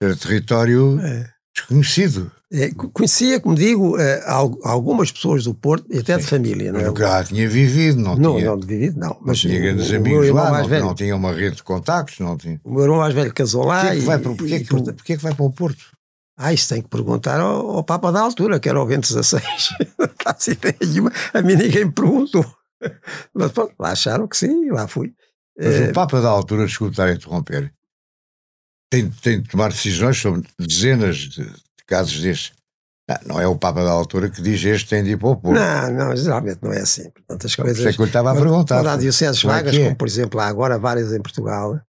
Era 0.00 0.16
território 0.16 1.00
é. 1.00 1.32
desconhecido. 1.54 2.32
É, 2.50 2.70
conhecia, 2.70 3.38
como 3.40 3.54
digo, 3.54 3.98
eh, 3.98 4.24
algumas 4.26 5.12
pessoas 5.12 5.44
do 5.44 5.52
Porto, 5.52 5.84
e 5.90 5.98
até 5.98 6.14
Sim. 6.14 6.20
de 6.20 6.26
família. 6.26 6.72
Não 6.72 6.80
é? 6.80 6.88
lá 6.88 7.22
tinha 7.22 7.46
vivido, 7.46 8.00
não, 8.00 8.16
não 8.16 8.36
tinha. 8.36 8.46
Não, 8.46 8.58
vivido, 8.58 8.98
não. 8.98 9.18
Mas 9.20 9.44
não 9.44 9.50
tinha 9.50 9.60
grandes 9.60 9.92
amigos 9.92 10.28
lá, 10.30 10.62
não, 10.62 10.68
velho, 10.68 10.84
não, 10.86 10.94
tinha 10.94 11.14
uma 11.14 11.32
rede 11.32 11.56
de 11.56 11.62
contactos, 11.62 12.18
não 12.20 12.38
tinha. 12.38 12.58
O 12.64 12.72
meu 12.72 12.84
irmão 12.84 12.98
mais 12.98 13.12
velho 13.12 13.34
casou 13.34 13.64
lá. 13.64 13.82
Porquê 13.82 13.96
é 13.96 14.00
que, 14.00 14.06
vai, 14.06 14.18
para, 14.18 14.34
porquê, 14.34 14.56
e, 14.56 14.64
que, 14.64 14.66
porquê 14.66 15.16
que 15.18 15.22
vai 15.22 15.34
para 15.34 15.44
o 15.44 15.52
Porto? 15.52 15.84
Ah, 16.38 16.52
isso 16.52 16.70
tem 16.70 16.80
que 16.80 16.88
perguntar 16.88 17.38
ao, 17.38 17.68
ao 17.68 17.84
Papa 17.84 18.10
da 18.10 18.20
altura, 18.20 18.58
que 18.58 18.68
era 18.68 18.80
o 18.80 18.86
Bento 18.86 19.06
XVI. 19.06 19.42
não 19.98 20.08
faço 20.22 20.52
ideia 20.52 20.76
nenhuma. 20.80 21.12
A 21.34 21.42
mim 21.42 21.54
ninguém 21.54 21.84
me 21.84 21.92
perguntou. 21.92 22.46
Mas 23.34 23.52
pronto, 23.52 23.74
lá 23.78 23.90
acharam 23.90 24.26
que 24.26 24.36
sim, 24.38 24.70
lá 24.70 24.88
fui. 24.88 25.12
Mas 25.58 25.74
é... 25.74 25.90
o 25.90 25.92
Papa 25.92 26.20
da 26.22 26.30
altura, 26.30 26.64
desculpa 26.64 27.02
a 27.02 27.12
interromper, 27.12 27.74
tem, 28.90 29.10
tem 29.10 29.42
de 29.42 29.48
tomar 29.50 29.68
decisões 29.68 30.16
sobre 30.16 30.48
dezenas 30.58 31.16
de, 31.16 31.44
de 31.44 31.67
casos 31.88 32.20
destes. 32.20 32.52
Não 33.24 33.40
é 33.40 33.46
o 33.46 33.56
Papa 33.56 33.82
da 33.82 33.90
altura 33.90 34.28
que 34.28 34.42
diz 34.42 34.62
este 34.62 34.90
tem 34.90 35.02
de 35.02 35.12
ir 35.12 35.16
para 35.16 35.28
o 35.30 35.36
Porto. 35.36 35.58
Não, 35.58 35.90
não, 35.90 36.14
geralmente 36.14 36.58
não 36.62 36.70
é 36.70 36.80
assim. 36.80 37.08
Portanto, 37.10 37.46
as 37.46 37.56
coisas. 37.56 37.86
É 37.86 37.92
que 37.92 38.00
eu 38.00 38.04
estava 38.04 38.32
a 38.32 38.34
perguntar. 38.34 38.76
Quando 38.76 38.88
há 38.88 38.96
dioceses 38.98 39.42
é 39.42 39.46
vagas, 39.46 39.74
é 39.74 39.84
como 39.84 39.96
por 39.96 40.06
exemplo 40.06 40.38
há 40.38 40.46
agora 40.46 40.78
várias 40.78 41.10
em 41.12 41.20
Portugal, 41.20 41.80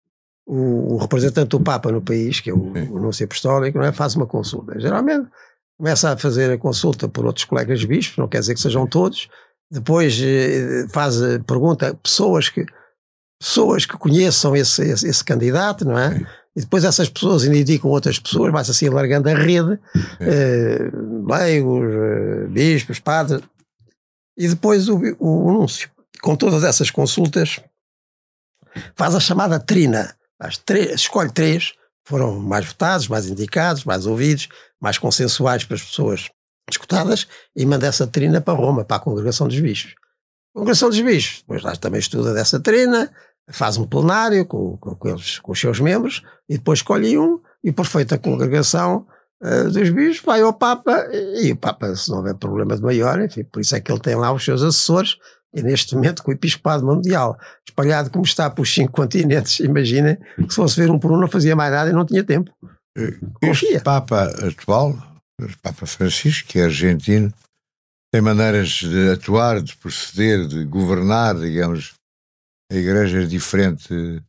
o, 0.48 0.94
o 0.94 0.98
representante 0.98 1.50
do 1.50 1.60
Papa 1.60 1.92
no 1.92 2.02
país, 2.02 2.40
que 2.40 2.50
é 2.50 2.54
o, 2.54 2.72
o 2.72 3.00
Núncio 3.00 3.26
Apostólico, 3.26 3.78
não 3.78 3.86
é, 3.86 3.92
faz 3.92 4.16
uma 4.16 4.26
consulta. 4.26 4.80
Geralmente 4.80 5.28
começa 5.78 6.14
a 6.14 6.18
fazer 6.18 6.52
a 6.52 6.58
consulta 6.58 7.10
por 7.10 7.26
outros 7.26 7.44
colegas 7.44 7.84
bispos, 7.84 8.18
não 8.18 8.28
quer 8.28 8.40
dizer 8.40 8.54
que 8.54 8.62
sejam 8.62 8.88
todos, 8.88 9.30
depois 9.70 10.18
eh, 10.22 10.88
faz, 10.90 11.18
pergunta 11.46 11.98
pessoas 12.02 12.50
que, 12.50 12.66
pessoas 13.40 13.86
que 13.86 13.98
conheçam 13.98 14.56
esse, 14.56 14.82
esse, 14.84 15.08
esse 15.08 15.24
candidato, 15.24 15.86
não 15.86 15.98
é? 15.98 16.18
Sim 16.18 16.26
e 16.60 16.62
depois 16.62 16.84
essas 16.84 17.08
pessoas 17.08 17.46
indicam 17.46 17.90
outras 17.90 18.20
pessoas, 18.20 18.52
vai-se 18.52 18.72
assim 18.72 18.90
alargando 18.90 19.30
a 19.30 19.34
rede, 19.34 19.80
é. 20.20 20.92
leigos, 21.26 21.86
eh, 21.90 22.48
bispos, 22.50 23.00
padres, 23.00 23.42
e 24.38 24.46
depois 24.46 24.90
o, 24.90 25.00
o 25.20 25.50
anúncio, 25.52 25.90
com 26.22 26.36
todas 26.36 26.66
essas 26.66 26.92
consultas, 26.92 27.62
faz 28.94 29.16
a 29.16 29.22
chamada 29.22 29.58
trina, 29.58 30.14
três, 30.66 30.96
escolhe 30.96 31.32
três, 31.32 31.76
foram 32.04 32.38
mais 32.42 32.66
votados, 32.66 33.08
mais 33.08 33.28
indicados, 33.28 33.86
mais 33.86 34.06
ouvidos, 34.06 34.50
mais 34.82 34.98
consensuais 34.98 35.64
para 35.64 35.78
as 35.78 35.84
pessoas 35.84 36.30
escutadas, 36.70 37.26
e 37.56 37.66
manda 37.66 37.88
essa 37.88 38.06
trina 38.06 38.42
para 38.42 38.54
Roma, 38.54 38.84
para 38.84 38.98
a 38.98 39.00
Congregação 39.00 39.48
dos 39.48 39.62
Bispos. 39.62 39.96
A 40.54 40.60
Congregação 40.60 40.90
dos 40.90 41.00
Bispos, 41.00 41.40
depois 41.40 41.64
lá 41.64 41.74
também 41.78 42.02
estuda 42.02 42.34
dessa 42.34 42.60
trina, 42.60 43.10
faz 43.52 43.78
um 43.78 43.86
plenário 43.86 44.46
com, 44.46 44.78
com, 44.78 44.96
com, 44.96 45.10
eles, 45.10 45.40
com 45.40 45.52
os 45.52 45.60
seus 45.60 45.80
membros 45.80 46.24
e 46.48 46.58
depois 46.58 46.80
escolhe 46.80 47.18
um 47.18 47.40
e 47.64 47.72
por 47.72 47.86
feita 47.86 48.16
a 48.16 48.20
congregação 48.20 49.06
uh, 49.44 49.70
dos 49.70 49.90
bispos, 49.90 50.26
vai 50.26 50.42
ao 50.42 50.54
Papa 50.54 51.08
e 51.12 51.52
o 51.52 51.56
Papa, 51.56 51.96
se 51.96 52.10
não 52.10 52.18
houver 52.18 52.36
problema 52.36 52.76
de 52.76 52.82
maior, 52.82 53.22
enfim, 53.22 53.44
por 53.44 53.62
isso 53.62 53.76
é 53.76 53.82
que 53.82 53.92
ele 53.92 54.00
tem 54.00 54.16
lá 54.16 54.32
os 54.32 54.44
seus 54.44 54.62
assessores. 54.62 55.18
E 55.52 55.64
neste 55.64 55.96
momento, 55.96 56.22
com 56.22 56.30
o 56.30 56.34
Episcopado 56.34 56.86
Mundial 56.86 57.36
espalhado 57.68 58.12
como 58.12 58.24
está 58.24 58.50
por 58.52 58.68
cinco 58.68 58.92
continentes, 58.92 59.60
imaginem 59.62 60.18
que 60.36 60.50
se 60.50 60.56
fosse 60.56 60.80
ver 60.80 60.92
um 60.92 61.00
por 61.00 61.12
um 61.12 61.20
não 61.20 61.28
fazia 61.28 61.56
mais 61.56 61.72
nada 61.72 61.90
e 61.90 61.94
não 61.94 62.06
tinha 62.06 62.24
tempo. 62.24 62.52
Confia. 63.42 63.70
Este 63.70 63.84
Papa 63.84 64.26
atual, 64.48 64.92
o 65.42 65.58
Papa 65.62 65.86
Francisco, 65.86 66.50
que 66.50 66.60
é 66.60 66.66
argentino, 66.66 67.34
tem 68.12 68.22
maneiras 68.22 68.70
de 68.70 69.12
atuar, 69.12 69.62
de 69.62 69.76
proceder, 69.78 70.48
de 70.48 70.66
governar, 70.66 71.36
digamos, 71.36 71.94
a 72.72 72.76
igreja 72.76 73.26
diferente, 73.26 74.22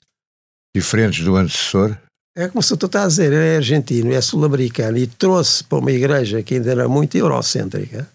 diferentes 0.75 1.25
do 1.25 1.37
antecessor? 1.37 1.97
É 2.37 2.49
como 2.49 2.63
se 2.63 2.77
tu 2.77 2.87
estás 2.87 3.05
a 3.05 3.09
dizer, 3.09 3.33
ele 3.33 3.55
é 3.55 3.57
argentino, 3.57 4.13
é 4.13 4.21
sul-americano 4.21 4.97
e 4.97 5.07
trouxe 5.07 5.65
para 5.65 5.79
uma 5.79 5.93
igreja 5.93 6.43
que 6.43 6.55
ainda 6.55 6.71
era 6.71 6.89
muito 6.89 7.17
eurocêntrica, 7.17 8.09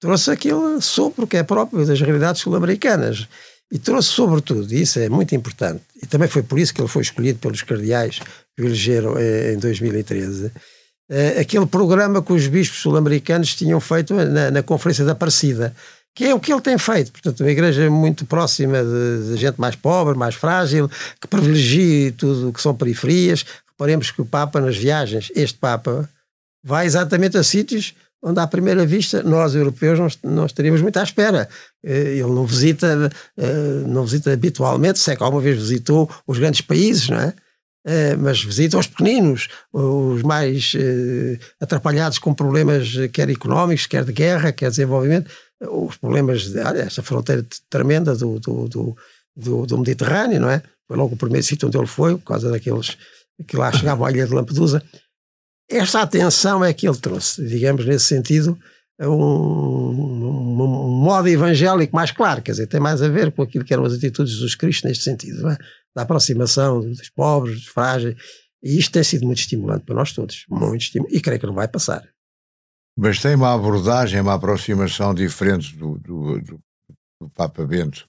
trouxe 0.00 0.30
aquele 0.30 0.80
sopro 0.80 1.26
que 1.26 1.36
é 1.36 1.42
próprio 1.42 1.84
das 1.84 2.00
realidades 2.00 2.42
sul-americanas 2.42 3.26
e 3.72 3.78
trouxe 3.78 4.08
sobretudo, 4.08 4.72
e 4.72 4.82
isso 4.82 4.98
é 4.98 5.08
muito 5.08 5.34
importante, 5.34 5.82
e 6.02 6.06
também 6.06 6.28
foi 6.28 6.42
por 6.42 6.58
isso 6.58 6.74
que 6.74 6.80
ele 6.80 6.88
foi 6.88 7.02
escolhido 7.02 7.38
pelos 7.38 7.62
cardeais 7.62 8.20
que 8.56 8.62
o 8.62 8.66
elegeram 8.66 9.16
eh, 9.16 9.54
em 9.54 9.58
2013, 9.58 10.52
eh, 11.08 11.40
aquele 11.40 11.66
programa 11.66 12.22
que 12.22 12.32
os 12.32 12.46
bispos 12.46 12.80
sul-americanos 12.80 13.54
tinham 13.54 13.80
feito 13.80 14.12
na, 14.14 14.50
na 14.50 14.62
Conferência 14.62 15.04
da 15.04 15.12
Aparecida, 15.12 15.74
que 16.14 16.24
é 16.24 16.34
o 16.34 16.40
que 16.40 16.52
ele 16.52 16.60
tem 16.60 16.76
feito. 16.76 17.12
Portanto, 17.12 17.40
uma 17.40 17.50
igreja 17.50 17.90
muito 17.90 18.24
próxima 18.26 18.82
de, 18.82 19.32
de 19.32 19.36
gente 19.36 19.60
mais 19.60 19.76
pobre, 19.76 20.16
mais 20.16 20.34
frágil, 20.34 20.88
que 21.20 21.28
privilegie 21.28 22.12
tudo 22.12 22.48
o 22.48 22.52
que 22.52 22.60
são 22.60 22.74
periferias. 22.74 23.44
Reparemos 23.70 24.10
que 24.10 24.20
o 24.20 24.26
Papa, 24.26 24.60
nas 24.60 24.76
viagens, 24.76 25.30
este 25.34 25.58
Papa, 25.58 26.08
vai 26.62 26.86
exatamente 26.86 27.38
a 27.38 27.42
sítios 27.42 27.94
onde, 28.22 28.38
à 28.38 28.46
primeira 28.46 28.84
vista, 28.84 29.22
nós 29.22 29.54
europeus 29.54 29.98
não, 29.98 30.30
não 30.30 30.46
estaríamos 30.46 30.82
muito 30.82 30.98
à 30.98 31.02
espera. 31.02 31.48
Eh, 31.82 32.18
ele 32.18 32.32
não 32.34 32.44
visita, 32.44 33.10
eh, 33.38 33.82
não 33.86 34.04
visita 34.04 34.30
habitualmente, 34.32 34.98
se 34.98 35.10
é 35.10 35.16
que 35.16 35.22
alguma 35.22 35.40
vez 35.40 35.56
visitou 35.56 36.10
os 36.26 36.38
grandes 36.38 36.60
países, 36.60 37.08
não 37.08 37.18
é? 37.18 37.32
Uh, 37.82 38.14
mas 38.18 38.44
visita 38.44 38.76
os 38.76 38.86
pequeninos, 38.86 39.48
os 39.72 40.22
mais 40.22 40.74
atrapalhados 41.58 42.18
com 42.18 42.34
problemas 42.34 42.90
quer 43.10 43.30
económicos, 43.30 43.86
quer 43.86 44.04
de 44.04 44.12
guerra, 44.12 44.52
quer 44.52 44.66
de 44.66 44.76
desenvolvimento 44.76 45.30
os 45.60 45.96
problemas, 45.96 46.54
olha, 46.56 46.82
esta 46.82 47.02
fronteira 47.02 47.46
tremenda 47.68 48.14
do, 48.14 48.38
do, 48.40 48.68
do, 48.68 48.96
do, 49.36 49.66
do 49.66 49.78
Mediterrâneo, 49.78 50.40
não 50.40 50.50
é? 50.50 50.62
Foi 50.86 50.96
logo 50.96 51.14
o 51.14 51.18
primeiro 51.18 51.46
sítio 51.46 51.68
onde 51.68 51.76
ele 51.76 51.86
foi, 51.86 52.16
por 52.16 52.24
causa 52.24 52.50
daqueles 52.50 52.96
que 53.46 53.56
lá 53.56 53.72
chegavam 53.72 54.06
à 54.06 54.10
ilha 54.10 54.26
de 54.26 54.34
Lampedusa. 54.34 54.82
Esta 55.68 56.02
atenção 56.02 56.64
é 56.64 56.72
que 56.72 56.88
ele 56.88 56.98
trouxe, 56.98 57.46
digamos, 57.46 57.84
nesse 57.86 58.06
sentido, 58.06 58.58
um, 59.00 59.06
um, 59.06 60.62
um, 60.62 60.88
modo 61.02 61.28
evangélico 61.28 61.94
mais 61.94 62.10
claro, 62.10 62.42
quer 62.42 62.52
dizer, 62.52 62.66
tem 62.66 62.80
mais 62.80 63.00
a 63.00 63.08
ver 63.08 63.30
com 63.32 63.42
aquilo 63.42 63.64
que 63.64 63.72
eram 63.72 63.84
as 63.84 63.94
atitudes 63.94 64.32
de 64.32 64.38
Jesus 64.38 64.54
Cristo 64.54 64.86
neste 64.86 65.04
sentido, 65.04 65.48
é? 65.48 65.56
da 65.94 66.02
aproximação 66.02 66.80
dos 66.80 67.08
pobres, 67.10 67.56
dos 67.56 67.66
frágeis, 67.66 68.14
e 68.62 68.78
isto 68.78 68.92
tem 68.92 69.02
sido 69.02 69.24
muito 69.24 69.38
estimulante 69.38 69.84
para 69.84 69.94
nós 69.94 70.12
todos, 70.12 70.44
muito 70.50 70.82
estimulante, 70.82 71.16
e 71.16 71.20
creio 71.20 71.40
que 71.40 71.46
não 71.46 71.54
vai 71.54 71.68
passar. 71.68 72.06
Mas 72.98 73.20
tem 73.20 73.34
uma 73.34 73.54
abordagem, 73.54 74.20
uma 74.20 74.34
aproximação 74.34 75.14
diferente 75.14 75.76
do, 75.76 75.98
do, 75.98 76.40
do, 76.40 76.60
do 77.20 77.30
Papa 77.34 77.64
Bento. 77.64 78.04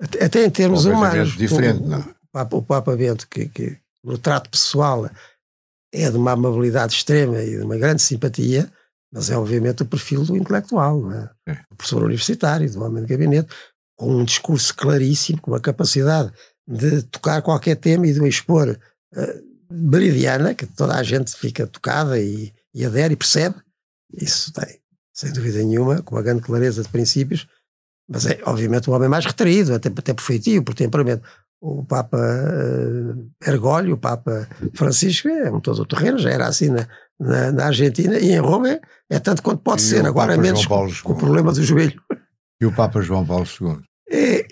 Até, 0.00 0.24
até 0.24 0.44
em 0.46 0.50
termos 0.50 0.84
humanos. 0.84 1.36
Diferente, 1.36 1.82
o, 1.82 1.86
não. 1.86 2.00
O 2.00 2.32
Papa, 2.32 2.56
o 2.56 2.62
Papa 2.62 2.96
Bento, 2.96 3.28
que, 3.28 3.48
que 3.48 3.76
no 4.02 4.16
trato 4.16 4.48
pessoal 4.48 5.10
é 5.92 6.10
de 6.10 6.16
uma 6.16 6.32
amabilidade 6.32 6.94
extrema 6.94 7.42
e 7.42 7.58
de 7.58 7.62
uma 7.62 7.76
grande 7.76 8.00
simpatia, 8.00 8.70
mas 9.12 9.28
é 9.28 9.36
obviamente 9.36 9.82
o 9.82 9.86
perfil 9.86 10.24
do 10.24 10.36
intelectual, 10.36 11.00
não 11.00 11.12
é? 11.12 11.30
é. 11.48 11.54
do 11.54 11.76
professor 11.76 12.02
universitário, 12.02 12.72
do 12.72 12.82
homem 12.82 13.02
de 13.02 13.08
gabinete, 13.08 13.52
com 13.98 14.16
um 14.16 14.24
discurso 14.24 14.74
claríssimo, 14.74 15.40
com 15.40 15.54
a 15.54 15.60
capacidade 15.60 16.32
de 16.66 17.02
tocar 17.02 17.42
qualquer 17.42 17.76
tema 17.76 18.06
e 18.06 18.12
de 18.12 18.20
o 18.20 18.26
expor 18.26 18.68
uh, 18.68 19.50
meridiana, 19.70 20.54
que 20.54 20.64
toda 20.64 20.94
a 20.94 21.02
gente 21.02 21.34
fica 21.36 21.66
tocada 21.66 22.18
e, 22.18 22.52
e 22.72 22.84
adere 22.84 23.14
e 23.14 23.16
percebe, 23.16 23.56
isso 24.12 24.52
tem, 24.52 24.80
sem 25.12 25.32
dúvida 25.32 25.58
nenhuma, 25.58 26.02
com 26.02 26.14
uma 26.14 26.22
grande 26.22 26.42
clareza 26.42 26.82
de 26.82 26.88
princípios, 26.88 27.46
mas 28.08 28.26
é 28.26 28.40
obviamente 28.44 28.90
um 28.90 28.92
homem 28.92 29.08
mais 29.08 29.24
retraído, 29.24 29.74
até, 29.74 29.88
até 29.88 30.12
por 30.12 30.22
feitio, 30.22 30.64
por 30.64 30.74
temperamento. 30.74 31.22
O 31.60 31.84
Papa 31.84 32.16
uh, 32.16 33.30
Ergólio, 33.46 33.94
o 33.94 33.98
Papa 33.98 34.48
Francisco, 34.74 35.28
é 35.28 35.50
um 35.50 35.60
todo 35.60 35.82
o 35.82 35.86
terreno, 35.86 36.18
já 36.18 36.30
era 36.30 36.46
assim 36.46 36.70
na, 36.70 36.88
na, 37.18 37.52
na, 37.52 37.66
Argentina 37.66 38.18
e 38.18 38.32
em 38.32 38.38
Roma 38.38 38.70
é, 38.70 38.80
é 39.10 39.18
tanto 39.18 39.42
quanto 39.42 39.62
pode 39.62 39.82
e 39.82 39.84
ser, 39.84 40.06
agora 40.06 40.32
Papa 40.32 40.42
menos 40.42 40.66
com, 40.66 40.88
com, 41.02 41.12
o 41.12 41.16
problema 41.16 41.52
do 41.52 41.62
joelho. 41.62 42.00
E 42.60 42.66
o 42.66 42.74
Papa 42.74 43.02
João 43.02 43.26
Paulo 43.26 43.44
II? 43.60 43.78
É, 44.10 44.46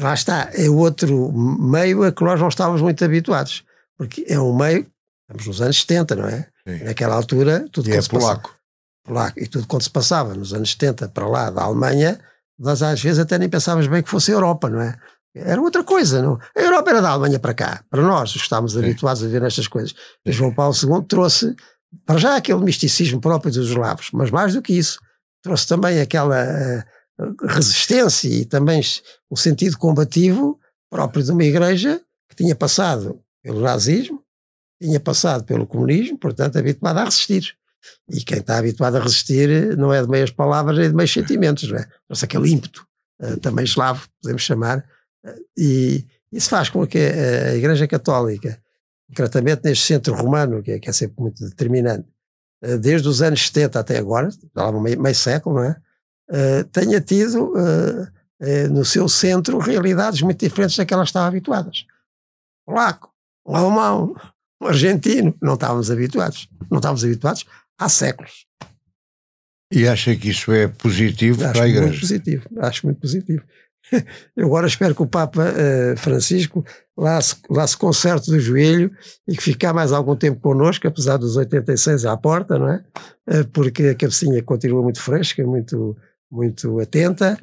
lá 0.00 0.14
está, 0.14 0.50
é 0.54 0.68
outro 0.70 1.32
meio 1.32 2.02
a 2.02 2.10
que 2.10 2.24
nós 2.24 2.40
não 2.40 2.48
estávamos 2.48 2.80
muito 2.80 3.04
habituados, 3.04 3.62
porque 3.96 4.24
é 4.26 4.40
um 4.40 4.56
meio, 4.56 4.86
estamos 5.22 5.46
nos 5.46 5.60
anos 5.60 5.80
70, 5.80 6.16
não 6.16 6.28
é? 6.28 6.48
Sim. 6.66 6.84
Naquela 6.84 7.14
altura, 7.14 7.66
tudo 7.70 7.90
e 7.90 7.92
é 7.92 8.02
polaco. 8.02 8.48
Passa, 8.48 8.61
lá, 9.08 9.32
e 9.36 9.46
tudo 9.46 9.66
quando 9.66 9.82
se 9.82 9.90
passava 9.90 10.34
nos 10.34 10.52
anos 10.54 10.70
70 10.72 11.08
para 11.08 11.26
lá 11.26 11.50
da 11.50 11.62
Alemanha, 11.62 12.20
nós 12.58 12.82
às 12.82 13.00
vezes 13.00 13.18
até 13.18 13.38
nem 13.38 13.48
pensávamos 13.48 13.88
bem 13.88 14.02
que 14.02 14.10
fosse 14.10 14.30
a 14.30 14.34
Europa, 14.34 14.68
não 14.68 14.80
é? 14.80 14.96
Era 15.34 15.60
outra 15.60 15.82
coisa, 15.82 16.20
não? 16.20 16.38
A 16.56 16.60
Europa 16.60 16.90
era 16.90 17.00
da 17.00 17.10
Alemanha 17.10 17.38
para 17.38 17.54
cá, 17.54 17.82
para 17.88 18.02
nós, 18.02 18.32
que 18.32 18.38
estávamos 18.38 18.72
Sim. 18.72 18.80
habituados 18.80 19.24
a 19.24 19.28
ver 19.28 19.40
nestas 19.40 19.66
coisas. 19.66 19.94
E 20.24 20.30
João 20.30 20.54
Paulo 20.54 20.74
II 20.74 21.02
trouxe, 21.08 21.56
para 22.04 22.18
já, 22.18 22.36
aquele 22.36 22.60
misticismo 22.60 23.20
próprio 23.20 23.50
dos 23.50 23.70
eslavos, 23.70 24.10
mas 24.12 24.30
mais 24.30 24.52
do 24.52 24.60
que 24.60 24.74
isso, 24.74 25.00
trouxe 25.42 25.66
também 25.66 26.00
aquela 26.00 26.36
uh, 27.18 27.46
resistência 27.46 28.28
e 28.28 28.44
também 28.44 28.82
o 29.30 29.36
sentido 29.36 29.78
combativo 29.78 30.58
próprio 30.90 31.24
de 31.24 31.32
uma 31.32 31.44
igreja 31.44 32.00
que 32.28 32.36
tinha 32.36 32.54
passado 32.54 33.18
pelo 33.42 33.60
nazismo, 33.60 34.22
tinha 34.80 35.00
passado 35.00 35.44
pelo 35.44 35.66
comunismo, 35.66 36.18
portanto, 36.18 36.58
habituada 36.58 37.00
a 37.00 37.04
resistir. 37.04 37.56
E 38.08 38.22
quem 38.22 38.38
está 38.38 38.58
habituado 38.58 38.96
a 38.96 39.00
resistir 39.00 39.76
não 39.76 39.92
é 39.92 40.02
de 40.02 40.08
meias 40.08 40.30
palavras, 40.30 40.78
é 40.78 40.88
de 40.88 40.94
meios 40.94 41.12
sentimentos, 41.12 41.70
não 41.70 41.78
é? 41.78 41.86
Nossa, 42.08 42.24
aquele 42.26 42.50
ímpeto, 42.50 42.86
uh, 43.20 43.38
também 43.40 43.64
eslavo, 43.64 44.06
podemos 44.20 44.42
chamar, 44.42 44.78
uh, 44.78 45.44
e 45.56 46.06
isso 46.30 46.48
faz 46.48 46.68
com 46.68 46.86
que 46.86 46.98
a, 46.98 47.54
Igreja 47.54 47.86
Católica, 47.86 48.60
concretamente 49.08 49.62
neste 49.64 49.86
centro 49.86 50.14
romano, 50.14 50.62
que 50.62 50.72
é, 50.72 50.78
que 50.78 50.88
é 50.88 50.92
sempre 50.92 51.20
muito 51.20 51.44
determinante, 51.44 52.08
desde 52.80 53.08
os 53.08 53.20
anos 53.20 53.44
70 53.46 53.80
até 53.80 53.98
agora, 53.98 54.30
já 54.30 54.72
meio, 54.72 55.00
meio 55.00 55.14
século, 55.14 55.56
não 55.56 55.64
é? 55.64 55.76
tenha 56.70 57.00
tido 57.00 57.52
no 58.70 58.84
seu 58.84 59.08
centro 59.08 59.58
realidades 59.58 60.22
muito 60.22 60.38
diferentes 60.38 60.76
daquelas 60.76 61.06
que 61.06 61.10
estavam 61.10 61.28
habituadas. 61.28 61.84
Polaco, 62.64 63.12
um 63.44 63.56
alemão, 63.56 64.14
um 64.62 64.66
argentino, 64.66 65.34
não 65.42 65.54
estávamos 65.54 65.90
habituados. 65.90 66.48
Não 66.70 66.78
estávamos 66.78 67.04
habituados 67.04 67.44
há 67.84 67.88
séculos. 67.88 68.46
E 69.72 69.88
acha 69.88 70.14
que 70.14 70.30
isso 70.30 70.52
é 70.52 70.68
positivo 70.68 71.42
acho 71.42 71.52
para 71.52 71.64
a 71.64 71.68
Igreja? 71.68 71.86
Muito 71.86 72.00
positivo, 72.00 72.48
acho 72.58 72.86
muito 72.86 73.00
positivo. 73.00 73.42
Eu 74.36 74.46
agora 74.46 74.66
espero 74.66 74.94
que 74.94 75.02
o 75.02 75.06
Papa 75.06 75.42
uh, 75.42 75.96
Francisco 75.96 76.64
lá 76.96 77.20
se, 77.20 77.36
lá 77.48 77.66
se 77.66 77.76
conserte 77.76 78.30
do 78.30 78.38
joelho 78.38 78.90
e 79.26 79.34
que 79.34 79.42
fique 79.42 79.72
mais 79.72 79.92
algum 79.92 80.14
tempo 80.14 80.40
connosco, 80.40 80.86
apesar 80.86 81.16
dos 81.16 81.36
86 81.36 82.04
à 82.04 82.16
porta, 82.16 82.58
não 82.58 82.68
é? 82.68 82.84
Uh, 83.28 83.48
porque 83.48 83.84
a 83.84 83.94
cabecinha 83.94 84.42
continua 84.42 84.82
muito 84.82 85.00
fresca, 85.00 85.44
muito, 85.44 85.96
muito 86.30 86.78
atenta 86.78 87.38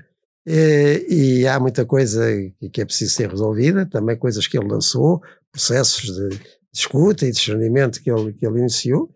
uh, 0.47 1.13
e 1.13 1.47
há 1.47 1.59
muita 1.59 1.83
coisa 1.83 2.25
que 2.71 2.79
é 2.79 2.85
preciso 2.85 3.15
ser 3.15 3.29
resolvida, 3.29 3.87
também 3.87 4.15
coisas 4.15 4.45
que 4.45 4.57
ele 4.57 4.67
lançou, 4.67 5.19
processos 5.51 6.15
de, 6.15 6.29
de 6.29 6.39
escuta 6.73 7.25
e 7.25 7.31
discernimento 7.31 8.01
que 8.01 8.11
ele, 8.11 8.33
que 8.33 8.45
ele 8.45 8.59
iniciou 8.59 9.09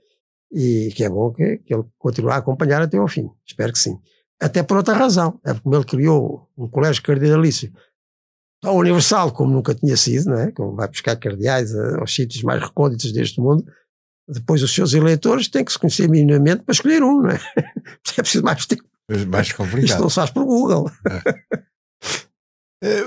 e 0.54 0.92
que 0.96 1.04
é 1.04 1.10
bom 1.10 1.32
que, 1.32 1.58
que 1.58 1.74
ele 1.74 1.84
continue 1.98 2.32
a 2.32 2.38
acompanhar 2.38 2.82
até 2.82 2.98
ao 2.98 3.08
fim. 3.08 3.30
Espero 3.46 3.74
que 3.74 3.80
sim. 3.80 3.98
Até 4.39 4.62
por 4.62 4.78
outra 4.78 4.94
razão. 4.94 5.39
É 5.44 5.54
porque 5.54 5.76
ele 5.76 5.84
criou 5.84 6.48
um 6.56 6.68
colégio 6.68 7.02
cardinalício 7.02 7.74
tão 8.62 8.76
universal 8.76 9.32
como 9.32 9.52
nunca 9.52 9.74
tinha 9.74 9.98
sido, 9.98 10.30
não 10.30 10.38
é? 10.38 10.52
Como 10.52 10.76
vai 10.76 10.88
buscar 10.88 11.16
cardeais 11.16 11.76
aos 11.76 12.13
sítios 12.13 12.44
mais 12.44 12.62
recônditos 12.62 13.12
deste 13.12 13.42
mundo. 13.42 13.66
Depois 14.28 14.62
os 14.62 14.74
seus 14.74 14.94
eleitores 14.94 15.50
têm 15.50 15.66
que 15.66 15.72
se 15.72 15.80
conhecer 15.80 16.08
minimamente 16.08 16.63
para 16.63 16.72
escolher 16.72 17.04
um, 17.04 17.24
não 17.24 17.32
é? 17.32 17.39
É 18.18 18.22
preciso 18.22 18.44
mais 18.44 18.66
tempo. 18.66 18.84
Mais 19.28 19.52
complicado. 19.52 19.86
Isto 19.86 20.02
não 20.02 20.10
se 20.10 20.16
faz 20.16 20.30
por 20.30 20.46
Google. 20.46 20.89
É. 21.10 21.63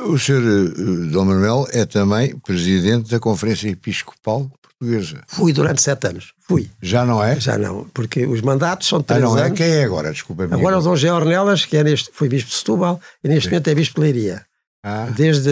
O 0.08 0.18
senhor 0.18 0.42
eh, 0.42 1.10
Dom 1.10 1.26
Manuel 1.26 1.66
é 1.70 1.84
também 1.84 2.34
presidente 2.38 3.10
da 3.10 3.20
Conferência 3.20 3.68
Episcopal 3.68 4.50
portuguesa. 4.78 5.22
Fui 5.26 5.52
durante 5.52 5.82
sete 5.82 6.06
anos. 6.06 6.32
Fui. 6.40 6.70
Já 6.80 7.04
não 7.04 7.22
é? 7.22 7.38
Já 7.40 7.56
não, 7.58 7.84
porque 7.94 8.26
os 8.26 8.40
mandatos 8.40 8.88
são 8.88 9.02
três 9.02 9.22
ah, 9.22 9.26
não 9.26 9.38
é? 9.38 9.50
Quem 9.50 9.66
é 9.66 9.84
agora? 9.84 10.12
Desculpa. 10.12 10.44
Agora 10.44 10.78
o 10.78 10.82
Dom 10.82 10.96
Gé 10.96 11.12
Ornelas, 11.12 11.64
que 11.64 11.76
é 11.76 11.84
neste, 11.84 12.10
foi 12.12 12.28
bispo 12.28 12.50
de 12.50 12.56
Setúbal, 12.56 13.00
e 13.22 13.28
neste 13.28 13.44
Sim. 13.44 13.50
momento 13.50 13.68
é 13.68 13.74
bispo 13.74 13.94
de 13.96 14.00
Leiria. 14.00 14.44
Ah. 14.84 15.08
Desde, 15.16 15.50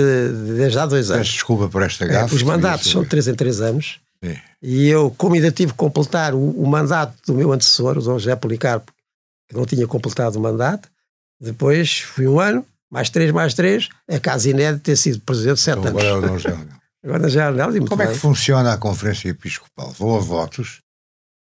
desde 0.56 0.78
há 0.78 0.87
dois 0.87 1.10
anos. 1.10 1.26
Peço 1.26 1.32
desculpa 1.34 1.68
por 1.68 1.82
esta 1.82 2.06
gafa. 2.06 2.32
É, 2.32 2.37
os 2.37 2.42
mandatos 2.42 2.90
são 2.90 3.04
três 3.04 3.26
em 3.26 3.34
três 3.34 3.60
anos. 3.60 3.98
Sim. 4.22 4.37
E 4.62 4.88
eu, 4.88 5.10
como 5.18 5.34
ainda 5.34 5.50
tive 5.50 5.72
que 5.72 5.78
completar 5.78 6.34
o, 6.34 6.50
o 6.50 6.66
mandato 6.66 7.14
do 7.26 7.34
meu 7.34 7.52
antecessor, 7.52 7.98
o 7.98 8.02
Dom 8.02 8.18
José 8.18 8.37
Policarpo, 8.37 8.92
que 9.48 9.56
não 9.56 9.66
tinha 9.66 9.87
completado 9.87 10.38
o 10.38 10.42
mandato, 10.42 10.88
depois 11.40 11.98
fui 12.00 12.26
um 12.28 12.38
ano, 12.38 12.64
mais 12.90 13.10
três, 13.10 13.30
mais 13.32 13.54
três, 13.54 13.88
é 14.08 14.18
caso 14.20 14.48
inédito 14.48 14.84
ter 14.84 14.96
sido 14.96 15.20
presidente 15.20 15.60
sete 15.60 15.78
Então, 15.80 15.90
anos. 15.90 16.02
agora 16.04 16.14
é 16.14 16.18
o 16.18 16.28
Dom 16.30 16.38
José. 16.38 16.56
Agora 17.04 17.28
já 17.28 17.50
não, 17.50 17.70
muito 17.70 17.88
Como 17.88 18.02
é 18.02 18.06
bem. 18.06 18.14
que 18.14 18.20
funciona 18.20 18.72
a 18.72 18.78
Conferência 18.78 19.28
Episcopal? 19.28 19.90
Vão 19.98 20.16
a 20.16 20.20
votos? 20.20 20.80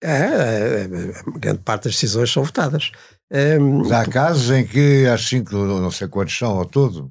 É, 0.05 0.11
é, 0.11 0.83
é, 0.83 1.39
grande 1.39 1.61
parte 1.61 1.85
das 1.85 1.95
decisões 1.95 2.31
são 2.31 2.45
votadas. 2.45 2.93
É, 3.33 3.59
Mas 3.59 3.91
há 3.91 4.05
casos 4.07 4.51
em 4.51 4.67
que 4.67 5.07
há 5.07 5.17
cinco, 5.17 5.55
não 5.57 5.91
sei 5.91 6.07
quantos 6.09 6.37
são 6.37 6.51
ao 6.59 6.67
todo. 6.67 7.11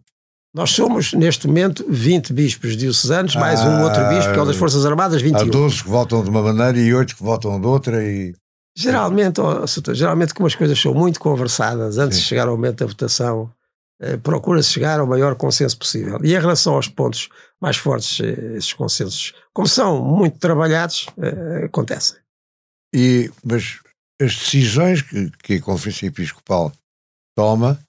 nós 0.54 0.70
somos, 0.70 1.12
neste 1.14 1.48
momento, 1.48 1.84
20 1.90 2.32
bispos 2.32 2.78
diocesanos, 2.78 3.36
mais 3.36 3.60
um 3.62 3.78
Ah, 3.78 3.84
outro 3.84 4.08
bispo, 4.10 4.32
que 4.32 4.40
é 4.40 4.42
o 4.42 4.46
das 4.46 4.56
Forças 4.56 4.86
Armadas, 4.86 5.22
Há 5.22 5.26
21. 5.26 5.50
12 5.50 5.84
que 5.84 5.90
votam 5.90 6.24
de 6.24 6.30
uma 6.30 6.42
maneira 6.44 6.78
e 6.78 6.94
8 6.94 7.16
que 7.16 7.24
votam 7.24 7.60
de 7.60 7.66
outra 7.68 8.04
e 8.04 8.34
Geralmente, 8.78 9.40
geralmente 9.94 10.34
como 10.34 10.48
as 10.48 10.54
coisas 10.56 10.78
são 10.80 10.94
muito 10.94 11.18
conversadas 11.20 11.98
antes 11.98 12.18
Sim. 12.18 12.24
de 12.24 12.28
chegar 12.30 12.48
ao 12.50 12.56
momento 12.58 12.80
da 12.80 12.86
votação, 12.86 13.50
eh, 14.02 14.18
procura-se 14.18 14.70
chegar 14.72 15.00
ao 15.00 15.08
maior 15.08 15.36
consenso 15.36 15.78
possível. 15.78 16.20
E 16.24 16.34
em 16.36 16.40
relação 16.40 16.74
aos 16.76 16.88
pontos 16.88 17.30
mais 17.62 17.78
fortes, 17.78 18.20
eh, 18.20 18.58
esses 18.58 18.74
consensos, 18.74 19.34
como 19.54 19.68
são 19.68 20.04
muito 20.04 20.38
trabalhados, 20.40 21.08
eh, 21.18 21.66
acontecem. 21.66 22.18
E, 22.94 23.32
mas 23.44 23.80
as 24.22 24.36
decisões 24.36 25.02
que, 25.02 25.32
que 25.44 25.54
a 25.56 25.62
Conferência 25.62 26.08
Episcopal 26.08 26.72
toma 27.38 27.80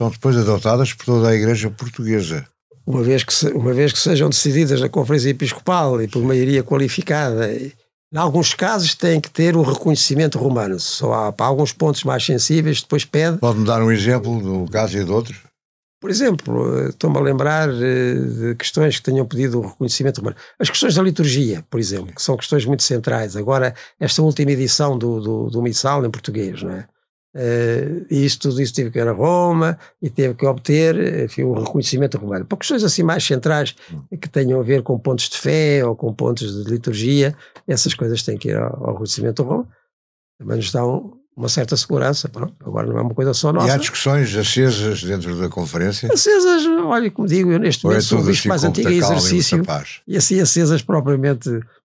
são 0.00 0.10
depois 0.10 0.36
adotadas 0.36 0.92
por 0.92 1.06
toda 1.06 1.28
a 1.28 1.34
Igreja 1.34 1.70
Portuguesa. 1.70 2.46
Uma 2.86 3.02
vez, 3.02 3.24
que 3.24 3.32
se- 3.34 3.48
uma 3.52 3.72
vez 3.72 3.92
que 3.92 3.98
sejam 3.98 4.28
decididas 4.28 4.80
na 4.80 4.88
Conferência 4.88 5.30
Episcopal 5.30 6.00
e 6.02 6.06
por 6.08 6.22
maioria 6.22 6.62
qualificada, 6.62 7.50
eh, 7.52 7.72
em 8.12 8.18
alguns 8.18 8.54
casos 8.54 8.94
têm 8.94 9.20
que 9.20 9.28
ter 9.30 9.56
o 9.56 9.62
reconhecimento 9.62 10.38
romano. 10.38 10.78
Só 10.78 11.12
há 11.12 11.32
para 11.32 11.46
alguns 11.46 11.72
pontos 11.72 12.04
mais 12.04 12.24
sensíveis, 12.24 12.80
depois 12.82 13.04
pede 13.04 13.38
Pode-me 13.38 13.66
dar 13.66 13.82
um 13.82 13.90
exemplo 13.90 14.40
do 14.40 14.70
caso 14.70 14.96
e 14.98 15.04
de 15.04 15.10
outros? 15.10 15.38
Por 16.06 16.10
exemplo, 16.12 16.78
eh, 16.78 16.88
estou-me 16.90 17.18
a 17.18 17.20
lembrar 17.20 17.68
eh, 17.68 18.14
de 18.14 18.54
questões 18.54 18.96
que 18.96 19.02
tenham 19.02 19.26
pedido 19.26 19.58
o 19.58 19.66
reconhecimento 19.66 20.18
romano. 20.18 20.36
As 20.56 20.70
questões 20.70 20.94
da 20.94 21.02
liturgia, 21.02 21.64
por 21.68 21.80
exemplo, 21.80 22.14
que 22.14 22.22
são 22.22 22.36
questões 22.36 22.64
muito 22.64 22.84
centrais. 22.84 23.34
Agora, 23.34 23.74
esta 23.98 24.22
última 24.22 24.52
edição 24.52 24.96
do, 24.96 25.20
do, 25.20 25.50
do 25.50 25.60
Missal 25.60 26.06
em 26.06 26.10
português, 26.10 26.62
não 26.62 26.70
é? 26.70 26.86
Eh, 27.34 28.04
E 28.08 28.24
isto, 28.24 28.48
tudo 28.48 28.62
isso 28.62 28.72
teve 28.72 28.92
que 28.92 29.00
ir 29.00 29.08
a 29.08 29.10
Roma 29.10 29.76
e 30.00 30.08
teve 30.08 30.34
que 30.34 30.46
obter 30.46 31.24
enfim, 31.24 31.42
o 31.42 31.54
reconhecimento 31.54 32.16
romano. 32.18 32.46
Para 32.46 32.58
questões 32.58 32.84
assim 32.84 33.02
mais 33.02 33.24
centrais 33.24 33.74
que 34.20 34.28
tenham 34.28 34.60
a 34.60 34.62
ver 34.62 34.84
com 34.84 34.96
pontos 34.96 35.28
de 35.28 35.36
fé 35.36 35.84
ou 35.84 35.96
com 35.96 36.14
pontos 36.14 36.64
de 36.64 36.70
liturgia, 36.70 37.34
essas 37.66 37.94
coisas 37.94 38.22
têm 38.22 38.38
que 38.38 38.50
ir 38.50 38.56
ao, 38.56 38.76
ao 38.76 38.92
reconhecimento 38.92 39.42
de 39.42 39.48
Roma. 39.48 39.68
Também 40.38 40.58
nos 40.58 40.70
dão 40.70 41.15
uma 41.36 41.48
certa 41.48 41.76
segurança. 41.76 42.28
Pronto, 42.28 42.54
agora 42.60 42.86
não 42.86 42.98
é 42.98 43.02
uma 43.02 43.14
coisa 43.14 43.34
só 43.34 43.48
E 43.48 43.50
há 43.50 43.52
nossa. 43.52 43.78
discussões 43.78 44.34
acesas 44.34 45.02
dentro 45.02 45.38
da 45.38 45.48
conferência? 45.48 46.10
Acesas, 46.12 46.64
olha, 46.66 47.10
como 47.10 47.28
digo, 47.28 47.52
eu 47.52 47.58
neste 47.58 47.86
Ou 47.86 47.92
é 47.92 47.96
momento 47.96 48.08
sou 48.08 48.20
o 48.20 48.24
bicho 48.24 48.40
assim 48.40 48.48
mais 48.48 48.64
antigo 48.64 48.88
em 48.88 48.94
e 48.94 48.98
exercício 48.98 49.62
e 50.06 50.16
assim 50.16 50.40
acesas 50.40 50.82
propriamente 50.82 51.50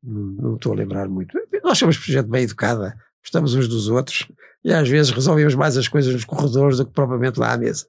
não 0.03 0.49
não 0.49 0.55
estou 0.55 0.73
a 0.73 0.75
lembrar 0.75 1.07
muito. 1.07 1.37
Nós 1.63 1.77
somos 1.77 1.95
gente 1.95 2.27
bem 2.27 2.43
educada, 2.43 2.97
gostamos 3.23 3.53
uns 3.53 3.67
dos 3.67 3.87
outros 3.87 4.27
e 4.63 4.73
às 4.73 4.87
vezes 4.89 5.11
resolvemos 5.11 5.55
mais 5.55 5.77
as 5.77 5.87
coisas 5.87 6.13
nos 6.13 6.25
corredores 6.25 6.77
do 6.77 6.85
que 6.85 6.91
propriamente 6.91 7.39
lá 7.39 7.53
à 7.53 7.57
mesa. 7.57 7.87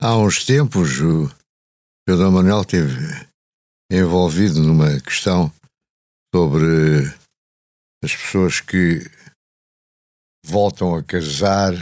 Há 0.00 0.16
uns 0.16 0.44
tempos 0.44 1.00
o 1.00 1.30
Pedro 2.06 2.30
Manuel 2.30 2.60
esteve 2.60 3.26
envolvido 3.90 4.60
numa 4.60 5.00
questão 5.00 5.50
sobre 6.34 7.10
as 8.04 8.14
pessoas 8.14 8.60
que 8.60 9.08
voltam 10.46 10.94
a 10.94 11.02
casar 11.02 11.74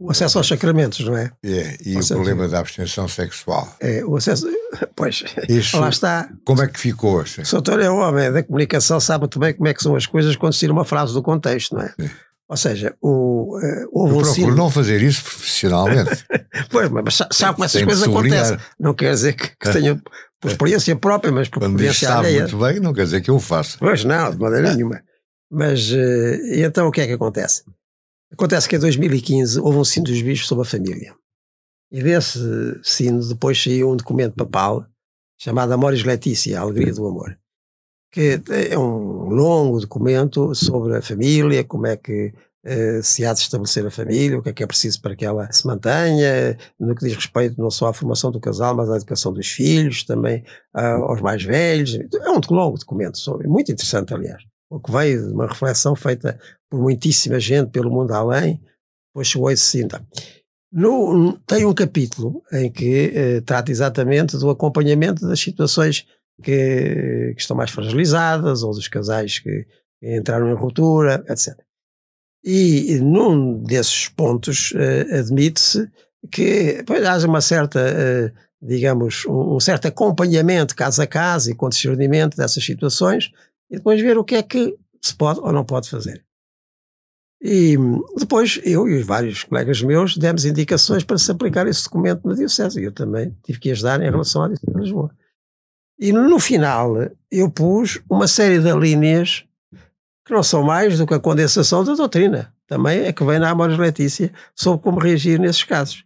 O 0.00 0.10
acesso 0.10 0.38
aos 0.38 0.48
sacramentos, 0.48 1.00
não 1.04 1.16
é? 1.16 1.30
é, 1.44 1.76
e 1.84 1.96
Ou 1.96 2.02
o 2.02 2.06
problema 2.08 2.48
da 2.48 2.58
abstenção 2.58 3.06
sexual. 3.06 3.76
é 3.80 4.04
o 4.04 4.16
acesso. 4.16 4.46
Pois, 4.96 5.22
Isso, 5.48 5.78
lá 5.78 5.88
está. 5.90 6.28
como 6.44 6.62
é 6.62 6.66
que 6.68 6.78
ficou? 6.80 7.20
assim? 7.20 7.42
O 7.42 7.46
Soutor 7.46 7.78
é 7.80 7.90
o 7.90 7.96
homem 7.98 8.32
da 8.32 8.42
comunicação, 8.42 8.98
sabe 8.98 9.22
muito 9.22 9.38
bem 9.38 9.52
como 9.54 9.68
é 9.68 9.74
que 9.74 9.82
são 9.82 9.94
as 9.94 10.06
coisas 10.06 10.34
quando 10.36 10.52
se 10.54 10.60
tira 10.60 10.72
uma 10.72 10.84
frase 10.84 11.12
do 11.12 11.22
contexto, 11.22 11.74
não 11.74 11.82
é? 11.82 11.94
Sim. 12.00 12.10
Ou 12.48 12.56
seja, 12.56 12.94
o, 13.00 13.58
eh, 13.62 13.84
houve 13.92 14.12
Eu 14.14 14.18
um 14.18 14.22
procuro 14.22 14.34
sino. 14.34 14.54
não 14.56 14.70
fazer 14.70 15.02
isso 15.02 15.22
profissionalmente. 15.24 16.24
Pois, 16.70 16.88
mas 16.90 17.14
sa- 17.16 17.28
sabe 17.32 17.54
como 17.54 17.64
essas 17.64 17.80
Tem 17.80 17.82
de 17.82 17.86
coisas 17.86 18.08
acontecem. 18.08 18.58
Não 18.78 18.94
quer 18.94 19.10
dizer 19.12 19.32
que, 19.34 19.48
que 19.48 19.72
tenha 19.72 20.00
por 20.40 20.50
experiência 20.50 20.94
própria, 20.96 21.32
mas 21.32 21.48
por 21.48 21.60
Quando 21.60 21.72
experiência 21.72 22.14
alheia. 22.14 22.40
muito 22.42 22.58
bem, 22.58 22.80
não 22.80 22.92
quer 22.92 23.04
dizer 23.04 23.20
que 23.22 23.30
eu 23.30 23.38
faça. 23.40 23.76
Pois 23.78 24.04
não, 24.04 24.30
de 24.30 24.38
maneira 24.38 24.74
nenhuma. 24.74 25.00
Mas 25.52 25.92
eh, 25.92 26.64
então 26.64 26.88
o 26.88 26.90
que 26.90 27.02
é 27.02 27.06
que 27.06 27.12
acontece? 27.12 27.62
Acontece 28.32 28.66
que 28.66 28.76
em 28.76 28.78
2015 28.78 29.60
houve 29.60 29.76
um 29.76 29.84
sino 29.84 30.06
dos 30.06 30.22
bichos 30.22 30.48
sobre 30.48 30.62
a 30.62 30.70
família. 30.70 31.14
E 31.90 32.02
desse 32.02 32.40
sino 32.82 33.22
depois 33.28 33.62
saiu 33.62 33.90
um 33.90 33.96
documento 33.96 34.34
papal 34.34 34.86
chamado 35.38 35.72
Amoris 35.72 36.04
Letícia, 36.04 36.58
a 36.58 36.62
Alegria 36.62 36.94
do 36.94 37.06
Amor. 37.06 37.38
Que 38.10 38.40
é 38.70 38.78
um 38.78 39.28
longo 39.28 39.78
documento 39.78 40.54
sobre 40.54 40.96
a 40.96 41.02
família, 41.02 41.62
como 41.64 41.86
é 41.86 41.98
que 41.98 42.32
eh, 42.64 43.02
se 43.02 43.26
há 43.26 43.34
de 43.34 43.40
estabelecer 43.40 43.86
a 43.86 43.90
família, 43.90 44.38
o 44.38 44.42
que 44.42 44.48
é 44.48 44.52
que 44.54 44.62
é 44.62 44.66
preciso 44.66 45.02
para 45.02 45.14
que 45.14 45.26
ela 45.26 45.52
se 45.52 45.66
mantenha, 45.66 46.56
no 46.80 46.94
que 46.94 47.04
diz 47.04 47.14
respeito 47.14 47.60
não 47.60 47.70
só 47.70 47.88
à 47.88 47.92
formação 47.92 48.30
do 48.30 48.40
casal, 48.40 48.74
mas 48.74 48.88
à 48.88 48.96
educação 48.96 49.34
dos 49.34 49.48
filhos, 49.48 50.02
também 50.04 50.42
ah, 50.72 50.94
aos 50.94 51.20
mais 51.20 51.42
velhos. 51.42 51.94
É 51.94 52.30
um 52.30 52.40
longo 52.50 52.78
documento, 52.78 53.18
muito 53.46 53.70
interessante, 53.70 54.14
aliás. 54.14 54.42
O 54.72 54.80
que 54.80 54.90
veio 54.90 55.26
de 55.28 55.34
uma 55.34 55.46
reflexão 55.46 55.94
feita 55.94 56.40
por 56.70 56.80
muitíssima 56.80 57.38
gente 57.38 57.70
pelo 57.70 57.90
mundo 57.90 58.12
além, 58.12 58.58
depois 59.10 59.28
chegou 59.28 59.48
a 59.48 59.52
esse 59.52 59.64
cinta. 59.64 60.02
No, 60.72 61.38
tem 61.46 61.66
um 61.66 61.74
capítulo 61.74 62.42
em 62.50 62.72
que 62.72 63.12
eh, 63.14 63.40
trata 63.42 63.70
exatamente 63.70 64.38
do 64.38 64.48
acompanhamento 64.48 65.28
das 65.28 65.38
situações 65.38 66.06
que, 66.42 67.34
que 67.34 67.40
estão 67.42 67.54
mais 67.54 67.70
fragilizadas 67.70 68.62
ou 68.62 68.72
dos 68.72 68.88
casais 68.88 69.38
que 69.40 69.66
entraram 70.02 70.48
em 70.48 70.54
ruptura, 70.54 71.22
etc. 71.28 71.54
E 72.42 72.98
num 73.02 73.62
desses 73.62 74.08
pontos 74.08 74.72
eh, 74.74 75.18
admite-se 75.18 75.86
que 76.30 76.82
pois, 76.86 77.04
haja 77.04 77.28
uma 77.28 77.42
certa, 77.42 77.78
eh, 77.78 78.32
digamos, 78.62 79.26
um, 79.26 79.56
um 79.56 79.60
certo 79.60 79.86
acompanhamento 79.88 80.74
caso 80.74 81.02
a 81.02 81.06
caso 81.06 81.50
e 81.50 81.54
com 81.54 81.68
discernimento 81.68 82.38
dessas 82.38 82.64
situações 82.64 83.30
e 83.72 83.76
depois 83.76 84.00
ver 84.00 84.16
o 84.18 84.22
que 84.24 84.34
é 84.36 84.42
que 84.42 84.76
se 85.00 85.14
pode 85.16 85.40
ou 85.40 85.50
não 85.52 85.64
pode 85.64 85.88
fazer. 85.90 86.24
E 87.42 87.76
hum, 87.76 88.00
depois 88.16 88.60
eu 88.62 88.88
e 88.88 88.98
os 89.00 89.06
vários 89.06 89.42
colegas 89.42 89.82
meus 89.82 90.16
demos 90.16 90.44
indicações 90.44 91.02
para 91.02 91.18
se 91.18 91.28
aplicar 91.30 91.66
esse 91.66 91.82
documento 91.84 92.26
na 92.28 92.34
Diocese. 92.34 92.80
E 92.80 92.84
eu 92.84 92.92
também 92.92 93.36
tive 93.42 93.58
que 93.58 93.70
ajudar 93.72 94.00
em 94.00 94.10
relação 94.10 94.42
à 94.44 94.46
Diocese 94.48 94.72
de 94.72 94.80
Lisboa. 94.80 95.10
E 95.98 96.12
no 96.12 96.38
final 96.38 96.94
eu 97.30 97.50
pus 97.50 98.00
uma 98.08 98.28
série 98.28 98.60
de 98.60 98.70
linhas 98.72 99.44
que 100.24 100.32
não 100.32 100.42
são 100.42 100.62
mais 100.62 100.98
do 100.98 101.06
que 101.06 101.14
a 101.14 101.18
condensação 101.18 101.82
da 101.82 101.94
doutrina. 101.94 102.54
Também 102.68 103.00
é 103.00 103.12
que 103.12 103.24
vem 103.24 103.40
na 103.40 103.50
Amoris 103.50 103.76
Letícia 103.78 104.32
sobre 104.54 104.82
como 104.82 105.00
reagir 105.00 105.40
nesses 105.40 105.64
casos. 105.64 106.04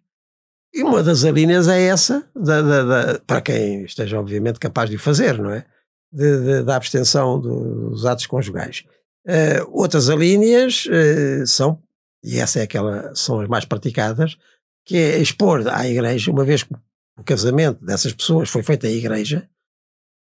E 0.75 0.83
uma 0.83 1.03
das 1.03 1.21
linhas 1.21 1.69
é 1.69 1.83
essa, 1.83 2.27
da, 2.35 2.63
da- 2.63 2.83
da- 2.85 3.19
para 3.21 3.41
quem 3.43 3.85
esteja 3.85 4.19
obviamente 4.19 4.59
capaz 4.59 4.89
de 4.91 4.97
o 4.97 4.99
fazer, 4.99 5.39
não 5.39 5.51
é? 5.51 5.65
De- 6.12 6.40
de- 6.40 6.62
da 6.62 6.77
abstenção 6.77 7.38
do- 7.40 7.90
dos 7.90 8.07
atos 8.07 8.27
conjugais. 8.27 8.85
Eh, 9.27 9.61
outras 9.69 10.09
alíneas 10.09 10.87
eh, 10.90 11.45
são, 11.47 11.83
e 12.23 12.38
essa 12.38 12.61
é 12.61 12.62
aquela, 12.62 13.14
são 13.14 13.40
as 13.40 13.49
mais 13.49 13.64
praticadas, 13.64 14.37
que 14.85 14.97
é 14.97 15.19
expor 15.19 15.66
à 15.69 15.87
igreja, 15.87 16.31
uma 16.31 16.45
vez 16.45 16.62
que 16.62 16.73
o 17.19 17.25
casamento 17.25 17.85
dessas 17.85 18.12
pessoas 18.12 18.49
foi 18.49 18.62
feito 18.62 18.87
à 18.87 18.90
igreja, 18.90 19.49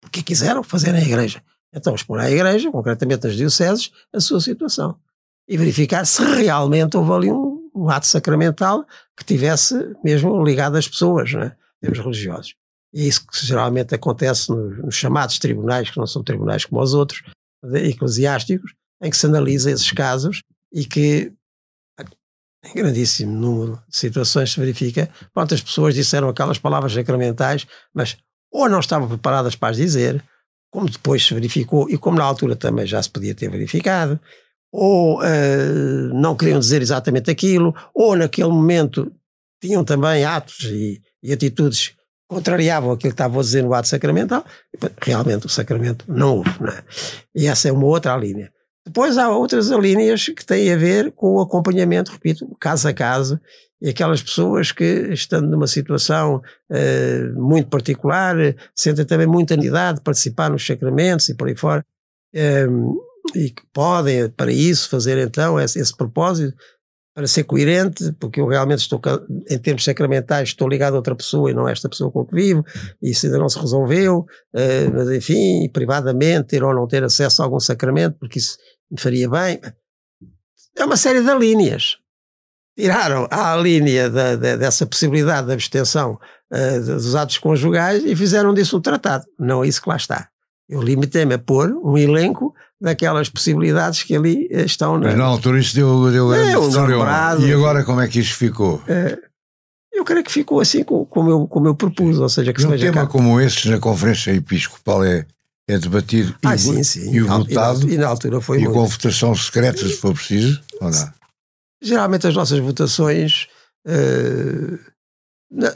porque 0.01 0.23
quiseram 0.23 0.63
fazer 0.63 0.91
na 0.91 1.01
igreja. 1.01 1.41
Então 1.73 1.93
expor 1.93 2.19
à 2.19 2.29
igreja, 2.31 2.71
concretamente 2.71 3.25
nas 3.27 3.35
dioceses, 3.35 3.91
a 4.13 4.19
sua 4.19 4.41
situação. 4.41 4.97
E 5.47 5.55
verificar 5.57 6.03
se 6.05 6.23
realmente 6.23 6.97
houve 6.97 7.11
ali 7.11 7.31
um, 7.31 7.69
um 7.75 7.89
ato 7.89 8.07
sacramental 8.07 8.85
que 9.15 9.23
tivesse 9.23 9.75
mesmo 10.03 10.43
ligado 10.43 10.77
às 10.77 10.87
pessoas, 10.87 11.31
é? 11.35 11.47
em 11.47 11.81
termos 11.81 11.99
religiosos. 11.99 12.55
É 12.95 13.01
isso 13.01 13.27
que 13.27 13.45
geralmente 13.45 13.93
acontece 13.93 14.49
nos, 14.49 14.77
nos 14.77 14.95
chamados 14.95 15.37
tribunais, 15.37 15.89
que 15.89 15.97
não 15.97 16.07
são 16.07 16.23
tribunais 16.23 16.63
como 16.65 16.81
os 16.81 16.93
outros, 16.93 17.21
de- 17.63 17.89
eclesiásticos, 17.89 18.73
em 19.01 19.09
que 19.09 19.17
se 19.17 19.25
analisa 19.25 19.69
esses 19.69 19.91
casos 19.91 20.41
e 20.73 20.85
que 20.85 21.33
em 22.65 22.73
grandíssimo 22.73 23.31
número 23.31 23.79
de 23.87 23.95
situações 23.95 24.51
se 24.51 24.59
verifica, 24.59 25.09
pronto, 25.33 25.53
as 25.53 25.61
pessoas 25.61 25.93
disseram 25.93 26.29
aquelas 26.29 26.57
palavras 26.57 26.93
sacramentais, 26.93 27.67
mas 27.93 28.17
ou 28.51 28.67
não 28.67 28.79
estavam 28.79 29.07
preparadas 29.07 29.55
para 29.55 29.69
as 29.69 29.77
dizer, 29.77 30.23
como 30.71 30.89
depois 30.89 31.23
se 31.23 31.33
verificou, 31.33 31.89
e 31.89 31.97
como 31.97 32.17
na 32.17 32.23
altura 32.23 32.55
também 32.55 32.87
já 32.87 33.01
se 33.03 33.09
podia 33.09 33.35
ter 33.35 33.49
verificado, 33.49 34.19
ou 34.71 35.23
eh, 35.23 36.09
não 36.13 36.35
queriam 36.35 36.59
dizer 36.59 36.81
exatamente 36.81 37.29
aquilo, 37.29 37.75
ou 37.93 38.15
naquele 38.15 38.49
momento 38.49 39.11
tinham 39.61 39.83
também 39.83 40.25
atos 40.25 40.63
e, 40.63 41.01
e 41.21 41.31
atitudes 41.31 41.93
contrariavam 42.27 42.91
aquilo 42.91 43.11
que 43.11 43.13
estava 43.13 43.39
a 43.39 43.41
dizer 43.41 43.63
no 43.63 43.73
ato 43.73 43.87
sacramental, 43.87 44.45
realmente 45.01 45.45
o 45.45 45.49
sacramento 45.49 46.05
não 46.07 46.37
houve. 46.37 46.51
Não 46.59 46.69
é? 46.69 46.83
E 47.35 47.47
essa 47.47 47.69
é 47.69 47.71
uma 47.71 47.85
outra 47.85 48.15
linha. 48.17 48.51
Depois 48.85 49.17
há 49.17 49.29
outras 49.29 49.67
linhas 49.69 50.25
que 50.25 50.45
têm 50.45 50.71
a 50.71 50.77
ver 50.77 51.11
com 51.11 51.35
o 51.35 51.41
acompanhamento, 51.41 52.11
repito, 52.11 52.47
caso 52.59 52.87
a 52.87 52.93
caso, 52.93 53.39
e 53.81 53.89
aquelas 53.89 54.21
pessoas 54.21 54.71
que, 54.71 55.09
estando 55.11 55.49
numa 55.49 55.67
situação 55.67 56.41
uh, 56.71 57.41
muito 57.41 57.67
particular, 57.67 58.35
sentem 58.75 59.05
também 59.05 59.27
muita 59.27 59.55
necessidade 59.55 59.97
de 59.97 60.03
participar 60.03 60.49
nos 60.49 60.65
sacramentos 60.65 61.29
e 61.29 61.35
por 61.35 61.47
aí 61.47 61.55
fora, 61.55 61.85
um, 62.33 62.39
ehm, 62.39 62.95
e 63.35 63.49
que 63.49 63.63
podem, 63.73 64.29
para 64.29 64.51
isso, 64.51 64.89
fazer 64.89 65.17
então 65.17 65.59
esse, 65.59 65.79
esse 65.79 65.95
propósito, 65.95 66.55
para 67.15 67.27
ser 67.27 67.45
coerente, 67.45 68.11
porque 68.19 68.41
eu 68.41 68.47
realmente 68.47 68.79
estou, 68.79 68.99
em 69.49 69.57
termos 69.57 69.85
sacramentais, 69.85 70.49
estou 70.49 70.67
ligado 70.67 70.95
a 70.95 70.97
outra 70.97 71.15
pessoa 71.15 71.49
e 71.49 71.53
não 71.53 71.65
a 71.65 71.71
esta 71.71 71.87
pessoa 71.87 72.11
com 72.11 72.25
que 72.25 72.35
vivo, 72.35 72.65
e 73.01 73.11
isso 73.11 73.25
ainda 73.25 73.37
não 73.37 73.47
se 73.47 73.57
resolveu, 73.57 74.19
uh, 74.53 74.93
mas 74.93 75.09
enfim, 75.09 75.69
privadamente, 75.69 76.49
ter 76.49 76.61
ou 76.61 76.75
não 76.75 76.85
ter 76.85 77.05
acesso 77.05 77.41
a 77.41 77.45
algum 77.45 77.59
sacramento, 77.59 78.17
porque 78.19 78.37
isso 78.37 78.57
me 78.91 78.99
faria 78.99 79.29
bem. 79.29 79.61
É 80.75 80.83
uma 80.83 80.97
série 80.97 81.21
de 81.21 81.33
linhas. 81.35 81.97
Tiraram 82.77 83.29
a 83.31 83.55
linha 83.55 84.09
da, 84.09 84.35
da, 84.35 84.57
dessa 84.57 84.85
possibilidade 84.85 85.47
de 85.47 85.53
abstenção 85.53 86.19
uh, 86.51 86.85
dos 86.85 87.15
atos 87.15 87.37
conjugais 87.37 88.03
e 88.03 88.13
fizeram 88.13 88.53
disso 88.53 88.77
um 88.77 88.81
tratado. 88.81 89.23
Não 89.39 89.63
é 89.63 89.69
isso 89.69 89.81
que 89.81 89.87
lá 89.87 89.95
está. 89.95 90.27
Eu 90.67 90.81
limitei-me 90.81 91.35
a 91.35 91.39
pôr 91.39 91.71
um 91.71 91.97
elenco 91.97 92.53
daquelas 92.85 93.27
possibilidades 93.29 94.03
que 94.03 94.15
ali 94.15 94.47
eh, 94.51 94.63
estão. 94.63 94.99
Na... 94.99 95.07
Mas 95.07 95.17
na 95.17 95.25
altura 95.25 95.59
isso 95.59 95.73
deu, 95.73 96.11
deu 96.11 96.31
é, 96.33 96.55
um 96.55 97.41
E 97.41 97.51
agora 97.51 97.83
como 97.83 97.99
é 97.99 98.07
que 98.07 98.19
isto 98.19 98.37
ficou? 98.37 98.79
É, 98.87 99.17
eu 99.91 100.05
creio 100.05 100.23
que 100.23 100.31
ficou 100.31 100.59
assim 100.59 100.83
como 100.83 101.29
eu, 101.31 101.47
como 101.47 101.67
eu 101.67 101.73
propus, 101.73 102.19
ou 102.19 102.29
seja, 102.29 102.53
que 102.53 102.61
e 102.61 102.65
um 102.65 102.77
tema 102.77 103.01
cá. 103.01 103.07
como 103.07 103.41
este 103.41 103.71
na 103.71 103.79
Conferência 103.79 104.31
Episcopal 104.31 105.03
é, 105.03 105.25
é 105.67 105.79
debatido 105.79 106.35
ah, 106.45 106.53
e, 106.53 106.59
sim, 106.59 106.83
sim. 106.83 107.11
e 107.11 107.21
votado. 107.21 107.89
E 107.89 107.97
na, 107.97 108.07
altura 108.07 108.39
foi 108.39 108.59
E 108.59 108.65
muito. 108.65 108.75
com 108.75 108.85
votação 108.85 109.33
secreta, 109.33 109.79
se 109.79 109.97
for 109.97 110.13
preciso, 110.13 110.61
ou 110.79 110.91
não? 110.91 111.13
Geralmente 111.81 112.27
as 112.27 112.35
nossas 112.35 112.59
votações. 112.59 113.47
Uh, 113.87 114.79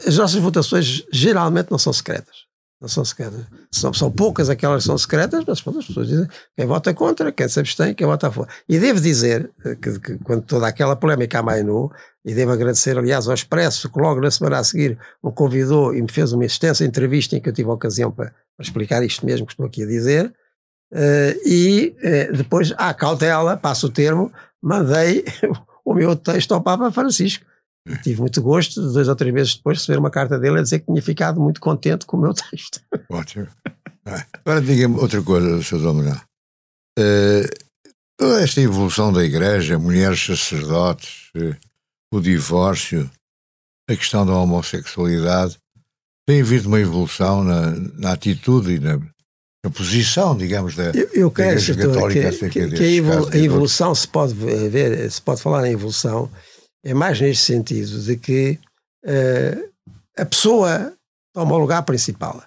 as 0.06 0.16
nossas 0.16 0.40
votações 0.40 1.02
geralmente 1.12 1.70
não 1.70 1.78
são 1.78 1.92
secretas. 1.92 2.49
Não 2.80 2.88
são 2.88 3.04
secretas. 3.04 3.44
São, 3.70 3.92
são 3.92 4.10
poucas 4.10 4.48
aquelas 4.48 4.82
que 4.82 4.86
são 4.86 4.96
secretas, 4.96 5.44
mas 5.46 5.76
as 5.76 5.86
pessoas 5.86 6.08
dizem 6.08 6.26
quem 6.56 6.66
vota 6.66 6.94
contra, 6.94 7.30
quem 7.30 7.46
se 7.46 7.60
abstém, 7.60 7.94
quem 7.94 8.06
vota 8.06 8.28
a 8.28 8.30
favor. 8.30 8.48
E 8.66 8.78
devo 8.78 8.98
dizer 8.98 9.50
eh, 9.64 9.74
que, 9.74 10.00
que 10.00 10.18
quando 10.18 10.42
toda 10.42 10.66
aquela 10.66 10.96
polémica 10.96 11.40
a 11.40 11.42
Mainu, 11.42 11.90
e 12.24 12.34
devo 12.34 12.52
agradecer, 12.52 12.96
aliás, 12.96 13.28
ao 13.28 13.34
Expresso, 13.34 13.90
que 13.90 13.98
logo 14.00 14.20
na 14.20 14.30
semana 14.30 14.58
a 14.58 14.64
seguir 14.64 14.98
me 15.22 15.30
convidou 15.32 15.94
e 15.94 16.00
me 16.00 16.10
fez 16.10 16.32
uma 16.32 16.44
extensa 16.44 16.84
entrevista 16.84 17.36
em 17.36 17.40
que 17.40 17.50
eu 17.50 17.52
tive 17.52 17.68
a 17.68 17.74
ocasião 17.74 18.10
para, 18.10 18.30
para 18.56 18.64
explicar 18.64 19.02
isto 19.02 19.26
mesmo 19.26 19.46
que 19.46 19.52
estou 19.52 19.66
aqui 19.66 19.82
a 19.82 19.86
dizer. 19.86 20.32
Uh, 20.92 21.46
e 21.46 21.96
uh, 21.98 22.36
depois, 22.36 22.72
à 22.76 22.92
cautela, 22.94 23.56
passo 23.56 23.86
o 23.86 23.90
termo, 23.90 24.32
mandei 24.60 25.24
o 25.84 25.94
meu 25.94 26.16
texto 26.16 26.52
ao 26.52 26.62
Papa 26.62 26.90
Francisco 26.90 27.44
Tive 28.02 28.20
muito 28.20 28.42
gosto, 28.42 28.92
dois 28.92 29.08
ou 29.08 29.16
três 29.16 29.32
meses 29.32 29.54
depois, 29.56 29.78
de 29.78 29.82
receber 29.82 29.98
uma 29.98 30.10
carta 30.10 30.38
dele 30.38 30.58
a 30.58 30.62
dizer 30.62 30.80
que 30.80 30.86
tinha 30.86 31.02
ficado 31.02 31.40
muito 31.40 31.60
contente 31.60 32.04
com 32.06 32.16
o 32.16 32.20
meu 32.20 32.34
texto. 32.50 32.80
Ótimo. 33.08 33.48
Agora 34.44 34.60
diga-me 34.60 34.96
outra 34.96 35.22
coisa, 35.22 35.62
Sr. 35.62 35.78
Dominó. 35.78 36.16
Uh, 36.98 37.46
toda 38.18 38.42
esta 38.42 38.60
evolução 38.60 39.12
da 39.12 39.24
Igreja, 39.24 39.78
mulheres 39.78 40.24
sacerdotes, 40.24 41.30
uh, 41.36 41.56
o 42.12 42.20
divórcio, 42.20 43.10
a 43.88 43.96
questão 43.96 44.26
da 44.26 44.34
homossexualidade, 44.34 45.58
tem 46.28 46.42
havido 46.42 46.68
uma 46.68 46.80
evolução 46.80 47.42
na, 47.42 47.72
na 47.94 48.12
atitude 48.12 48.74
e 48.74 48.78
na, 48.78 48.98
na, 49.64 49.70
posição, 49.70 50.36
digamos, 50.36 50.76
da, 50.76 50.90
eu, 50.90 51.08
eu 51.12 51.30
da 51.30 51.46
Igreja 51.46 51.74
Católica. 51.74 52.30
Que, 52.30 52.48
que, 52.48 52.68
que 52.68 52.82
a, 52.82 52.90
evolu 52.90 53.28
a 53.32 53.36
evolução 53.36 53.94
se 53.94 54.06
pode 54.06 54.34
ver, 54.34 55.10
se 55.10 55.20
pode 55.20 55.40
falar 55.40 55.66
em 55.66 55.72
evolução 55.72 56.30
é 56.84 56.94
mais 56.94 57.20
neste 57.20 57.44
sentido 57.44 58.00
de 58.00 58.16
que 58.16 58.58
uh, 59.04 59.70
a 60.16 60.24
pessoa 60.24 60.92
toma 61.32 61.54
o 61.54 61.58
lugar 61.58 61.82
principal. 61.82 62.42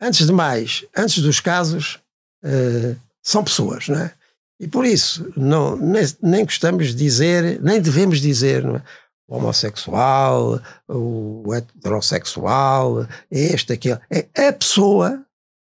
Antes 0.00 0.26
de 0.26 0.32
mais, 0.32 0.84
antes 0.96 1.22
dos 1.22 1.40
casos, 1.40 1.98
uh, 2.44 2.96
são 3.22 3.44
pessoas, 3.44 3.88
não 3.88 4.00
é? 4.00 4.12
E 4.60 4.68
por 4.68 4.84
isso, 4.84 5.32
não, 5.36 5.76
nem, 5.76 6.04
nem 6.22 6.44
gostamos 6.44 6.88
de 6.88 6.94
dizer, 6.94 7.60
nem 7.60 7.80
devemos 7.80 8.20
dizer, 8.20 8.64
é? 8.64 8.82
o 9.26 9.36
homossexual, 9.36 10.60
o 10.88 11.52
heterossexual, 11.52 13.06
este, 13.30 13.72
aquele. 13.72 13.98
É 14.10 14.48
a 14.48 14.52
pessoa 14.52 15.24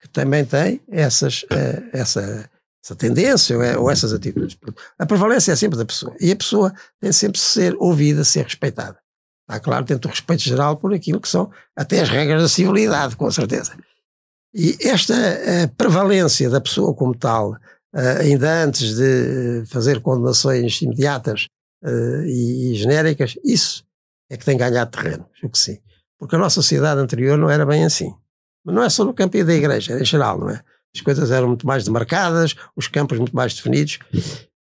que 0.02 0.08
também 0.08 0.46
tem 0.46 0.80
essas, 0.90 1.44
uh, 1.44 1.90
essa, 1.92 2.50
essa 2.84 2.96
tendência 2.96 3.58
ou, 3.58 3.64
é, 3.64 3.78
ou, 3.78 3.92
essas 3.92 4.14
atitudes. 4.14 4.58
A 4.98 5.06
prevalência 5.06 5.52
é 5.52 5.56
sempre 5.56 5.78
da 5.78 5.86
pessoa. 5.86 6.16
E 6.20 6.32
a 6.32 6.36
pessoa 6.36 6.74
tem 7.00 7.12
sempre 7.12 7.40
de 7.40 7.46
ser 7.46 7.76
ouvida, 7.78 8.24
ser 8.24 8.44
respeitada. 8.44 8.98
Está 9.48 9.60
claro, 9.60 9.86
dentro 9.86 10.08
do 10.08 10.12
respeito 10.12 10.44
geral 10.44 10.78
por 10.78 10.94
aquilo 10.94 11.20
que 11.20 11.28
são 11.28 11.52
até 11.76 12.02
as 12.02 12.10
regras 12.10 12.42
da 12.42 12.48
civilidade, 12.48 13.16
com 13.16 13.30
certeza. 13.32 13.76
E 14.54 14.78
esta 14.82 15.14
prevalência 15.76 16.50
da 16.50 16.62
pessoa 16.62 16.94
como 16.94 17.16
tal, 17.16 17.52
uh, 17.52 18.20
ainda 18.22 18.64
antes 18.64 18.96
de 18.96 19.64
fazer 19.68 20.02
condenações 20.02 20.82
imediatas 20.82 21.48
e, 22.26 22.74
genéricas, 22.76 23.36
isso 23.44 23.86
é 24.30 24.38
que 24.38 24.46
tem 24.46 24.58
ganhado 24.58 24.92
terreno, 24.92 25.26
o 25.42 25.50
que 25.50 25.58
sim. 25.58 25.80
Porque 26.20 26.36
a 26.36 26.40
nossa 26.40 26.56
sociedade 26.56 27.00
anterior 27.00 27.38
não 27.38 27.50
era 27.50 27.66
bem 27.66 27.86
assim. 27.86 28.14
Mas 28.64 28.76
não 28.76 28.84
é 28.84 28.90
só 28.90 29.06
no 29.06 29.14
campo 29.14 29.44
da 29.44 29.54
igreja, 29.54 29.94
é 29.94 30.02
em 30.02 30.06
geral, 30.06 30.38
não 30.38 30.50
é? 30.50 30.62
As 30.96 31.02
coisas 31.02 31.32
eram 31.32 31.48
muito 31.48 31.68
mais 31.68 31.84
demarcadas, 31.84 32.56
os 32.76 32.88
campos 32.88 33.18
muito 33.18 33.36
mais 33.36 33.54
definidos. 33.54 34.00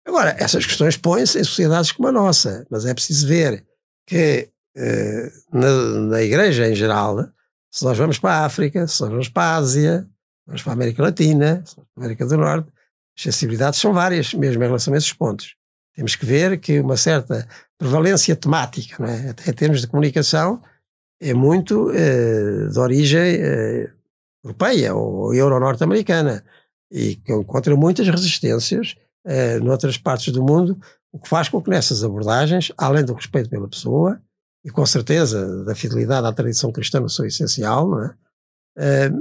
Agora, 0.05 0.35
essas 0.37 0.65
questões 0.65 0.97
põem-se 0.97 1.39
em 1.39 1.43
sociedades 1.43 1.91
como 1.91 2.07
a 2.07 2.11
nossa, 2.11 2.65
mas 2.69 2.85
é 2.85 2.93
preciso 2.93 3.27
ver 3.27 3.65
que 4.05 4.49
eh, 4.75 5.31
na, 5.51 5.69
na, 5.69 6.21
Igreja 6.21 6.67
em 6.67 6.75
geral, 6.75 7.29
se 7.71 7.83
nós 7.85 7.97
vamos 7.97 8.19
para 8.19 8.37
a 8.37 8.45
África, 8.45 8.87
se 8.87 9.01
nós 9.01 9.09
vamos 9.09 9.29
para 9.29 9.43
a 9.43 9.55
Ásia, 9.55 10.07
vamos 10.45 10.61
para 10.61 10.71
a 10.71 10.75
América 10.75 11.03
Latina, 11.03 11.63
para 11.75 11.83
a 11.83 12.05
América 12.05 12.25
do 12.25 12.37
Norte, 12.37 12.69
as 13.15 13.23
sensibilidades 13.23 13.79
são 13.79 13.93
várias, 13.93 14.33
mesmo 14.33 14.63
em 14.63 14.67
relação 14.67 14.93
a 14.93 14.97
esses 14.97 15.13
pontos. 15.13 15.55
Temos 15.95 16.15
que 16.15 16.25
ver 16.25 16.59
que 16.59 16.79
uma 16.79 16.97
certa 16.97 17.47
prevalência 17.77 18.35
temática, 18.35 18.95
não 18.99 19.07
é? 19.07 19.29
até 19.29 19.51
em 19.51 19.53
termos 19.53 19.81
de 19.81 19.87
comunicação, 19.87 20.61
é 21.21 21.33
muito 21.33 21.91
eh, 21.91 22.67
de 22.71 22.79
origem 22.79 23.35
eh, 23.39 23.91
europeia 24.43 24.93
ou 24.93 25.33
euro-norte-americana 25.33 26.43
e 26.91 27.15
que 27.15 27.33
encontra 27.33 27.75
muitas 27.75 28.07
resistências 28.07 28.95
eh, 29.25 29.59
noutras 29.59 29.97
partes 29.97 30.33
do 30.33 30.43
mundo, 30.43 30.77
o 31.11 31.19
que 31.19 31.29
faz 31.29 31.47
com 31.47 31.61
que 31.61 31.69
nessas 31.69 32.03
abordagens, 32.03 32.71
além 32.77 33.05
do 33.05 33.13
respeito 33.13 33.49
pela 33.49 33.67
pessoa 33.67 34.21
e 34.65 34.69
com 34.69 34.85
certeza 34.85 35.63
da 35.63 35.75
fidelidade 35.75 36.27
à 36.27 36.33
tradição 36.33 36.71
cristã 36.71 36.99
no 36.99 37.09
seu 37.09 37.25
essencial, 37.25 37.87
não 37.87 38.03
é? 38.03 38.15
Eh, 38.77 39.11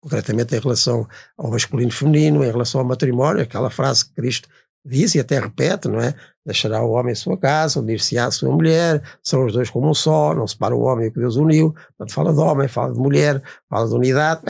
concretamente 0.00 0.54
em 0.54 0.60
relação 0.60 1.08
ao 1.36 1.50
masculino 1.50 1.88
e 1.88 1.94
feminino, 1.94 2.44
em 2.44 2.50
relação 2.50 2.80
ao 2.80 2.86
matrimónio, 2.86 3.42
aquela 3.42 3.70
frase 3.70 4.04
que 4.04 4.12
Cristo 4.14 4.48
diz 4.84 5.14
e 5.14 5.20
até 5.20 5.38
repete, 5.38 5.88
não 5.88 6.00
é? 6.00 6.14
Deixará 6.44 6.84
o 6.84 6.90
homem 6.90 7.12
em 7.12 7.16
sua 7.16 7.38
casa, 7.38 7.80
unir-se-á 7.80 8.26
à 8.26 8.30
sua 8.30 8.52
mulher, 8.52 9.02
são 9.22 9.46
os 9.46 9.52
dois 9.52 9.70
como 9.70 9.88
um 9.88 9.94
só, 9.94 10.34
não 10.34 10.46
separa 10.46 10.74
o 10.74 10.82
homem 10.82 11.10
que 11.10 11.18
Deus 11.18 11.36
uniu. 11.36 11.72
Portanto, 11.96 12.12
fala 12.12 12.32
de 12.32 12.40
homem, 12.40 12.68
fala 12.68 12.92
de 12.92 12.98
mulher, 12.98 13.42
fala 13.68 13.88
de 13.88 13.94
unidade. 13.94 14.42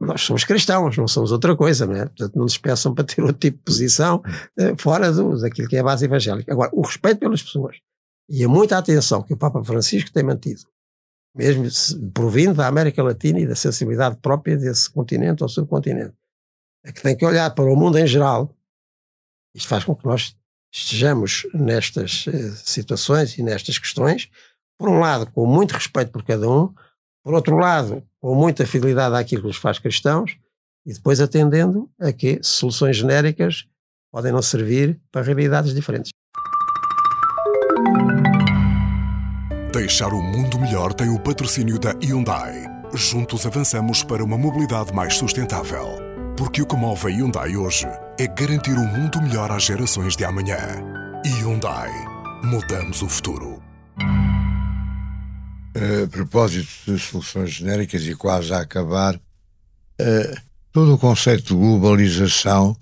Nós 0.00 0.22
somos 0.22 0.44
cristãos, 0.44 0.96
não 0.96 1.08
somos 1.08 1.32
outra 1.32 1.54
coisa, 1.54 1.86
não 1.86 1.96
é? 1.96 2.06
Portanto, 2.06 2.34
não 2.34 2.44
nos 2.44 2.56
peçam 2.56 2.94
para 2.94 3.04
ter 3.04 3.20
outro 3.22 3.38
tipo 3.38 3.58
de 3.58 3.64
posição 3.64 4.22
eh, 4.58 4.74
fora 4.78 5.12
do, 5.12 5.38
daquilo 5.40 5.68
que 5.68 5.76
é 5.76 5.80
a 5.80 5.84
base 5.84 6.04
evangélica. 6.04 6.52
Agora, 6.52 6.70
o 6.72 6.80
respeito 6.82 7.18
pelas 7.18 7.42
pessoas 7.42 7.76
e 8.28 8.44
a 8.44 8.48
muita 8.48 8.78
atenção 8.78 9.22
que 9.22 9.34
o 9.34 9.36
Papa 9.36 9.62
Francisco 9.64 10.12
tem 10.12 10.22
mantido, 10.22 10.62
mesmo 11.34 11.66
provindo 12.12 12.54
da 12.54 12.66
América 12.66 13.02
Latina 13.02 13.40
e 13.40 13.46
da 13.46 13.54
sensibilidade 13.54 14.16
própria 14.16 14.56
desse 14.56 14.88
continente 14.90 15.42
ou 15.42 15.48
subcontinente, 15.48 16.14
é 16.84 16.92
que 16.92 17.02
tem 17.02 17.16
que 17.16 17.24
olhar 17.24 17.50
para 17.54 17.64
o 17.64 17.76
mundo 17.76 17.98
em 17.98 18.06
geral 18.06 18.54
isto 19.58 19.68
faz 19.68 19.84
com 19.84 19.94
que 19.94 20.06
nós 20.06 20.36
estejamos 20.72 21.46
nestas 21.52 22.26
uh, 22.26 22.52
situações 22.64 23.36
e 23.36 23.42
nestas 23.42 23.76
questões, 23.76 24.28
por 24.78 24.88
um 24.88 25.00
lado, 25.00 25.30
com 25.32 25.44
muito 25.46 25.72
respeito 25.72 26.12
por 26.12 26.22
cada 26.22 26.48
um, 26.48 26.72
por 27.24 27.34
outro 27.34 27.56
lado, 27.56 28.02
com 28.20 28.34
muita 28.34 28.64
fidelidade 28.64 29.16
àquilo 29.16 29.42
que 29.42 29.48
nos 29.48 29.56
faz 29.56 29.78
cristãos, 29.78 30.38
e 30.86 30.92
depois 30.92 31.20
atendendo 31.20 31.90
a 32.00 32.12
que 32.12 32.38
soluções 32.42 32.96
genéricas 32.96 33.66
podem 34.12 34.32
não 34.32 34.40
servir 34.40 34.98
para 35.10 35.22
realidades 35.22 35.74
diferentes. 35.74 36.10
Deixar 39.72 40.12
o 40.12 40.22
mundo 40.22 40.58
melhor 40.58 40.94
tem 40.94 41.10
o 41.10 41.20
patrocínio 41.20 41.78
da 41.78 41.92
Hyundai. 42.02 42.64
Juntos 42.94 43.44
avançamos 43.44 44.02
para 44.02 44.24
uma 44.24 44.38
mobilidade 44.38 44.94
mais 44.94 45.16
sustentável. 45.16 45.86
Porque 46.36 46.62
o 46.62 46.66
que 46.66 46.76
move 46.76 47.06
a 47.06 47.10
Hyundai 47.10 47.56
hoje 47.56 47.86
é 48.18 48.26
garantir 48.26 48.72
um 48.72 48.86
mundo 48.86 49.22
melhor 49.22 49.50
às 49.52 49.62
gerações 49.62 50.16
de 50.16 50.24
amanhã. 50.24 50.58
Hyundai. 51.24 51.90
Mudamos 52.42 53.00
o 53.02 53.08
futuro. 53.08 53.62
a 55.78 56.08
propósito 56.08 56.68
de 56.86 56.98
soluções 56.98 57.50
genéricas 57.50 58.02
e 58.02 58.14
quase 58.14 58.52
a 58.52 58.60
acabar, 58.60 59.20
todo 60.72 60.94
o 60.94 60.98
conceito 60.98 61.44
de 61.44 61.54
globalização, 61.54 62.76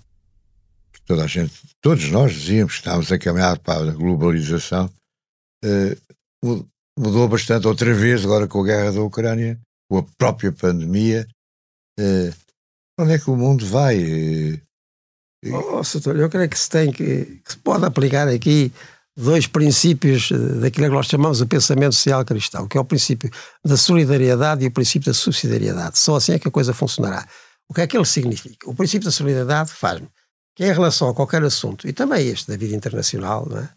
que 0.91 1.01
toda 1.05 1.23
a 1.23 1.27
gente, 1.27 1.53
todos 1.81 2.09
nós 2.09 2.33
dizíamos 2.33 2.73
que 2.73 2.79
estávamos 2.79 3.11
a 3.11 3.19
caminhar 3.19 3.59
para 3.59 3.91
a 3.91 3.93
globalização, 3.93 4.91
mudou 6.97 7.27
bastante 7.27 7.67
outra 7.67 7.93
vez, 7.93 8.25
agora 8.25 8.47
com 8.47 8.61
a 8.61 8.65
guerra 8.65 8.91
da 8.91 9.01
Ucrânia, 9.01 9.59
com 9.89 9.99
a 9.99 10.03
própria 10.17 10.51
pandemia. 10.51 11.27
Onde 12.99 13.13
é 13.13 13.19
que 13.19 13.29
o 13.29 13.35
mundo 13.35 13.65
vai? 13.65 14.59
Oh, 15.45 15.81
eu 16.11 16.29
creio 16.29 16.49
que 16.49 16.57
se 16.57 16.69
tem 16.69 16.91
que, 16.91 17.41
que 17.45 17.51
se 17.51 17.57
pode 17.57 17.85
aplicar 17.85 18.27
aqui 18.27 18.71
dois 19.15 19.47
princípios 19.47 20.29
eh, 20.31 20.37
daquilo 20.37 20.87
que 20.87 20.93
nós 20.93 21.07
chamamos 21.07 21.37
de 21.39 21.45
pensamento 21.45 21.93
social 21.93 22.25
cristão, 22.25 22.67
que 22.67 22.77
é 22.77 22.81
o 22.81 22.85
princípio 22.85 23.29
da 23.63 23.77
solidariedade 23.77 24.63
e 24.63 24.67
o 24.67 24.71
princípio 24.71 25.07
da 25.07 25.13
subsidiariedade. 25.13 25.97
Só 25.99 26.15
assim 26.15 26.33
é 26.33 26.39
que 26.39 26.47
a 26.47 26.51
coisa 26.51 26.73
funcionará. 26.73 27.27
O 27.69 27.73
que 27.73 27.81
é 27.81 27.87
que 27.87 27.97
ele 27.97 28.05
significa? 28.05 28.69
O 28.69 28.73
princípio 28.73 29.05
da 29.05 29.11
solidariedade 29.11 29.71
faz-me 29.71 30.07
que 30.55 30.65
em 30.65 30.73
relação 30.73 31.09
a 31.09 31.13
qualquer 31.13 31.43
assunto, 31.43 31.87
e 31.87 31.93
também 31.93 32.27
este 32.27 32.47
da 32.47 32.57
vida 32.57 32.75
internacional, 32.75 33.47
é? 33.55 33.69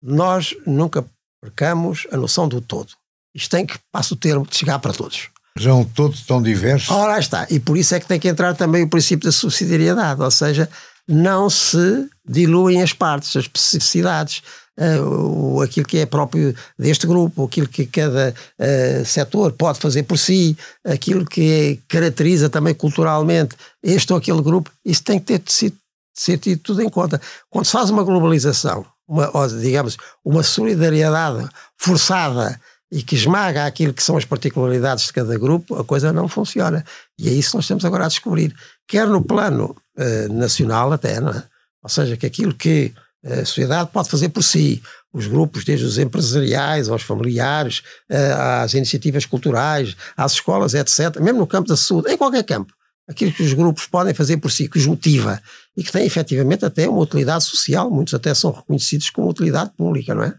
nós 0.00 0.54
nunca 0.64 1.04
percamos 1.42 2.06
a 2.12 2.16
noção 2.16 2.46
do 2.46 2.60
todo. 2.60 2.92
Isto 3.34 3.50
tem 3.50 3.66
que, 3.66 3.76
passo 3.90 4.14
o 4.14 4.16
termo, 4.16 4.46
de 4.46 4.56
chegar 4.56 4.78
para 4.78 4.92
todos. 4.92 5.28
Mas 5.56 5.66
é 5.66 5.72
um 5.72 5.84
todo 5.84 6.16
tão 6.26 6.40
diverso. 6.40 6.92
Ora, 6.94 7.18
está. 7.18 7.48
E 7.50 7.58
por 7.58 7.76
isso 7.76 7.96
é 7.96 8.00
que 8.00 8.06
tem 8.06 8.20
que 8.20 8.28
entrar 8.28 8.54
também 8.54 8.84
o 8.84 8.88
princípio 8.88 9.24
da 9.24 9.32
subsidiariedade, 9.32 10.22
ou 10.22 10.30
seja, 10.30 10.68
não 11.10 11.50
se 11.50 12.08
diluem 12.26 12.82
as 12.82 12.92
partes, 12.92 13.36
as 13.36 13.44
especificidades 13.44 14.42
uh, 14.80 15.60
aquilo 15.60 15.86
que 15.86 15.98
é 15.98 16.06
próprio 16.06 16.54
deste 16.78 17.06
grupo, 17.06 17.44
aquilo 17.44 17.68
que 17.68 17.86
cada 17.86 18.34
uh, 18.58 19.04
setor 19.04 19.52
pode 19.52 19.78
fazer 19.78 20.04
por 20.04 20.18
si, 20.18 20.56
aquilo 20.84 21.24
que 21.26 21.80
caracteriza 21.88 22.48
também 22.48 22.74
culturalmente 22.74 23.56
este 23.82 24.12
ou 24.12 24.18
aquele 24.18 24.42
grupo, 24.42 24.70
isso 24.84 25.02
tem 25.02 25.18
que 25.18 25.26
ter 25.26 25.42
sido, 25.46 25.76
ser 26.14 26.38
tido 26.38 26.60
tudo 26.60 26.82
em 26.82 26.88
conta. 26.88 27.20
Quando 27.50 27.66
se 27.66 27.72
faz 27.72 27.90
uma 27.90 28.02
globalização, 28.02 28.86
uma, 29.06 29.30
ou, 29.36 29.46
digamos, 29.48 29.96
uma 30.24 30.42
solidariedade 30.42 31.48
forçada 31.76 32.60
e 32.92 33.02
que 33.02 33.14
esmaga 33.14 33.66
aquilo 33.66 33.94
que 33.94 34.02
são 34.02 34.16
as 34.16 34.24
particularidades 34.24 35.06
de 35.06 35.12
cada 35.12 35.38
grupo, 35.38 35.76
a 35.76 35.84
coisa 35.84 36.12
não 36.12 36.26
funciona. 36.26 36.84
E 37.18 37.28
é 37.28 37.32
isso 37.32 37.50
que 37.50 37.56
nós 37.56 37.64
estamos 37.64 37.84
agora 37.84 38.06
a 38.06 38.08
descobrir. 38.08 38.54
Quer 38.88 39.06
no 39.06 39.22
plano 39.22 39.76
uh, 40.00 40.32
nacional 40.32 40.92
até, 40.92 41.20
não 41.20 41.30
é? 41.30 41.44
Ou 41.82 41.88
seja, 41.88 42.16
que 42.16 42.26
aquilo 42.26 42.54
que 42.54 42.92
a 43.24 43.44
sociedade 43.44 43.90
pode 43.92 44.08
fazer 44.08 44.30
por 44.30 44.42
si. 44.42 44.82
Os 45.12 45.26
grupos, 45.26 45.64
desde 45.64 45.84
os 45.84 45.98
empresariais 45.98 46.88
aos 46.88 47.02
familiares, 47.02 47.82
eh, 48.08 48.32
às 48.32 48.74
iniciativas 48.74 49.26
culturais, 49.26 49.96
às 50.16 50.32
escolas, 50.34 50.72
etc., 50.72 51.18
mesmo 51.20 51.40
no 51.40 51.46
campo 51.46 51.68
da 51.68 51.76
saúde, 51.76 52.12
em 52.12 52.16
qualquer 52.16 52.44
campo. 52.44 52.72
Aquilo 53.08 53.32
que 53.32 53.42
os 53.42 53.52
grupos 53.52 53.86
podem 53.86 54.14
fazer 54.14 54.36
por 54.36 54.52
si, 54.52 54.68
que 54.68 54.78
os 54.78 54.86
motiva 54.86 55.42
e 55.76 55.82
que 55.82 55.90
tem 55.90 56.06
efetivamente 56.06 56.64
até 56.64 56.88
uma 56.88 57.00
utilidade 57.00 57.42
social, 57.42 57.90
muitos 57.90 58.14
até 58.14 58.32
são 58.34 58.52
reconhecidos 58.52 59.10
como 59.10 59.28
utilidade 59.28 59.70
pública, 59.76 60.14
não 60.14 60.22
é? 60.22 60.34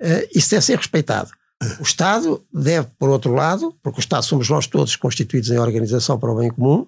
Eh, 0.00 0.28
isso 0.34 0.50
deve 0.50 0.64
ser 0.64 0.76
respeitado. 0.76 1.30
O 1.78 1.82
Estado 1.82 2.42
deve, 2.52 2.88
por 2.98 3.10
outro 3.10 3.32
lado, 3.32 3.76
porque 3.82 4.00
o 4.00 4.02
Estado 4.02 4.24
somos 4.24 4.48
nós 4.48 4.66
todos 4.66 4.96
constituídos 4.96 5.50
em 5.50 5.58
organização 5.58 6.18
para 6.18 6.32
o 6.32 6.36
bem 6.36 6.50
comum, 6.50 6.86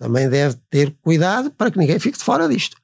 também 0.00 0.30
deve 0.30 0.56
ter 0.70 0.94
cuidado 1.02 1.50
para 1.50 1.70
que 1.70 1.78
ninguém 1.78 1.98
fique 1.98 2.16
de 2.16 2.24
fora 2.24 2.48
disto. 2.48 2.76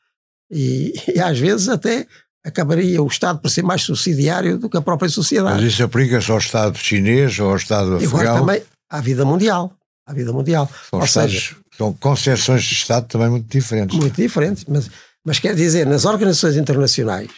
E, 0.51 0.93
e 1.17 1.19
às 1.19 1.39
vezes 1.39 1.69
até 1.69 2.07
acabaria 2.45 3.03
o 3.03 3.07
Estado 3.07 3.41
por 3.41 3.51
ser 3.51 3.63
mais 3.63 3.83
subsidiário 3.83 4.59
do 4.59 4.69
que 4.69 4.77
a 4.77 4.83
própria 4.83 5.09
sociedade. 5.09 5.63
Mas 5.63 5.73
isso 5.73 5.83
aplica-se 5.83 6.31
ao 6.31 6.39
Estado 6.39 6.79
chinês 6.79 7.41
ou 7.41 7.51
ao 7.51 7.57
Estado 7.57 7.97
afegão? 7.97 8.21
Igual 8.21 8.39
também 8.39 8.63
à 8.89 9.01
vida 9.01 9.25
mundial. 9.25 9.73
À 10.07 10.13
vida 10.13 10.33
mundial. 10.33 10.71
São, 10.89 11.01
ou 11.01 11.05
Estados, 11.05 11.33
seja, 11.33 11.57
são 11.77 11.93
concepções 11.95 12.63
de 12.63 12.75
Estado 12.75 13.09
também 13.09 13.31
muito 13.31 13.49
diferentes. 13.51 13.99
Muito 13.99 14.15
diferentes. 14.15 14.65
Mas, 14.69 14.89
mas 15.25 15.39
quer 15.41 15.57
dizer, 15.57 15.87
nas 15.87 16.05
organizações 16.05 16.57
internacionais, 16.57 17.31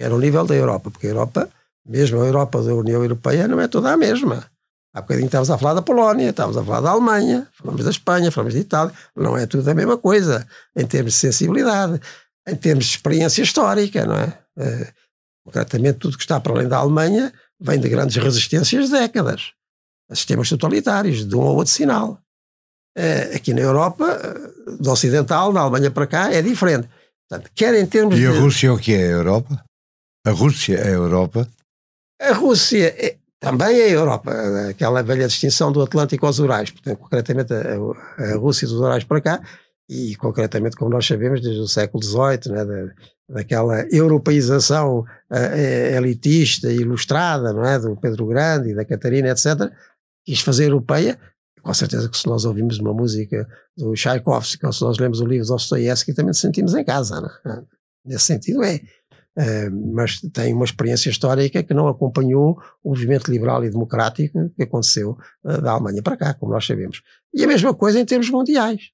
era 0.00 0.12
o 0.12 0.18
nível 0.18 0.44
da 0.44 0.56
Europa, 0.56 0.90
porque 0.90 1.06
a 1.06 1.10
Europa, 1.10 1.48
mesmo 1.86 2.20
a 2.20 2.26
Europa 2.26 2.60
da 2.62 2.74
União 2.74 3.02
Europeia, 3.02 3.46
não 3.46 3.60
é 3.60 3.68
toda 3.68 3.92
a 3.92 3.96
mesma. 3.96 4.44
Há 4.94 5.00
bocadinho 5.00 5.26
estávamos 5.26 5.50
a 5.50 5.58
falar 5.58 5.74
da 5.74 5.82
Polónia, 5.82 6.30
estávamos 6.30 6.56
a 6.56 6.64
falar 6.64 6.80
da 6.80 6.90
Alemanha, 6.90 7.48
falamos 7.52 7.84
da 7.84 7.90
Espanha, 7.90 8.30
falamos 8.30 8.54
da 8.54 8.60
Itália. 8.60 8.94
Não 9.16 9.36
é 9.36 9.44
tudo 9.44 9.68
a 9.68 9.74
mesma 9.74 9.98
coisa 9.98 10.46
em 10.76 10.86
termos 10.86 11.14
de 11.14 11.18
sensibilidade 11.18 12.00
em 12.46 12.54
termos 12.54 12.84
de 12.84 12.90
experiência 12.92 13.42
histórica, 13.42 14.04
não 14.04 14.16
é? 14.16 14.38
Uh, 14.56 14.92
concretamente, 15.44 15.98
tudo 15.98 16.16
que 16.16 16.22
está 16.22 16.38
para 16.38 16.52
além 16.52 16.68
da 16.68 16.78
Alemanha 16.78 17.32
vem 17.58 17.80
de 17.80 17.88
grandes 17.88 18.16
resistências 18.16 18.86
de 18.86 18.92
décadas, 18.92 19.52
a 20.10 20.14
sistemas 20.14 20.48
totalitários, 20.48 21.26
de 21.26 21.34
um 21.34 21.40
ou 21.40 21.56
outro 21.56 21.72
sinal. 21.72 22.20
Uh, 22.96 23.34
aqui 23.34 23.52
na 23.52 23.62
Europa, 23.62 24.04
uh, 24.04 24.76
do 24.76 24.90
Ocidental, 24.90 25.52
da 25.52 25.60
Alemanha 25.60 25.90
para 25.90 26.06
cá, 26.06 26.32
é 26.32 26.42
diferente. 26.42 26.88
Portanto, 27.28 27.50
quer 27.54 27.74
em 27.74 27.86
termos 27.86 28.18
e 28.18 28.26
a 28.26 28.32
de... 28.32 28.38
Rússia 28.38 28.68
é 28.68 28.70
o 28.70 28.78
que 28.78 28.94
é 28.94 29.06
a 29.06 29.10
Europa? 29.10 29.64
A 30.26 30.30
Rússia 30.30 30.76
é 30.76 30.88
a 30.88 30.92
Europa? 30.92 31.48
A 32.20 32.32
Rússia 32.32 32.94
é, 32.96 33.16
também 33.44 33.82
a 33.82 33.88
Europa, 33.88 34.32
aquela 34.70 35.02
velha 35.02 35.26
distinção 35.26 35.70
do 35.70 35.82
Atlântico 35.82 36.26
aos 36.26 36.38
Urais, 36.38 36.70
portanto, 36.70 36.98
concretamente 36.98 37.52
a, 37.52 38.32
a 38.32 38.36
Rússia 38.36 38.66
dos 38.66 38.80
Urais 38.80 39.04
para 39.04 39.20
cá, 39.20 39.42
e 39.88 40.16
concretamente, 40.16 40.76
como 40.76 40.90
nós 40.90 41.06
sabemos, 41.06 41.42
desde 41.42 41.60
o 41.60 41.68
século 41.68 42.02
XVIII, 42.02 42.50
né, 42.50 42.64
da, 42.64 42.94
daquela 43.28 43.86
europeização 43.90 45.00
uh, 45.00 45.96
elitista 45.96 46.70
ilustrada 46.72 47.52
não 47.52 47.64
é, 47.64 47.78
do 47.78 47.96
Pedro 47.96 48.26
Grande 48.26 48.70
e 48.70 48.74
da 48.74 48.84
Catarina, 48.84 49.28
etc., 49.28 49.70
quis 50.24 50.40
fazer 50.40 50.64
europeia. 50.64 51.18
Com 51.62 51.72
certeza 51.72 52.08
que 52.08 52.16
se 52.16 52.26
nós 52.26 52.44
ouvimos 52.44 52.78
uma 52.78 52.92
música 52.92 53.48
do 53.76 53.94
Tchaikovsky 53.94 54.66
ou 54.66 54.72
se 54.72 54.82
nós 54.82 54.98
lemos 54.98 55.20
o 55.20 55.26
livro 55.26 55.44
de 55.44 55.50
Dostoiévski, 55.50 56.12
também 56.12 56.28
nos 56.28 56.40
sentimos 56.40 56.74
em 56.74 56.84
casa. 56.84 57.30
É? 57.46 57.62
Nesse 58.04 58.24
sentido 58.24 58.62
é. 58.62 58.80
Uh, 59.36 59.92
mas 59.92 60.20
tem 60.32 60.54
uma 60.54 60.64
experiência 60.64 61.10
histórica 61.10 61.62
que 61.62 61.74
não 61.74 61.88
acompanhou 61.88 62.56
o 62.84 62.90
movimento 62.90 63.28
liberal 63.30 63.64
e 63.64 63.70
democrático 63.70 64.48
que 64.50 64.62
aconteceu 64.62 65.18
uh, 65.44 65.60
da 65.60 65.72
Alemanha 65.72 66.02
para 66.02 66.16
cá, 66.16 66.34
como 66.34 66.52
nós 66.52 66.64
sabemos. 66.64 67.02
E 67.32 67.42
a 67.42 67.46
mesma 67.46 67.74
coisa 67.74 67.98
em 67.98 68.04
termos 68.04 68.30
mundiais 68.30 68.90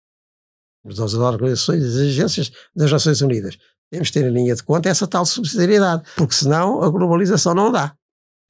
das 0.84 1.14
organizações, 1.14 1.82
das 1.82 1.97
agências 1.97 2.53
das 2.74 2.91
Nações 2.91 3.20
Unidas. 3.20 3.59
Temos 3.91 4.09
de 4.09 4.14
ter 4.14 4.24
em 4.24 4.32
linha 4.32 4.55
de 4.55 4.62
conta 4.62 4.88
essa 4.88 5.07
tal 5.07 5.26
subsidiariedade, 5.26 6.05
porque 6.16 6.34
senão 6.34 6.82
a 6.82 6.88
globalização 6.88 7.55
não 7.55 7.70
dá. 7.70 7.93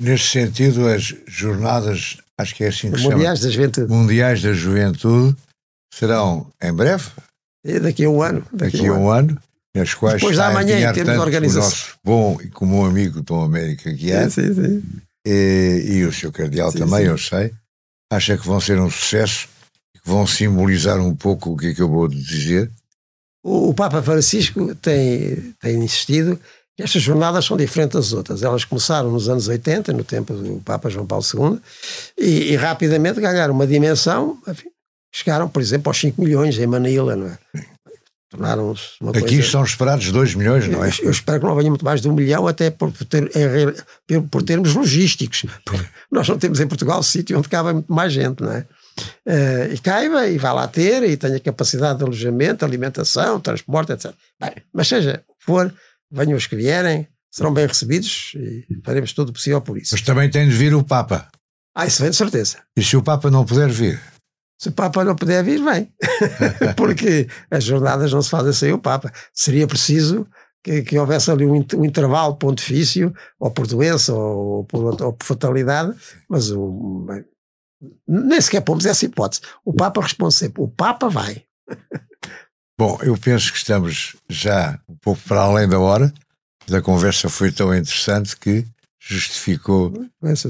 Neste 0.01 0.28
sentido, 0.28 0.86
as 0.86 1.14
jornadas, 1.26 2.18
acho 2.38 2.55
que 2.55 2.64
é 2.64 2.68
assim 2.68 2.91
que 2.91 3.03
Mundiais 3.03 3.38
chama, 3.38 3.51
da 3.51 3.55
Juventude. 3.55 3.93
Mundiais 3.93 4.43
da 4.43 4.53
Juventude 4.53 5.36
serão 5.93 6.47
em 6.62 6.72
breve. 6.72 7.11
Daqui 7.82 8.05
a 8.05 8.11
um 8.11 8.22
ano. 8.22 8.47
Daqui, 8.53 8.76
daqui 8.76 8.86
a 8.86 8.93
um 8.93 9.11
ano. 9.11 9.30
ano 9.32 9.43
nas 9.75 9.95
quais 9.95 10.21
Depois 10.21 10.37
da 10.37 10.51
manhã, 10.51 10.93
de 10.93 11.01
organização. 11.11 11.62
O 11.62 11.64
nosso 11.64 11.99
bom 12.05 12.39
e 12.43 12.49
comum 12.49 12.85
amigo 12.85 13.23
Dom 13.23 13.45
América 13.45 13.91
Guiar. 13.93 14.31
Sim, 14.31 14.55
sim, 14.55 14.55
sim. 14.55 14.83
E, 15.27 15.85
e 15.87 16.05
o 16.05 16.12
seu 16.12 16.33
cardeal 16.33 16.73
também, 16.73 17.05
eu 17.05 17.18
sei. 17.18 17.53
Acha 18.11 18.37
que 18.37 18.47
vão 18.47 18.61
ser 18.61 18.81
um 18.81 18.91
sucesso 18.91 19.49
que 19.95 20.09
vão 20.09 20.27
simbolizar 20.27 20.99
um 20.99 21.14
pouco 21.14 21.51
o 21.51 21.57
que 21.57 21.68
é 21.68 21.75
que 21.75 21.83
eu 21.83 21.89
vou 21.89 22.09
dizer? 22.09 22.71
O, 23.45 23.68
o 23.68 23.75
Papa 23.75 24.03
Francisco 24.03 24.75
tem, 24.77 25.55
tem 25.61 25.77
insistido 25.77 26.39
que 26.77 26.83
estas 26.83 27.03
jornadas 27.03 27.45
são 27.45 27.57
diferentes 27.57 27.95
das 27.95 28.12
outras. 28.12 28.43
Elas 28.43 28.64
começaram 28.64 29.11
nos 29.11 29.29
anos 29.29 29.47
80, 29.47 29.93
no 29.93 30.03
tempo 30.03 30.35
do 30.35 30.61
Papa 30.61 30.89
João 30.89 31.07
Paulo 31.07 31.25
II, 31.25 31.61
e, 32.18 32.53
e 32.53 32.57
rapidamente 32.57 33.21
ganharam 33.21 33.55
uma 33.55 33.66
dimensão, 33.66 34.39
enfim, 34.49 34.71
chegaram, 35.14 35.49
por 35.49 35.61
exemplo, 35.61 35.91
aos 35.91 35.99
5 35.99 36.21
milhões 36.21 36.59
em 36.59 36.66
Manila, 36.66 37.14
não 37.14 37.27
é? 37.27 37.39
Tornaram-se 38.31 38.91
uma 39.01 39.11
Aqui 39.11 39.20
coisa... 39.22 39.41
estão 39.41 39.64
esperados 39.64 40.12
2 40.12 40.37
milhões, 40.37 40.68
não 40.68 40.85
é? 40.85 40.91
Eu, 41.03 41.11
espero 41.11 41.41
que 41.41 41.47
não 41.47 41.57
venha 41.57 41.68
muito 41.68 41.85
mais 41.85 42.01
de 42.01 42.09
um 42.09 42.12
milhão, 42.12 42.47
até 42.47 42.70
por, 42.70 42.93
ter, 42.93 43.28
por, 44.31 44.43
termos 44.45 44.72
logísticos. 44.72 45.45
Nós 46.11 46.28
não 46.28 46.39
temos 46.39 46.61
em 46.61 46.66
Portugal 46.68 47.03
sítio 47.03 47.37
onde 47.37 47.49
cabe 47.49 47.72
muito 47.72 47.93
mais 47.93 48.12
gente, 48.12 48.41
não 48.41 48.53
é? 48.53 48.64
Uh, 49.26 49.74
e 49.74 49.78
caiba 49.78 50.28
e 50.28 50.39
vá 50.39 50.53
lá 50.53 50.68
ter 50.68 51.03
e 51.03 51.16
tenha 51.16 51.41
capacidade 51.41 51.99
de 51.99 52.05
alojamento, 52.05 52.64
alimentação, 52.64 53.41
transporte, 53.41 53.93
etc. 53.93 54.12
Bem, 54.39 54.53
mas 54.72 54.87
seja 54.87 55.24
for, 55.41 55.74
venham 56.11 56.37
os 56.37 56.47
que 56.47 56.55
vierem, 56.55 57.09
serão 57.33 57.53
bem 57.53 57.66
recebidos 57.66 58.33
e 58.37 58.64
faremos 58.85 59.12
tudo 59.12 59.31
o 59.31 59.33
possível 59.33 59.61
por 59.61 59.76
isso. 59.76 59.91
Mas 59.93 60.03
também 60.03 60.31
tem 60.31 60.49
de 60.49 60.55
vir 60.55 60.72
o 60.74 60.85
Papa. 60.85 61.28
Ah, 61.74 61.87
isso 61.87 62.01
vem 62.01 62.11
de 62.11 62.16
certeza. 62.16 62.59
E 62.76 62.83
se 62.83 62.97
o 62.97 63.03
Papa 63.03 63.28
não 63.28 63.45
puder 63.45 63.70
vir? 63.70 64.01
Se 64.61 64.69
o 64.69 64.73
Papa 64.73 65.03
não 65.03 65.17
puder 65.17 65.43
vir, 65.43 65.59
vem. 65.65 65.91
Porque 66.77 67.27
as 67.51 67.65
jornadas 67.65 68.13
não 68.13 68.21
se 68.21 68.29
fazem 68.29 68.53
sem 68.53 68.73
o 68.75 68.79
Papa. 68.79 69.11
Seria 69.33 69.67
preciso 69.67 70.29
que, 70.63 70.83
que 70.83 70.99
houvesse 70.99 71.31
ali 71.31 71.47
um, 71.47 71.65
um, 71.77 71.85
intervalo 71.85 72.37
pontifício, 72.37 73.11
ou 73.39 73.51
por 73.51 73.67
doença, 73.67 74.13
ou 74.13 74.65
por, 74.65 75.03
ou 75.03 75.15
por 75.15 75.25
fatalidade, 75.25 75.97
mas 76.29 76.51
o, 76.51 77.07
nem 78.07 78.39
sequer 78.39 78.61
pomos 78.61 78.85
essa 78.85 79.07
hipótese. 79.07 79.41
O 79.65 79.73
Papa 79.73 80.03
responde 80.03 80.35
sempre: 80.35 80.63
o 80.63 80.69
Papa 80.69 81.09
vai. 81.09 81.43
Bom, 82.79 82.99
eu 83.03 83.17
penso 83.17 83.51
que 83.53 83.59
estamos 83.59 84.15
já 84.29 84.79
um 84.87 84.97
pouco 84.97 85.23
para 85.27 85.41
além 85.41 85.67
da 85.67 85.79
hora. 85.79 86.13
A 86.71 86.83
conversa 86.83 87.31
foi 87.31 87.51
tão 87.51 87.75
interessante 87.75 88.37
que 88.37 88.67
justificou 89.01 89.95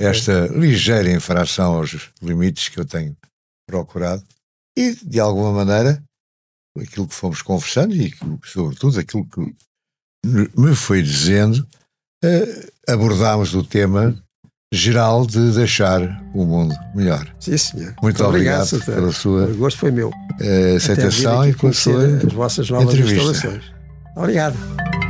esta 0.02 0.48
ligeira 0.48 1.10
infração 1.12 1.74
aos 1.74 2.10
limites 2.20 2.68
que 2.68 2.78
eu 2.78 2.84
tenho 2.84 3.16
procurado 3.70 4.22
e, 4.76 4.94
de 4.94 5.20
alguma 5.20 5.52
maneira, 5.52 6.02
aquilo 6.78 7.06
que 7.06 7.14
fomos 7.14 7.42
conversando 7.42 7.94
e, 7.94 8.12
sobretudo, 8.44 8.98
aquilo 8.98 9.26
que 9.26 9.54
me 10.56 10.74
foi 10.74 11.02
dizendo, 11.02 11.66
eh, 12.22 12.68
abordámos 12.88 13.54
o 13.54 13.64
tema 13.64 14.22
geral 14.72 15.26
de 15.26 15.52
deixar 15.52 16.00
o 16.34 16.44
mundo 16.44 16.74
melhor. 16.94 17.34
Sim, 17.40 17.56
senhor. 17.56 17.86
Muito, 17.86 18.02
Muito 18.02 18.24
obrigado, 18.24 18.66
obrigado 18.66 18.94
pela 18.94 19.12
sua 19.12 19.46
o 19.46 19.56
gosto 19.56 19.78
foi 19.78 19.90
meu. 19.90 20.10
Uh, 20.10 20.76
aceitação 20.76 21.48
e 21.48 21.54
pela 21.54 21.72
sua 21.72 22.04
as 22.04 22.32
vossas 22.32 22.70
novas 22.70 22.94
entrevista. 22.94 23.32
instalações. 23.32 23.72
Obrigado. 24.16 25.09